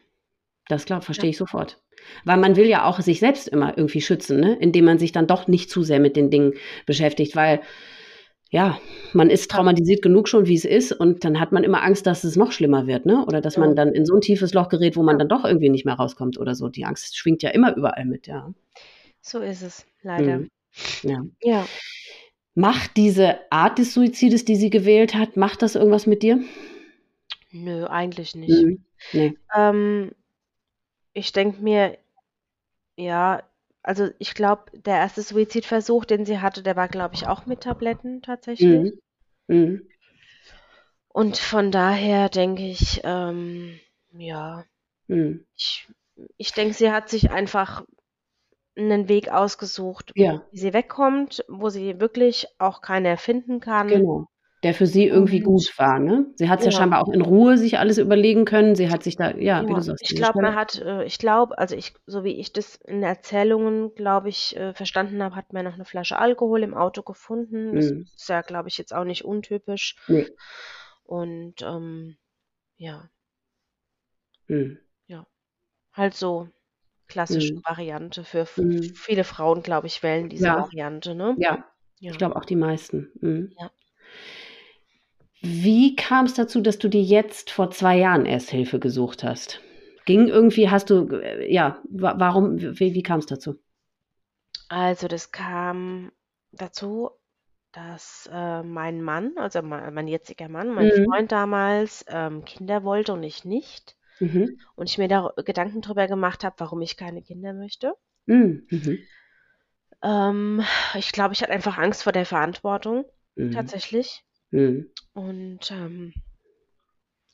[0.68, 1.32] Das glaube, verstehe ja.
[1.32, 1.80] ich sofort.
[2.24, 4.56] Weil man will ja auch sich selbst immer irgendwie schützen, ne?
[4.56, 6.54] indem man sich dann doch nicht zu sehr mit den Dingen
[6.86, 7.62] beschäftigt, weil
[8.52, 8.80] ja,
[9.14, 12.24] man ist traumatisiert genug schon, wie es ist, und dann hat man immer Angst, dass
[12.24, 13.26] es noch schlimmer wird, ne?
[13.26, 15.70] Oder dass man dann in so ein tiefes Loch gerät, wo man dann doch irgendwie
[15.70, 16.70] nicht mehr rauskommt oder so.
[16.70, 18.54] Die Angst schwingt ja immer überall mit, ja.
[19.20, 20.40] So ist es, leider.
[20.40, 20.50] Mhm.
[21.02, 21.26] Ja.
[21.42, 21.66] Ja.
[22.54, 26.40] Macht diese Art des Suizides, die sie gewählt hat, macht das irgendwas mit dir?
[27.52, 28.64] Nö, eigentlich nicht.
[28.64, 28.86] Mhm.
[29.12, 29.34] Nee.
[29.54, 30.12] Ähm,
[31.16, 31.98] ich denke mir,
[32.98, 33.42] ja,
[33.84, 37.62] also ich glaube, der erste Suizidversuch, den sie hatte, der war, glaube ich, auch mit
[37.62, 38.82] Tabletten tatsächlich.
[38.82, 39.00] Mhm.
[39.50, 39.88] Mhm.
[41.08, 43.80] Und von daher denke ich, ähm,
[44.12, 44.64] ja,
[45.10, 45.46] Mhm.
[45.58, 45.88] ich,
[46.38, 47.86] ich denke, sie hat sich einfach
[48.78, 53.90] einen Weg ausgesucht, Ja, wie sie wegkommt, wo sie wirklich auch keiner erfinden kann.
[53.90, 54.28] genau.
[54.66, 56.28] Der für sie irgendwie Und gut war, ne?
[56.36, 58.76] Sie hat's ja ja, scheinbar auch in Ruhe sich alles überlegen können.
[58.76, 61.18] Sie hat sich da ja, wie du ja, sagst, ich glaube, man hat, äh, ich
[61.20, 65.54] glaube, also ich, so wie ich das in Erzählungen, glaube ich, äh, verstanden habe, hat
[65.54, 67.76] man noch eine Flasche Alkohol im Auto gefunden.
[67.76, 68.06] Das Mhm.
[68.16, 69.96] ist ja, glaube ich, jetzt auch nicht untypisch.
[70.08, 70.26] Ne.
[71.04, 72.18] Und ähm,
[72.78, 73.10] ja,
[74.50, 74.78] Mhm.
[75.08, 75.26] ja,
[75.94, 76.50] halt so
[77.08, 77.64] klassische Mhm.
[77.66, 78.82] Variante für Mhm.
[78.94, 80.56] viele Frauen, glaube ich, wählen diese Ja.
[80.56, 81.40] Variante, ne?
[81.40, 81.66] Ja,
[82.10, 82.18] ich Ja.
[82.18, 83.12] glaube auch die meisten.
[83.22, 83.52] Mhm.
[83.60, 83.72] Ja.
[85.47, 89.61] Wie kam's dazu, dass du dir jetzt vor 2 Jahren erst Hilfe gesucht hast?
[90.05, 93.55] Ging irgendwie hast du äh, ja, wa warum wie wie kam's dazu?
[94.69, 96.11] Also, das kam
[96.51, 97.09] dazu,
[97.73, 100.93] dass, äh, mein Mann, also mei mein jetziger Mann, mein Mhm.
[100.93, 103.97] Freund damals, ähm, Kinder wollte und ich nicht.
[104.19, 104.55] Mhm.
[104.76, 107.95] Und ich mir da Gedanken drüber gemacht habe, warum ich keine Kinder möchte.
[108.27, 108.67] Mhm.
[108.72, 109.07] Mhm.
[110.03, 110.63] Ähm,
[110.95, 113.05] ich glaube, ich hatte einfach Angst vor der Verantwortung,
[113.38, 113.51] Mhm.
[113.51, 114.24] tatsächlich.
[114.51, 114.89] Mhm.
[115.15, 116.13] Und, ähm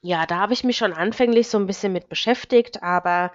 [0.04, 3.32] ja, da habe ich mich schon anfänglich so 'n bisschen mit beschäftigt, aber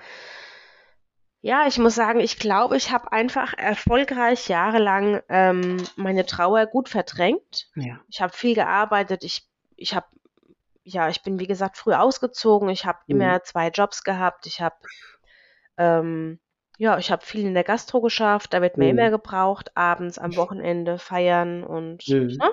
[1.45, 6.89] ja, ich muss sagen, ich glaube, ich habe einfach erfolgreich jahrelang, ähm, meine Trauer gut
[6.89, 7.69] verdrängt.
[7.77, 8.01] Ja.
[8.09, 9.23] Ich habe viel gearbeitet.
[9.25, 9.47] Ich
[9.77, 10.07] ich habe
[10.85, 12.69] ja, ich bin, wie gesagt, früh ausgezogen.
[12.71, 13.13] Ich habe Mhm.
[13.19, 14.47] immer 2 Jobs gehabt.
[14.47, 14.77] Ich habe
[15.79, 16.41] ähm,
[16.79, 18.53] ja, ich habe viel in der Gastro geschafft.
[18.55, 19.11] Da wird immer Mhm.
[19.11, 22.39] gebraucht, abends, am Wochenende feiern und Mhm.
[22.41, 22.51] ne?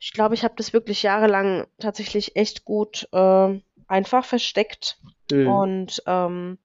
[0.00, 0.02] Mhm.
[0.02, 4.98] Ich glaube, ich habe das wirklich jahrelang tatsächlich echt gut, äh, einfach versteckt.
[5.30, 5.46] Mhm.
[5.48, 6.58] Und, ähm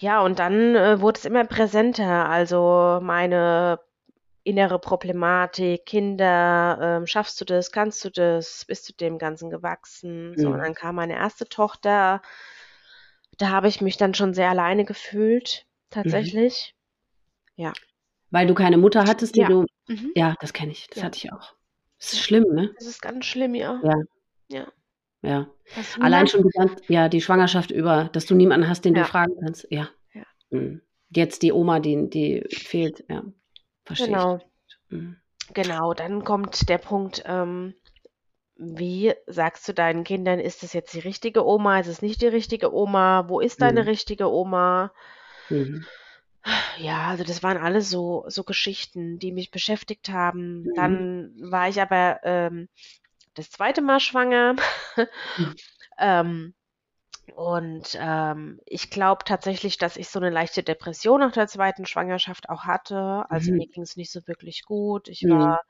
[0.00, 2.28] ja, und dann, äh, wurde es immer präsenter.
[2.28, 3.80] Also, meine
[4.44, 7.72] innere Problematik, Kinder, ähm, schaffst du das?
[7.72, 8.64] Kannst du das?
[8.66, 10.36] Bist du dem Ganzen gewachsen?
[10.36, 10.62] So, und Mhm.
[10.62, 12.22] dann kam meine erste Tochter.
[13.38, 15.90] Da habe ich mich dann schon sehr alleine gefühlt, Mhm.
[15.90, 16.74] tatsächlich.
[17.56, 17.72] Ja.
[18.30, 19.48] Weil du keine Mutter hattest, die Ja.
[19.48, 20.12] du Mhm.
[20.14, 20.86] ja, das kenne ich.
[20.88, 21.04] Das Ja.
[21.04, 21.57] hatte ich auch.
[21.98, 22.70] Das ist schlimm, ne?
[22.78, 23.80] Das ist ganz schlimm, ja.
[23.82, 23.94] Ja.
[24.48, 24.72] Ja.
[25.22, 25.50] Ja.
[26.00, 29.06] Allein schon die ja, die Schwangerschaft über, dass du niemanden hast, den du Ja.
[29.06, 29.66] fragen kannst.
[29.70, 29.88] Ja.
[30.14, 30.22] Ja.
[30.50, 30.80] Mhm.
[31.10, 33.24] Jetzt die Oma, die die fehlt, ja.
[33.84, 34.06] Verstehe.
[34.08, 34.40] Genau.
[34.90, 35.16] Mhm.
[35.54, 37.74] Genau, dann kommt der Punkt, ähm,
[38.56, 41.80] wie sagst du deinen Kindern, ist das jetzt die richtige Oma?
[41.80, 43.24] Ist es nicht die richtige Oma?
[43.28, 43.88] Wo ist deine Mhm.
[43.88, 44.92] richtige Oma?
[45.48, 45.84] Mhm.
[46.76, 50.70] Ja, also das waren alles so so Geschichten, die mich beschäftigt haben.
[50.76, 51.08] Mhm.
[51.14, 52.68] Dann war ich aber, ähm,
[53.34, 53.82] das 2.
[53.82, 54.56] Mal schwanger.
[55.36, 55.58] Mhm.
[55.98, 56.54] Ähm,
[57.36, 61.86] und, ähm, ich glaube tatsächlich, dass ich so 'ne leichte Depression nach der 2.
[61.86, 63.26] Schwangerschaft auch hatte.
[63.30, 63.58] Also, Mhm.
[63.58, 65.08] mir ging's nicht so wirklich gut.
[65.08, 65.28] Ich Mhm.
[65.28, 65.62] war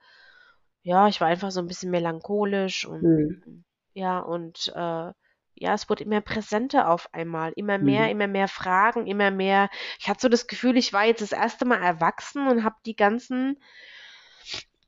[0.83, 3.43] ja, ich war einfach so 'n bisschen melancholisch und Mhm.
[3.95, 5.13] ja, und, äh,
[5.61, 7.53] ja, es wurde immer präsenter auf einmal.
[7.57, 8.11] Immer mehr, Mhm.
[8.11, 9.69] immer mehr Fragen, immer mehr
[10.01, 12.97] ich hatte so das Gefühl, ich war jetzt das erste Mal erwachsen und habe die
[12.97, 13.59] ganzen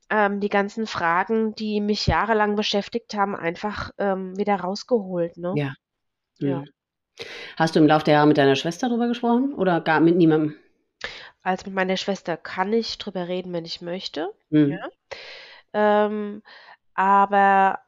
[0.09, 5.59] ähm, die ganzen Fragen, die mich jahrelang beschäftigt haben, einfach, ähm, wieder rausgeholt, ne?
[5.59, 5.73] Ja.
[6.39, 6.63] Ja.
[6.63, 6.65] Mhm.
[7.57, 10.55] Hast du im Lauf der Jahre mit deiner Schwester drüber gesprochen oder gar mit niemandem?
[11.43, 14.71] Also, mit meiner Schwester kann ich drüber reden, wenn ich möchte, Mhm.
[14.71, 14.89] ja.
[15.73, 16.43] Ähm,
[16.95, 17.79] aber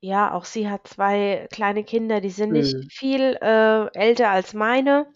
[0.00, 2.88] ja, auch sie hat 2 kleine Kinder, die sind nicht Mhm.
[2.90, 5.06] viel, äh, älter als meine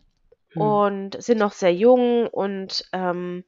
[0.56, 0.82] Mhm.
[0.82, 3.44] und sind noch sehr jung und, ähm,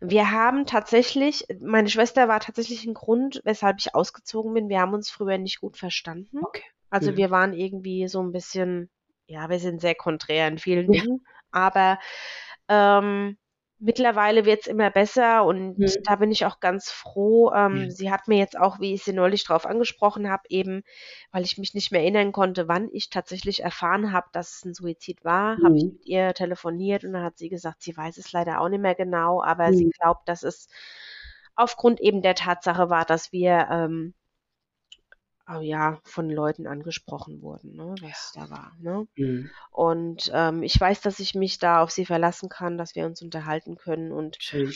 [0.00, 4.68] wir haben tatsächlich meine Schwester war tatsächlich 'n Grund, weshalb ich ausgezogen bin.
[4.70, 6.42] Wir haben uns früher nicht gut verstanden.
[6.42, 6.64] Okay.
[6.90, 7.18] Also, Mhm.
[7.18, 8.90] wir waren irgendwie so 'n bisschen
[9.28, 11.04] ja, wir sind sehr konträr in vielen Ja.
[11.04, 11.98] Dingen, aber,
[12.68, 13.38] ähm,
[13.78, 16.04] mittlerweile wird's immer besser und Mhm.
[16.04, 17.52] da bin ich auch ganz froh.
[17.52, 17.90] Ähm, Ja.
[17.90, 20.82] sie hat mir jetzt auch, wie ich sie neulich drauf angesprochen habe, eben,
[21.32, 24.74] weil ich mich nicht mehr erinnern konnte, wann ich tatsächlich erfahren habe, dass es 'n
[24.74, 25.94] Suizid war, habe ich Mhm.
[25.94, 28.94] mit ihr telefoniert und dann hat sie gesagt, sie weiß es leider auch nicht mehr
[28.94, 29.92] genau, aber sie Mhm.
[30.00, 30.68] glaubt, dass es
[31.56, 34.14] aufgrund eben der Tatsache war, dass wir, ähm
[35.60, 39.06] ja, von Leuten angesprochen wurden, ne, was da war, ne?
[39.16, 39.54] Mhm.
[39.70, 43.22] Und, ähm, ich weiß, dass ich mich da auf sie verlassen kann, dass wir uns
[43.22, 44.72] unterhalten können und Schön.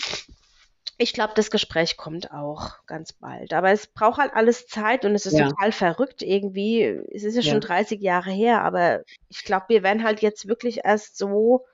[0.97, 3.53] ich glaube, das Gespräch kommt auch ganz bald.
[3.53, 5.49] Aber es braucht halt alles Zeit und es ist Ja.
[5.49, 6.83] total verrückt irgendwie.
[6.83, 7.51] Es ist ja Ja.
[7.51, 11.65] schon 30 Jahre her, aber ich glaube, wir werden halt jetzt wirklich erst so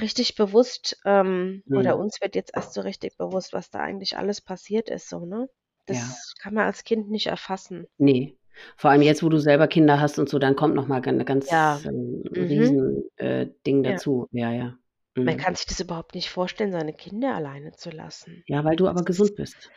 [0.00, 1.76] richtig bewusst, ähm, mhm.
[1.78, 5.24] oder uns wird jetzt erst so richtig bewusst, was da eigentlich alles passiert ist, so,
[5.24, 5.48] ne?
[5.86, 6.42] Das ja.
[6.42, 7.86] kann man als Kind nicht erfassen.
[7.98, 8.36] Nee.
[8.76, 11.24] Vor allem jetzt, wo du selber Kinder hast und so, dann kommt noch mal ein
[11.24, 11.80] ganz ja.
[11.84, 12.42] ähm, mhm.
[12.42, 14.28] riesen äh, Ding dazu.
[14.30, 14.56] Ja, ja.
[14.56, 14.78] ja.
[15.14, 15.24] Mhm.
[15.24, 18.42] Man kann sich das überhaupt nicht vorstellen, seine Kinder alleine zu lassen.
[18.46, 19.70] Ja, weil du aber gesund bist.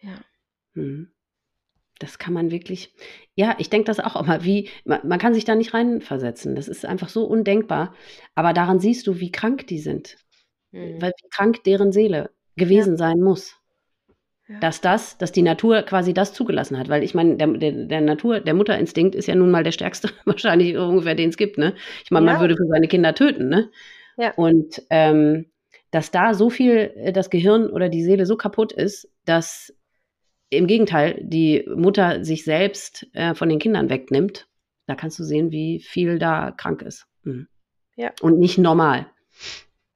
[0.00, 0.20] Ja.
[0.74, 1.12] Mhm.
[1.98, 2.94] Das kann man wirklich,
[3.34, 6.54] ja, ich denke das auch immer, wie, man, man, kann sich da nicht reinversetzen.
[6.54, 7.94] Das ist einfach so undenkbar.
[8.34, 10.18] Aber daran siehst du, wie krank die sind.
[10.72, 11.00] Mhm.
[11.00, 13.56] Weil wie krank deren Seele gewesen sein muss.
[14.48, 14.60] Ja.
[14.60, 16.88] Dass das, dass die Natur quasi das zugelassen hat.
[16.88, 20.10] Weil ich meine, der, der, der, Natur, der Mutterinstinkt ist ja nun mal der stärkste,
[20.24, 21.74] wahrscheinlich ungefähr, den es gibt, ne?
[22.04, 22.32] Ich meine, ja.
[22.32, 23.70] man würde für seine Kinder töten, ne?
[24.16, 24.32] Ja.
[24.34, 25.46] Und ähm,
[25.90, 29.74] dass da so viel äh, das Gehirn oder die Seele so kaputt ist, dass
[30.48, 34.48] im Gegenteil die Mutter sich selbst äh, von den Kindern wegnimmt,
[34.86, 37.06] da kannst du sehen, wie viel da krank ist.
[37.24, 37.48] Mhm.
[37.96, 38.12] Ja.
[38.20, 39.06] Und nicht normal.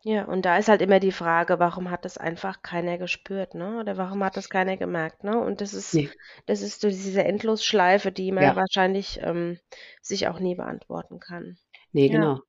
[0.03, 3.81] Ja, und da ist halt immer die Frage, warum hat das einfach keiner gespürt, ne?
[3.81, 5.39] Oder warum hat das keiner gemerkt, ne?
[5.39, 6.09] Und das ist, nee.
[6.47, 8.57] das ist so diese Endlosschleife, die man ja.
[8.57, 9.59] wahrscheinlich ähm,
[10.01, 11.59] sich auch nie beantworten kann.
[11.93, 12.13] Nee, ja.
[12.13, 12.41] genau.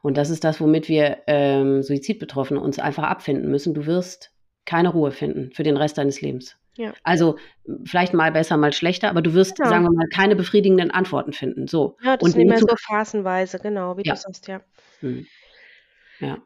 [0.00, 3.74] Und das ist das, womit wir ähm, Suizidbetroffene uns einfach abfinden müssen.
[3.74, 4.32] Du wirst
[4.64, 6.56] keine Ruhe finden für den Rest deines Lebens.
[6.76, 6.92] Ja.
[7.02, 7.36] Also
[7.84, 9.68] vielleicht mal besser, mal schlechter, aber du wirst, genau.
[9.68, 11.68] sagen wir mal, keine befriedigenden Antworten finden.
[11.68, 11.96] So.
[12.02, 14.14] Ja, das und nehmen wir so phasenweise, genau, wie ja.
[14.14, 14.62] du sagst, ja.
[15.00, 15.26] Hm.
[16.20, 16.38] Ja.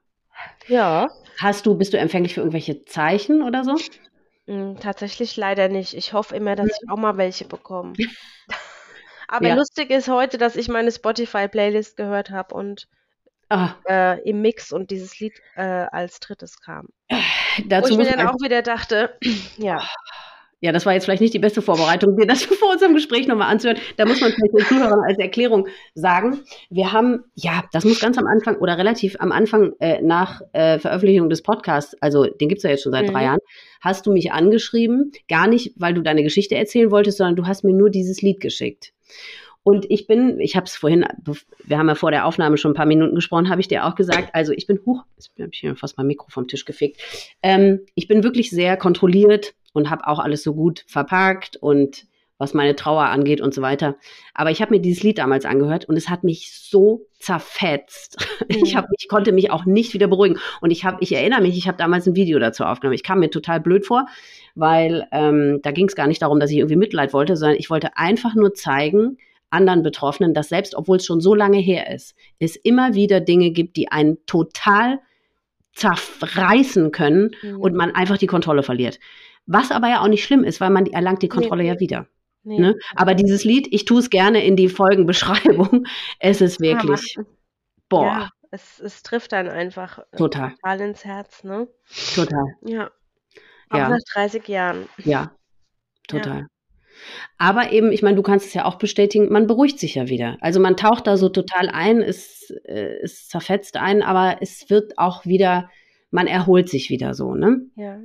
[0.67, 1.09] Ja.
[1.41, 3.77] Hast du, bist du empfänglich für irgendwelche Zeichen oder so?
[4.47, 5.95] Hm, tatsächlich leider nicht.
[5.95, 7.93] Ich hoffe immer, dass ich auch mal welche bekomme.
[9.29, 9.55] aber ja.
[9.55, 12.89] lustig ist heute, dass ich meine Spotify-Playlist gehört habe und
[13.51, 13.77] Ah.
[13.89, 16.89] Äh, im Mix und dieses Lied äh, als drittes kam.
[17.67, 19.17] Dazu Wo ich mir dann auch wieder dachte,
[19.57, 19.83] ja.
[20.61, 23.51] Ja, das war jetzt vielleicht nicht die beste Vorbereitung, dir das vor unserem Gespräch nochmal
[23.51, 23.79] anzuhören.
[23.97, 26.41] Da muss man vielleicht den Zuhörern als Erklärung sagen.
[26.69, 30.79] Wir haben, ja, das muss ganz am Anfang oder relativ am Anfang äh, nach äh,
[30.81, 33.13] Veröffentlichung des Podcasts, also den gibt's ja jetzt schon seit mhm.
[33.13, 33.41] drei Jahren,
[33.81, 37.63] hast du mich angeschrieben, gar nicht, weil du deine Geschichte erzählen wolltest, sondern du hast
[37.63, 38.93] mir nur dieses Lied geschickt.
[39.69, 41.05] Und ich bin, ich habe es vorhin,
[41.63, 43.97] wir haben ja vor der Aufnahme schon ein paar Minuten gesprochen, habe ich dir auch
[43.97, 47.03] gesagt, also ich bin hoch, jetzt habe ich mir fast mein Mikro vom Tisch gefickt.
[47.43, 52.07] Ähm, ich bin wirklich sehr kontrolliert und habe auch alles so gut verpackt und
[52.39, 53.97] was meine Trauer angeht und so weiter.
[54.33, 58.27] Aber ich habe mir dieses Lied damals angehört und es hat mich so zerfetzt.
[58.49, 58.57] Mhm.
[58.65, 60.39] Ich, hab, ich konnte mich auch nicht wieder beruhigen.
[60.63, 62.95] Und ich habe, ich erinnere mich, ich habe damals ein Video dazu aufgenommen.
[62.95, 64.07] Ich kam mir total blöd vor,
[64.55, 67.69] weil ähm, da ging es gar nicht darum, dass ich irgendwie Mitleid wollte, sondern ich
[67.69, 69.19] wollte einfach nur zeigen,
[69.51, 73.51] anderen Betroffenen, dass selbst obwohl es schon so lange her ist, es immer wieder Dinge
[73.51, 75.01] gibt, die einen total
[75.75, 77.61] zerreißen können mhm.
[77.61, 78.99] und man einfach die Kontrolle verliert.
[79.47, 81.69] Was aber ja auch nicht schlimm ist, weil man erlangt die Kontrolle nee.
[81.69, 82.07] ja wieder.
[82.43, 82.59] Nee.
[82.59, 82.79] Ne?
[82.97, 85.87] Aber dieses Lied, ich tue es gerne in die Folgenbeschreibung,
[86.19, 87.23] es ist wirklich, ja,
[87.89, 88.05] boah.
[88.05, 90.53] Ja, es, es trifft dann einfach äh, total.
[90.53, 91.69] total ins Herz, ne?
[92.15, 92.45] Total.
[92.63, 92.91] Ja.
[93.71, 93.89] Auch ja.
[93.91, 94.89] nach 30 Jahren.
[94.99, 95.33] Ja,
[96.09, 96.47] total.
[97.39, 100.37] Aber eben, ich meine, du kannst es ja auch bestätigen, man beruhigt sich ja wieder.
[100.41, 104.99] Also man taucht da so total ein, es, äh, es zerfetzt ein, aber es wird
[104.99, 105.71] auch wieder,
[106.11, 107.61] man erholt sich wieder so, ne?
[107.77, 107.99] Ja.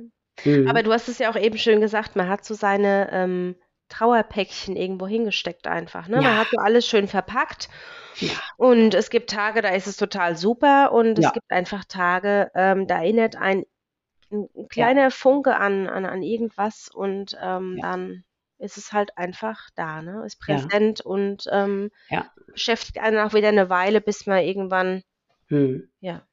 [0.44, 0.68] Mhm.
[0.68, 3.56] Aber du hast es ja auch eben schön gesagt, man hat so seine ähm,
[3.88, 6.08] Trauerpäckchen irgendwo hingesteckt einfach.
[6.08, 6.16] Ne?
[6.16, 6.22] Ja.
[6.22, 7.68] Man hat so alles schön verpackt.
[8.16, 8.32] Ja.
[8.56, 11.28] Und es gibt Tage, da ist es total super und ja.
[11.28, 13.64] es gibt einfach Tage, ähm, da erinnert ein,
[14.30, 18.24] ein kleiner Funke an, an, an irgendwas und ähm, dann
[18.64, 20.24] ist es halt einfach da, ne?
[20.24, 21.04] Ist präsent ja.
[21.04, 22.30] und ähm, ja.
[22.46, 25.02] beschäftigt einen auch wieder eine Weile, bis man irgendwann,
[25.48, 25.88] hm.
[26.00, 26.26] ja.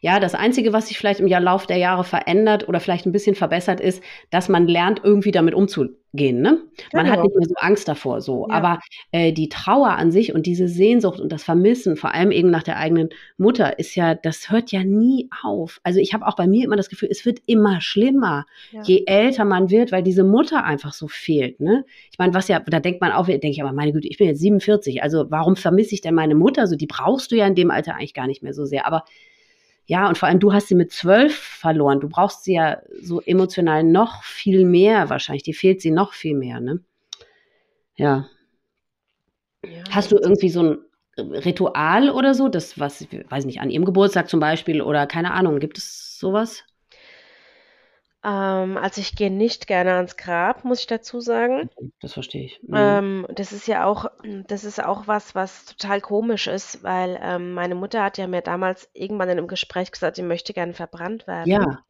[0.00, 3.34] Ja, das Einzige, was sich vielleicht im Lauf der Jahre verändert oder vielleicht ein bisschen
[3.34, 6.40] verbessert, ist, dass man lernt, irgendwie damit umzugehen gehen.
[6.40, 6.58] Ne?
[6.92, 7.24] Man hat genau.
[7.24, 8.46] nicht mehr so Angst davor, so.
[8.48, 8.54] Ja.
[8.54, 8.80] Aber
[9.12, 12.64] äh, die Trauer an sich und diese Sehnsucht und das Vermissen, vor allem eben nach
[12.64, 15.80] der eigenen Mutter, ist ja, das hört ja nie auf.
[15.84, 18.82] Also ich habe auch bei mir immer das Gefühl, es wird immer schlimmer, ja.
[18.82, 21.60] je älter man wird, weil diese Mutter einfach so fehlt.
[21.60, 21.84] Ne?
[22.10, 24.26] Ich meine, was ja, da denkt man auch, denke ich aber, meine Güte, ich bin
[24.26, 26.66] jetzt 47, also warum vermisse ich denn meine Mutter?
[26.66, 28.86] So, die brauchst du ja in dem Alter eigentlich gar nicht mehr so sehr.
[28.86, 29.04] Aber
[29.90, 31.98] ja, und vor allem du hast sie mit zwölf verloren.
[31.98, 35.42] Du brauchst sie ja so emotional noch viel mehr wahrscheinlich.
[35.42, 36.78] Die fehlt sie noch viel mehr, ne?
[37.96, 38.28] Ja.
[39.64, 40.78] ja hast du irgendwie so ein
[41.18, 45.58] Ritual oder so, das was, weiß nicht, an ihrem Geburtstag zum Beispiel oder keine Ahnung,
[45.58, 46.62] gibt es sowas?
[48.22, 51.70] Ähm, also ich gehe nicht gerne ans Grab, muss ich dazu sagen.
[52.00, 52.60] Das verstehe ich.
[52.62, 52.74] Mhm.
[52.76, 54.06] Ähm, das ist ja auch,
[54.46, 58.42] das ist auch was, was total komisch ist, weil ähm, meine Mutter hat ja mir
[58.42, 61.50] damals irgendwann in einem Gespräch gesagt, sie möchte gerne verbrannt werden.
[61.50, 61.82] Ja.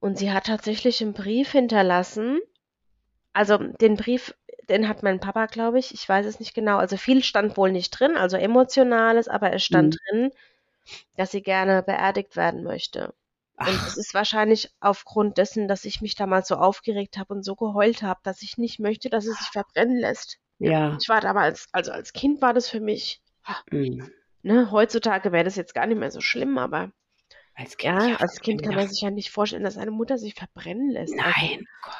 [0.00, 2.40] Und sie hat tatsächlich einen Brief hinterlassen.
[3.34, 4.34] Also den Brief,
[4.70, 6.78] den hat mein Papa, glaube ich, ich weiß es nicht genau.
[6.78, 9.98] Also viel stand wohl nicht drin, also emotionales, aber es stand mhm.
[9.98, 10.30] drin,
[11.16, 13.12] dass sie gerne beerdigt werden möchte.
[13.60, 17.54] Und es ist wahrscheinlich aufgrund dessen, dass ich mich damals so aufgeregt habe und so
[17.56, 20.38] geheult habe, dass ich nicht möchte, dass sie sich verbrennen lässt.
[20.58, 20.96] Ja.
[21.00, 23.20] Ich war damals, also als Kind war das für mich,
[23.70, 24.10] mhm.
[24.42, 26.90] ne, heutzutage wäre das jetzt gar nicht mehr so schlimm, aber
[27.54, 30.34] als Kind, ja, als Kind kann man sich ja nicht vorstellen, dass eine Mutter sich
[30.34, 31.12] verbrennen lässt.
[31.12, 31.94] Also Nein, also, Gott,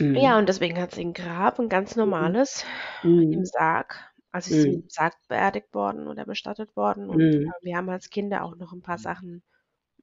[0.00, 0.06] ja.
[0.06, 0.14] Mhm.
[0.16, 2.64] Ja, und deswegen hat sie ein Grab, ein ganz normales,
[3.02, 3.32] mhm.
[3.32, 4.12] im Sarg.
[4.30, 7.08] Also sie ist im Sarg beerdigt worden oder bestattet worden.
[7.08, 7.52] Und mhm.
[7.62, 9.42] wir haben als Kinder auch noch ein paar Sachen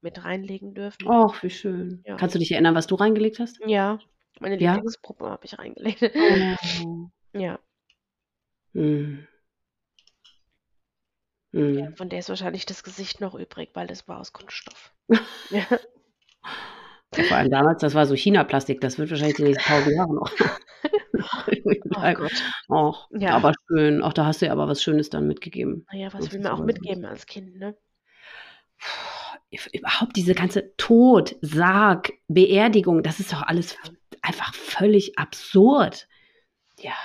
[0.01, 1.07] mit reinlegen dürfen.
[1.07, 2.03] Ach, wie schön.
[2.05, 2.15] Ja.
[2.17, 3.59] Kannst du dich erinnern, was du reingelegt hast?
[3.65, 3.99] Ja,
[4.39, 4.73] meine ja?
[4.73, 6.03] Lieblingspuppe habe ich reingelegt.
[6.83, 7.09] Oh.
[7.33, 7.59] ja.
[8.73, 9.27] Mhm.
[11.51, 11.79] Mhm.
[11.79, 14.93] Ja, von der ist wahrscheinlich das Gesicht noch übrig, weil das war aus Kunststoff.
[15.49, 15.65] ja.
[17.13, 20.31] Vor allem damals, das war so China-Plastik, das wird wahrscheinlich die nächsten tausend Jahre noch.
[21.95, 22.43] oh Gott.
[22.69, 23.35] Och, ja.
[23.35, 24.01] Aber schön.
[24.01, 25.85] Auch da hast du ja aber was Schönes dann mitgegeben.
[25.91, 27.75] Naja, was will man auch mitgeben als Kind, ne?
[29.73, 33.75] Überhaupt diese ganze Tod, Sarg, Beerdigung, das ist doch alles
[34.21, 36.07] einfach völlig absurd.
[36.79, 36.95] Ja.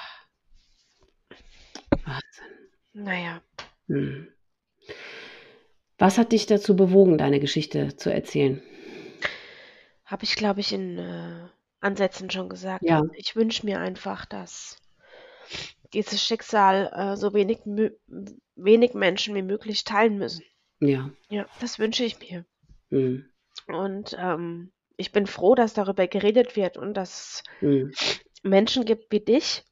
[1.90, 2.70] Wahnsinn.
[2.92, 3.42] Naja.
[3.88, 4.28] Hm.
[5.98, 8.62] Was hat dich dazu bewogen, deine Geschichte zu erzählen?
[10.04, 11.48] Habe ich, glaube ich, in äh,
[11.80, 12.84] Ansätzen schon gesagt.
[12.84, 13.02] Ja.
[13.14, 14.76] Ich wünsche mir einfach, dass
[15.94, 17.60] dieses Schicksal äh, so wenig,
[18.54, 20.44] wenig Menschen wie möglich teilen müssen.
[20.80, 21.10] Ja.
[21.28, 22.44] Ja, das wünsche ich mir.
[22.90, 23.26] Mhm.
[23.68, 27.92] Und ähm, ich bin froh, dass darüber geredet wird und dass es mhm.
[28.42, 29.64] Menschen gibt wie dich,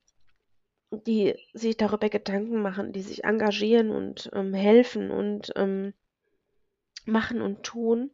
[0.91, 5.93] die sich darüber Gedanken machen, die sich engagieren und ähm, helfen und ähm,
[7.07, 8.11] machen und tun,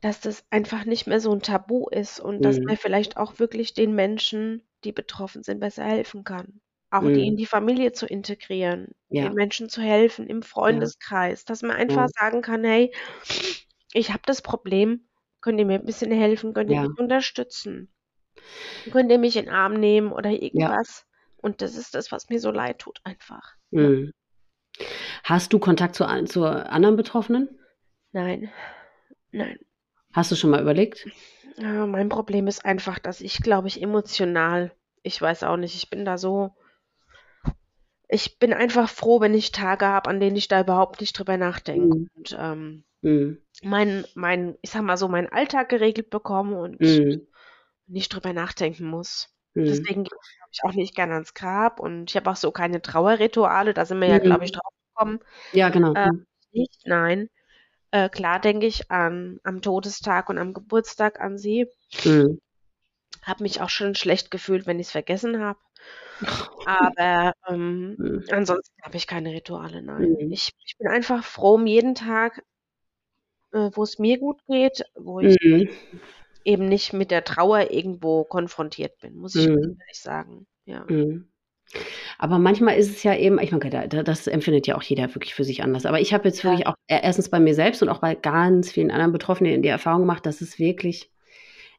[0.00, 2.64] dass das einfach nicht mehr so ein Tabu ist und dass mhm.
[2.66, 6.60] man vielleicht auch wirklich den Menschen, die betroffen sind, besser helfen kann.
[6.90, 7.38] Auch die in mhm.
[7.38, 9.24] die Familie zu integrieren, Ja.
[9.24, 10.88] den Menschen zu helfen im Ja.
[10.88, 12.08] Freundeskreis, dass man einfach Ja.
[12.08, 12.92] sagen kann: „Hey,
[13.92, 15.08] ich habe das Problem,
[15.42, 16.54] könnt ihr mir ein bisschen helfen?
[16.54, 16.88] Könnt ihr Ja.
[16.88, 17.92] mich unterstützen?
[18.90, 20.72] Könnt ihr mich in den Arm nehmen oder Ja.
[20.72, 21.06] irgendwas?“
[21.36, 23.92] Und das ist das, was mir so leid tut einfach, ja.
[23.96, 24.10] Mhm.
[25.24, 27.48] Hast du Kontakt zu zu anderen Betroffenen?
[28.14, 28.50] Nein,
[29.32, 29.58] nein.
[30.12, 31.08] Hast du schon mal überlegt?
[31.56, 34.72] Ja, mein Problem ist einfach, dass ich, glaube ich, emotional
[35.04, 36.54] ich weiß auch nicht, ich bin da so
[38.08, 41.36] ich bin einfach froh, wenn ich Tage habe, an denen ich da überhaupt nicht drüber
[41.36, 42.08] nachdenke Mhm.
[42.16, 43.38] und, ähm, Mhm.
[43.62, 47.26] mein mein ich sage mal so, meinen Alltag geregelt bekomme und Mhm.
[47.86, 49.28] nicht drüber nachdenken muss.
[49.54, 49.64] Mhm.
[49.68, 50.18] Deswegen gehe
[50.52, 54.00] ich, auch nicht gerne ans Grab und ich habe auch so keine Trauerrituale, da sind
[54.00, 55.20] wir ja, glaube ich, drauf gekommen.
[55.52, 55.94] Ja, genau.
[55.94, 56.26] Äh, mhm.
[56.52, 57.28] nicht, nein.
[57.92, 61.66] Äh, klar denke ich an am Todestag und am Geburtstag an sie.
[62.04, 62.38] Mhm.
[63.22, 65.58] Habe mich auch schon schlecht gefühlt, wenn ich es vergessen habe.
[66.64, 68.28] Aber, ähm, Mhm.
[68.30, 70.18] ansonsten habe ich keine Rituale, nein.
[70.18, 70.28] Mhm.
[70.28, 72.42] Ich ich bin einfach froh um jeden Tag,
[73.52, 75.68] äh, wo es mir gut geht, wo ich Mhm.
[76.44, 79.78] eben nicht mit der Trauer irgendwo konfrontiert bin, muss ich Mhm.
[79.80, 80.88] ehrlich sagen, ja.
[80.88, 81.28] Mhm.
[82.18, 85.34] Aber manchmal ist es ja eben ich meine, da das empfindet ja auch jeder wirklich
[85.34, 85.86] für sich anders.
[85.86, 86.44] Aber ich habe jetzt Ja.
[86.44, 89.68] wirklich auch e erstens bei mir selbst und auch bei ganz vielen anderen Betroffenen die
[89.70, 91.10] Erfahrung gemacht, dass es wirklich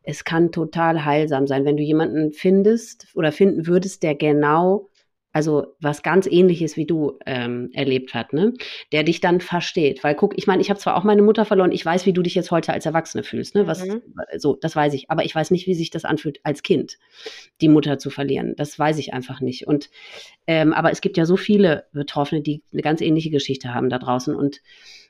[0.04, 4.90] es kann total heilsam sein, wenn du jemanden findest oder finden würdest, der genau
[5.32, 8.54] also was ganz ähnliches wie du ähm, erlebt hat, ne?
[8.92, 10.04] Der dich dann versteht.
[10.04, 12.24] Weil guck, ich meine, ich habe zwar auch meine Mutter verloren, ich weiß, wie du
[12.24, 13.68] dich jetzt heute als Erwachsene fühlst, ne?
[13.68, 14.02] Was mhm.
[14.38, 16.98] so, das weiß ich, aber ich weiß nicht, wie sich das anfühlt, als Kind
[17.62, 18.56] die Mutter zu verlieren.
[18.58, 19.68] Das weiß ich einfach nicht.
[19.68, 19.92] Und
[20.48, 24.00] ähm, aber es gibt ja so viele Betroffene, die eine ganz ähnliche Geschichte haben da
[24.00, 24.36] draußen.
[24.36, 24.62] Und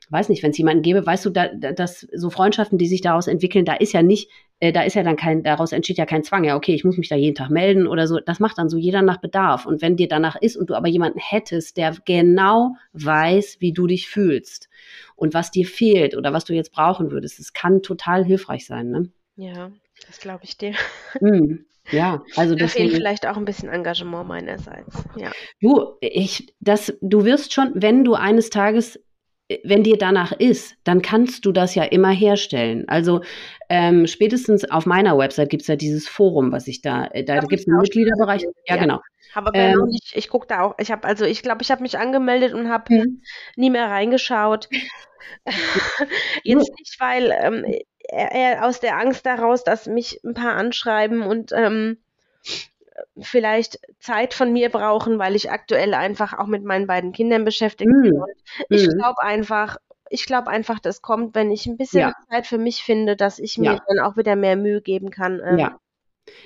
[0.09, 3.27] weiß nicht, wenn es jemanden gäbe, weißt du, da, dass so Freundschaften, die sich daraus
[3.27, 4.29] entwickeln, da ist ja nicht
[4.59, 6.97] äh, da ist ja dann kein, daraus entsteht ja kein Zwang, ja, okay, ich muss
[6.97, 8.19] mich da jeden Tag melden oder so.
[8.19, 9.65] Das macht dann so jeder nach Bedarf.
[9.65, 13.87] Und wenn dir danach ist und du aber jemanden hättest, der genau weiß, wie du
[13.87, 14.69] dich fühlst
[15.15, 18.89] und was dir fehlt oder was du jetzt brauchen würdest, das kann total hilfreich sein,
[18.91, 19.09] ne?
[19.35, 19.71] Ja,
[20.05, 20.73] das glaube ich dir.
[21.21, 21.59] Mm,
[21.91, 25.03] ja, also da fehlt vielleicht auch ein bisschen Engagement meinerseits.
[25.15, 25.31] Ja.
[25.61, 28.99] Du, ich, das, du wirst schon, wenn du eines Tages
[29.63, 32.85] wenn dir danach ist, dann kannst du das ja immer herstellen.
[32.87, 33.21] Also
[33.69, 37.39] ähm, spätestens auf meiner Website gibt es ja dieses Forum, was ich da, äh, da
[37.39, 38.43] gibt es einen Mitgliederbereich.
[38.43, 38.99] Ja, ja, genau.
[39.33, 41.97] Aber ähm, nicht, ich gucke da auch, ich habe also, ich glaube, ich habe mich
[41.97, 43.21] angemeldet und habe mhm.
[43.55, 44.69] nie mehr reingeschaut.
[46.43, 47.65] Jetzt nicht, weil ähm,
[48.07, 51.97] er, er aus der Angst daraus, dass mich ein paar anschreiben und ähm,
[53.19, 57.91] vielleicht Zeit von mir brauchen, weil ich aktuell einfach auch mit meinen beiden Kindern beschäftigt
[57.91, 58.01] mm.
[58.01, 58.13] bin.
[58.19, 58.27] Und
[58.69, 58.97] ich mm.
[58.97, 59.77] glaube einfach,
[60.09, 62.13] ich glaube einfach, das kommt, wenn ich ein bisschen ja.
[62.29, 63.79] Zeit für mich finde, dass ich mir ja.
[63.87, 65.41] dann auch wieder mehr Mühe geben kann.
[65.43, 65.79] Ähm, ja.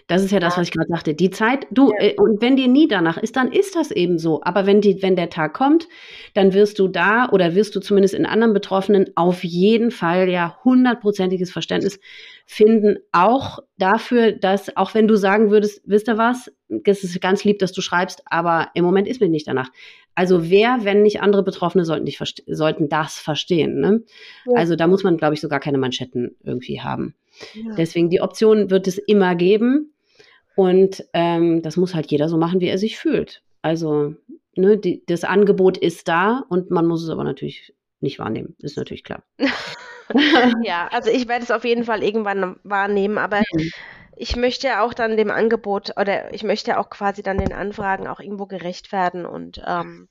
[0.07, 1.13] Das ist ja das, was ich gerade sagte.
[1.13, 2.07] Die Zeit, du, ja.
[2.07, 4.41] äh, und wenn dir nie danach ist, dann ist das eben so.
[4.43, 5.87] Aber wenn, die, wenn der Tag kommt,
[6.33, 10.57] dann wirst du da oder wirst du zumindest in anderen Betroffenen auf jeden Fall ja
[10.63, 11.99] hundertprozentiges Verständnis
[12.45, 16.51] finden, auch dafür, dass, auch wenn du sagen würdest, wisst ihr was,
[16.85, 19.69] es ist ganz lieb, dass du schreibst, aber im Moment ist mir nicht danach.
[20.15, 23.79] Also wer, wenn nicht andere Betroffene, sollten, nicht sollten das verstehen.
[23.79, 24.03] Ne?
[24.45, 24.53] Ja.
[24.55, 27.15] Also da muss man, glaube ich, sogar keine Manschetten irgendwie haben.
[27.53, 27.75] Ja.
[27.75, 29.93] Deswegen die Option wird es immer geben.
[30.55, 33.41] Und ähm, das muss halt jeder so machen, wie er sich fühlt.
[33.61, 34.15] Also
[34.55, 38.55] ne, die, das Angebot ist da und man muss es aber natürlich nicht wahrnehmen.
[38.59, 39.23] Ist natürlich klar.
[40.63, 43.71] ja, also ich werde es auf jeden Fall irgendwann wahrnehmen, aber mhm.
[44.15, 48.19] ich möchte auch dann dem Angebot oder ich möchte auch quasi dann den Anfragen auch
[48.19, 50.09] irgendwo gerecht werden und ähm,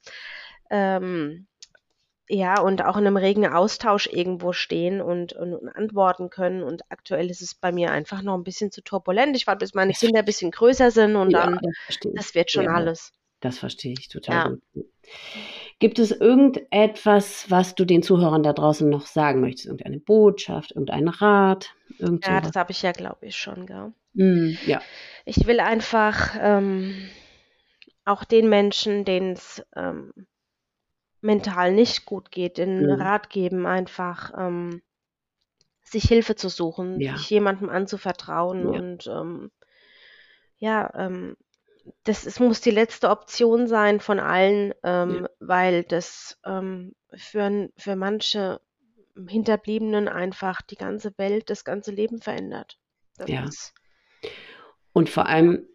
[0.71, 1.47] ähm,
[2.29, 6.63] ja, und auch in einem regen Austausch irgendwo stehen und, und, und, antworten können.
[6.63, 9.37] Und aktuell ist es bei mir einfach noch ein bisschen zu turbulent.
[9.37, 12.51] Ich warte, bis meine Kinder ein bisschen größer sind und ja, dann, das, das, wird
[12.51, 13.13] schon ja, alles.
[13.41, 14.57] Das verstehe ich total ja.
[14.73, 14.87] gut.
[15.79, 19.67] Gibt es irgendetwas, was du den Zuhörern da draußen noch sagen möchtest?
[19.67, 21.75] Irgendeine Botschaft, irgendein Rat?
[21.99, 23.93] Irgend ja, das habe ich ja, glaube ich, schon, gell?
[24.15, 24.81] Mm, ja.
[25.25, 27.09] Ich will einfach ähm,
[28.05, 30.13] auch den Menschen, denen es ähm,
[31.23, 32.91] mental nicht gut geht, den mhm.
[33.01, 34.83] Rat geben, einfach ähm,
[35.83, 37.17] sich Hilfe zu suchen, ja.
[37.17, 38.81] sich jemandem anzuvertrauen ja.
[38.81, 39.51] und ähm,
[40.59, 41.37] ja, ähm,
[42.05, 45.31] das es muss die letzte Option sein von allen, ähm, ja.
[45.41, 48.61] weil das ähm, für, für manche
[49.29, 52.79] Hinterbliebenen einfach die ganze Welt, das ganze Leben verändert.
[53.17, 53.45] Das ja.
[54.93, 55.67] Und vor allem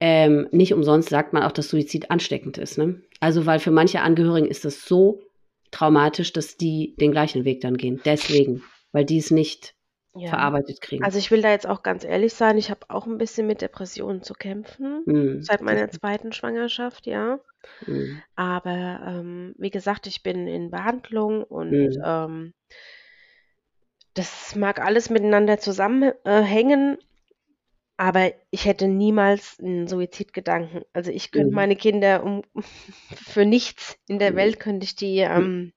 [0.00, 2.78] ähm, nicht umsonst sagt man auch, dass Suizid ansteckend ist.
[2.78, 3.02] Ne?
[3.22, 5.22] Also, weil für manche Angehörigen ist das so
[5.70, 8.00] traumatisch, dass die den gleichen Weg dann gehen.
[8.04, 9.76] Deswegen, weil die es nicht
[10.12, 10.30] ja.
[10.30, 11.04] verarbeitet kriegen.
[11.04, 13.62] Also ich will da jetzt auch ganz ehrlich sein, ich habe auch ein bisschen mit
[13.62, 15.40] Depressionen zu kämpfen, mhm.
[15.40, 17.38] seit meiner zweiten Schwangerschaft, ja.
[17.86, 18.20] Mhm.
[18.34, 22.02] Aber ähm, wie gesagt, ich bin in Behandlung und mhm.
[22.04, 22.54] ähm,
[24.14, 26.98] das mag alles miteinander zusammenhängen,
[28.02, 30.82] aber ich hätte niemals einen Suizidgedanken.
[30.92, 31.54] Also ich könnte mhm.
[31.54, 32.42] meine Kinder um
[33.14, 34.36] für nichts in der mhm.
[34.36, 35.72] Welt könnte ich die ähm,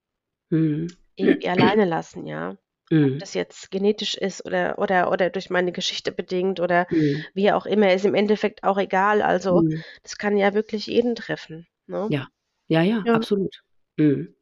[0.49, 0.88] mhm.
[1.15, 2.57] irgendwie alleine lassen, ja.
[2.89, 3.14] Mhm.
[3.14, 7.23] Ob das jetzt genetisch ist oder, oder, oder durch meine Geschichte bedingt oder mhm.
[7.35, 9.22] wie auch immer, ist im Endeffekt auch egal.
[9.22, 9.84] Also mhm.
[10.02, 11.68] das kann ja wirklich jeden treffen.
[11.85, 12.07] Ne?
[12.10, 12.27] Ja.
[12.68, 13.61] ja, ja, ja, absolut.
[13.97, 14.34] Mhm.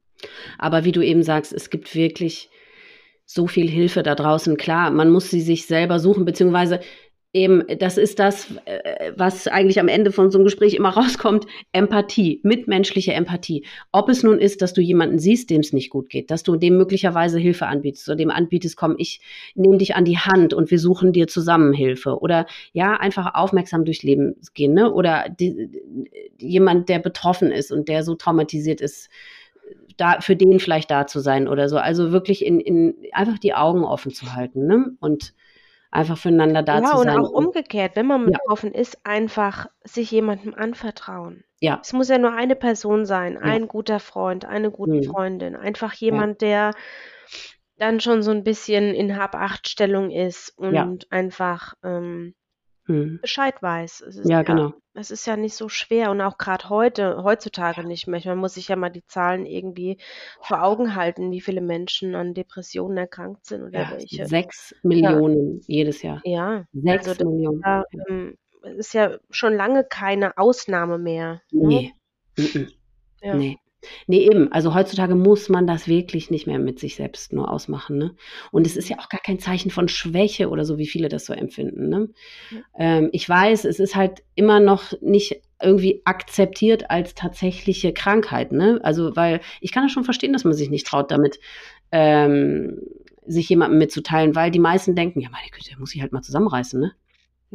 [0.58, 2.50] Aber wie du eben sagst, es gibt wirklich
[3.26, 4.56] so viel Hilfe da draußen.
[4.56, 6.80] Klar, man muss sie sich selber suchen, beziehungsweise
[7.34, 11.48] eben, das ist das, äh, was eigentlich am Ende von so einem Gespräch immer rauskommt,
[11.72, 13.66] Empathie, mitmenschliche Empathie.
[13.92, 16.56] Ob es nun ist, dass du jemanden siehst, dem es nicht gut geht, dass du
[16.56, 19.20] dem möglicherweise Hilfe anbietest oder dem anbietest, komm, ich
[19.56, 23.84] nehme dich an die Hand und wir suchen dir zusammen Hilfe oder ja, einfach aufmerksam
[23.84, 24.94] durchs Leben gehen, ne?
[24.94, 25.70] oder die,
[26.38, 29.10] jemand, der betroffen ist und der so traumatisiert ist,
[29.98, 31.78] da, für den vielleicht da zu sein oder so.
[31.78, 34.96] Also wirklich in, in einfach die Augen offen zu halten, ne?
[35.00, 35.34] Und
[35.94, 37.08] einfach füreinander da ja, zu sein.
[37.08, 38.80] Ja, und auch umgekehrt, wenn man betroffen ja.
[38.80, 41.44] ist, einfach sich jemandem anvertrauen.
[41.60, 41.80] Ja.
[41.82, 45.04] Es muss ja nur eine Person sein, ein guter Freund, eine gute mhm.
[45.04, 46.72] Freundin, einfach jemand, der
[47.78, 52.36] dann schon so ein bisschen in Hab-Acht-Stellung ist und einfach ähm,
[52.86, 53.20] hm.
[53.22, 54.02] Bescheid weiß.
[54.02, 54.74] Es ist ja, ja, genau.
[54.94, 58.22] Es ist ja nicht so schwer und auch gerade heute, heutzutage nicht mehr.
[58.26, 59.98] Man muss sich ja mal die Zahlen irgendwie
[60.42, 64.28] vor Augen halten, wie viele Menschen an Depressionen erkrankt sind oder ja, welche.
[64.28, 65.64] Sechs Millionen ja.
[65.68, 66.22] jedes Jahr.
[66.26, 67.62] Ja, sechs also Millionen.
[67.66, 68.38] Ja, ähm,
[68.78, 71.42] ist ja schon lange keine Ausnahme mehr.
[71.52, 71.92] Ne?
[72.38, 72.74] Nee.
[73.22, 73.36] Ja.
[73.36, 73.58] Nee.
[74.08, 74.52] Nee, eben.
[74.52, 77.98] Also heutzutage muss man das wirklich nicht mehr mit sich selbst nur ausmachen.
[77.98, 78.16] Ne?
[78.52, 81.26] Und es ist ja auch gar kein Zeichen von Schwäche oder so, wie viele das
[81.26, 81.90] so empfinden.
[81.90, 82.10] Ne?
[82.52, 82.58] Ja.
[82.78, 88.52] Ähm, ich weiß, es ist halt immer noch nicht irgendwie akzeptiert als tatsächliche Krankheit.
[88.52, 88.80] Ne?
[88.84, 91.40] Also, weil ich kann das schon verstehen, dass man sich nicht traut, damit
[91.92, 92.82] ähm,
[93.26, 96.80] sich jemandem mitzuteilen, weil die meisten denken, ja, meine Güte, muss ich halt mal zusammenreißen,
[96.80, 96.92] ne?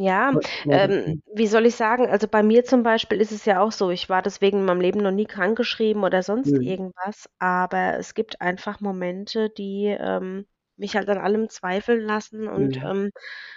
[0.01, 0.39] Ja,
[0.71, 2.07] ähm, wie soll ich sagen?
[2.09, 4.81] Also bei mir zum Beispiel ist es ja auch so, ich war deswegen in meinem
[4.81, 6.63] Leben noch nie krankgeschrieben oder sonst Mhm.
[6.63, 10.47] irgendwas, aber es gibt einfach Momente, die ähm,
[10.77, 12.83] mich halt an allem zweifeln lassen und Ja.
[12.85, 13.11] ähm,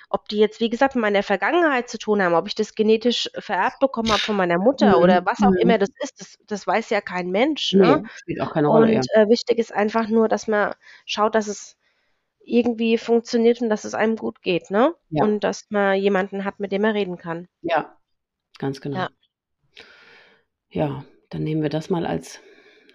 [0.10, 3.30] ob die jetzt, wie gesagt, mit meiner Vergangenheit zu tun haben, ob ich das genetisch
[3.38, 5.02] vererbt bekommen habe von meiner Mutter Mhm.
[5.02, 8.02] oder was auch immer das ist, das, das weiß ja kein Mensch, ne?
[8.16, 9.04] spielt auch keine Rolle, ja.
[9.04, 10.74] Und äh, wichtig ist einfach nur, dass man
[11.06, 11.78] schaut, dass es
[12.46, 14.94] irgendwie funktioniert und dass es einem gut geht, ne?
[15.10, 15.24] Ja.
[15.24, 17.48] Und dass man jemanden hat, mit dem er reden kann.
[17.62, 17.98] Ja,
[18.58, 18.98] ganz genau.
[18.98, 19.10] Ja,
[20.70, 22.40] ja dann nehmen wir das mal als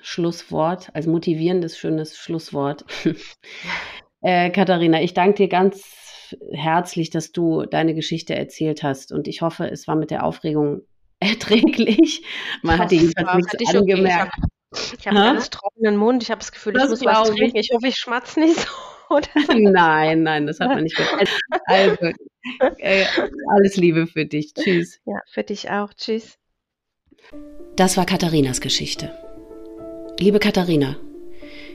[0.03, 2.85] Schlusswort, als motivierendes, schönes Schlusswort.
[4.21, 9.13] äh, Katharina, ich danke dir ganz herzlich, dass du deine Geschichte erzählt hast.
[9.13, 10.83] Und ich hoffe, es war mit der Aufregung
[11.21, 12.25] erträglich.
[12.63, 14.35] Man hat jedenfalls nichts angemerkt.
[14.37, 14.97] Okay.
[14.99, 16.23] Ich habe einen ganz trockenen Mund.
[16.23, 17.57] Ich habe das Gefühl, das ich muss was trinken.
[17.57, 18.69] Ich hoffe, ich schmatze nicht so.
[19.49, 21.29] nein, nein, das hat man nicht gehört.
[21.67, 22.11] Also,
[22.79, 23.05] äh,
[23.49, 24.55] alles Liebe für dich.
[24.55, 25.01] Tschüss.
[25.05, 25.93] Ja, für dich auch.
[25.95, 26.39] Tschüss.
[27.77, 29.13] Das war Katharinas Geschichte.
[30.19, 30.97] Liebe Katharina,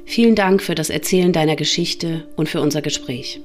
[0.05, 3.41] vielen Dank für das Erzählen deiner Geschichte und für unser Gespräch.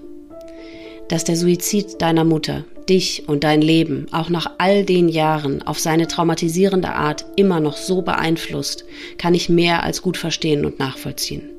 [1.09, 5.79] Dass der Suizid deiner Mutter dich und dein Leben auch nach all den Jahren auf
[5.79, 8.85] seine traumatisierende Art immer noch so beeinflusst,
[9.19, 11.56] kann ich mehr als gut verstehen und nachvollziehen.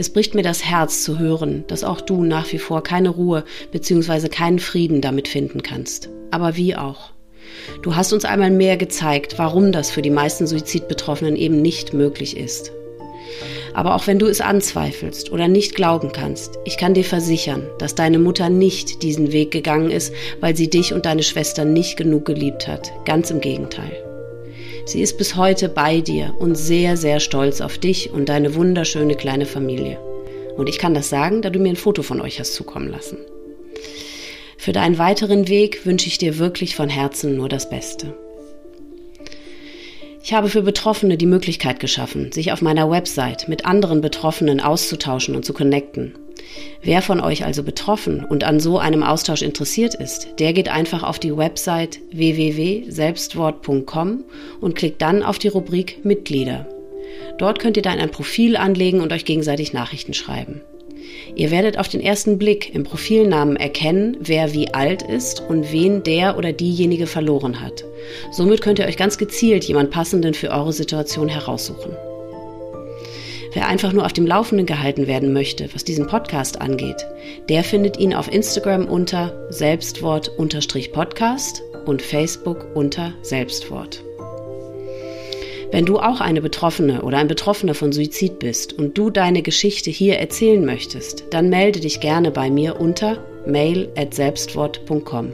[0.00, 3.44] Es bricht mir das Herz zu hören, dass auch du nach wie vor keine Ruhe
[3.70, 4.30] bzw.
[4.30, 6.08] keinen Frieden damit finden kannst.
[6.30, 7.10] Aber wie auch.
[7.82, 12.38] Du hast uns einmal mehr gezeigt, warum das für die meisten Suizidbetroffenen eben nicht möglich
[12.38, 12.72] ist.
[13.74, 17.94] Aber auch wenn du es anzweifelst oder nicht glauben kannst, ich kann dir versichern, dass
[17.94, 22.24] deine Mutter nicht diesen Weg gegangen ist, weil sie dich und deine Schwester nicht genug
[22.24, 22.90] geliebt hat.
[23.04, 24.09] Ganz im Gegenteil.
[24.90, 29.14] Sie ist bis heute bei dir und sehr, sehr stolz auf dich und deine wunderschöne
[29.14, 30.00] kleine Familie.
[30.56, 33.18] Und ich kann das sagen, da du mir ein Foto von euch hast zukommen lassen.
[34.58, 38.18] Für deinen weiteren Weg wünsche ich dir wirklich von Herzen nur das Beste.
[40.24, 45.36] Ich habe für Betroffene die Möglichkeit geschaffen, sich auf meiner Website mit anderen Betroffenen auszutauschen
[45.36, 46.18] und zu connecten.
[46.82, 51.02] Wer von euch also betroffen und an so einem Austausch interessiert ist, der geht einfach
[51.02, 54.24] auf die Website www.selbstwort.com
[54.60, 56.66] und klickt dann auf die Rubrik Mitglieder.
[57.38, 60.60] Dort könnt ihr dann ein Profil anlegen und euch gegenseitig Nachrichten schreiben.
[61.34, 66.02] Ihr werdet auf den ersten Blick im Profilnamen erkennen, wer wie alt ist und wen
[66.02, 67.84] der oder diejenige verloren hat.
[68.30, 71.96] Somit könnt ihr euch ganz gezielt jemand passenden für eure Situation heraussuchen.
[73.52, 77.04] Wer einfach nur auf dem Laufenden gehalten werden möchte, was diesen Podcast angeht,
[77.48, 84.04] der findet ihn auf Instagram unter Selbstwort-Podcast und Facebook unter Selbstwort.
[85.72, 89.90] Wenn du auch eine Betroffene oder ein Betroffener von Suizid bist und du deine Geschichte
[89.90, 95.32] hier erzählen möchtest, dann melde dich gerne bei mir unter mail@selbstwort.com.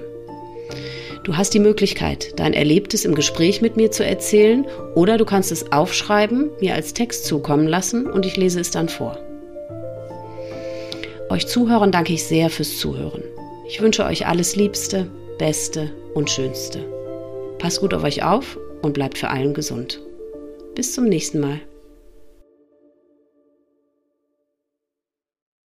[1.27, 5.51] Du hast die Möglichkeit, dein Erlebtes im Gespräch mit mir zu erzählen oder du kannst
[5.51, 9.19] es aufschreiben, mir als Text zukommen lassen und ich lese es dann vor.
[11.29, 13.25] Euch Zuhörern danke ich sehr fürs Zuhören.
[13.67, 16.85] Ich wünsche euch alles Liebste, Beste und Schönste.
[17.59, 20.01] Passt gut auf euch auf und bleibt für allen gesund.
[20.77, 21.59] Bis zum nächsten Mal.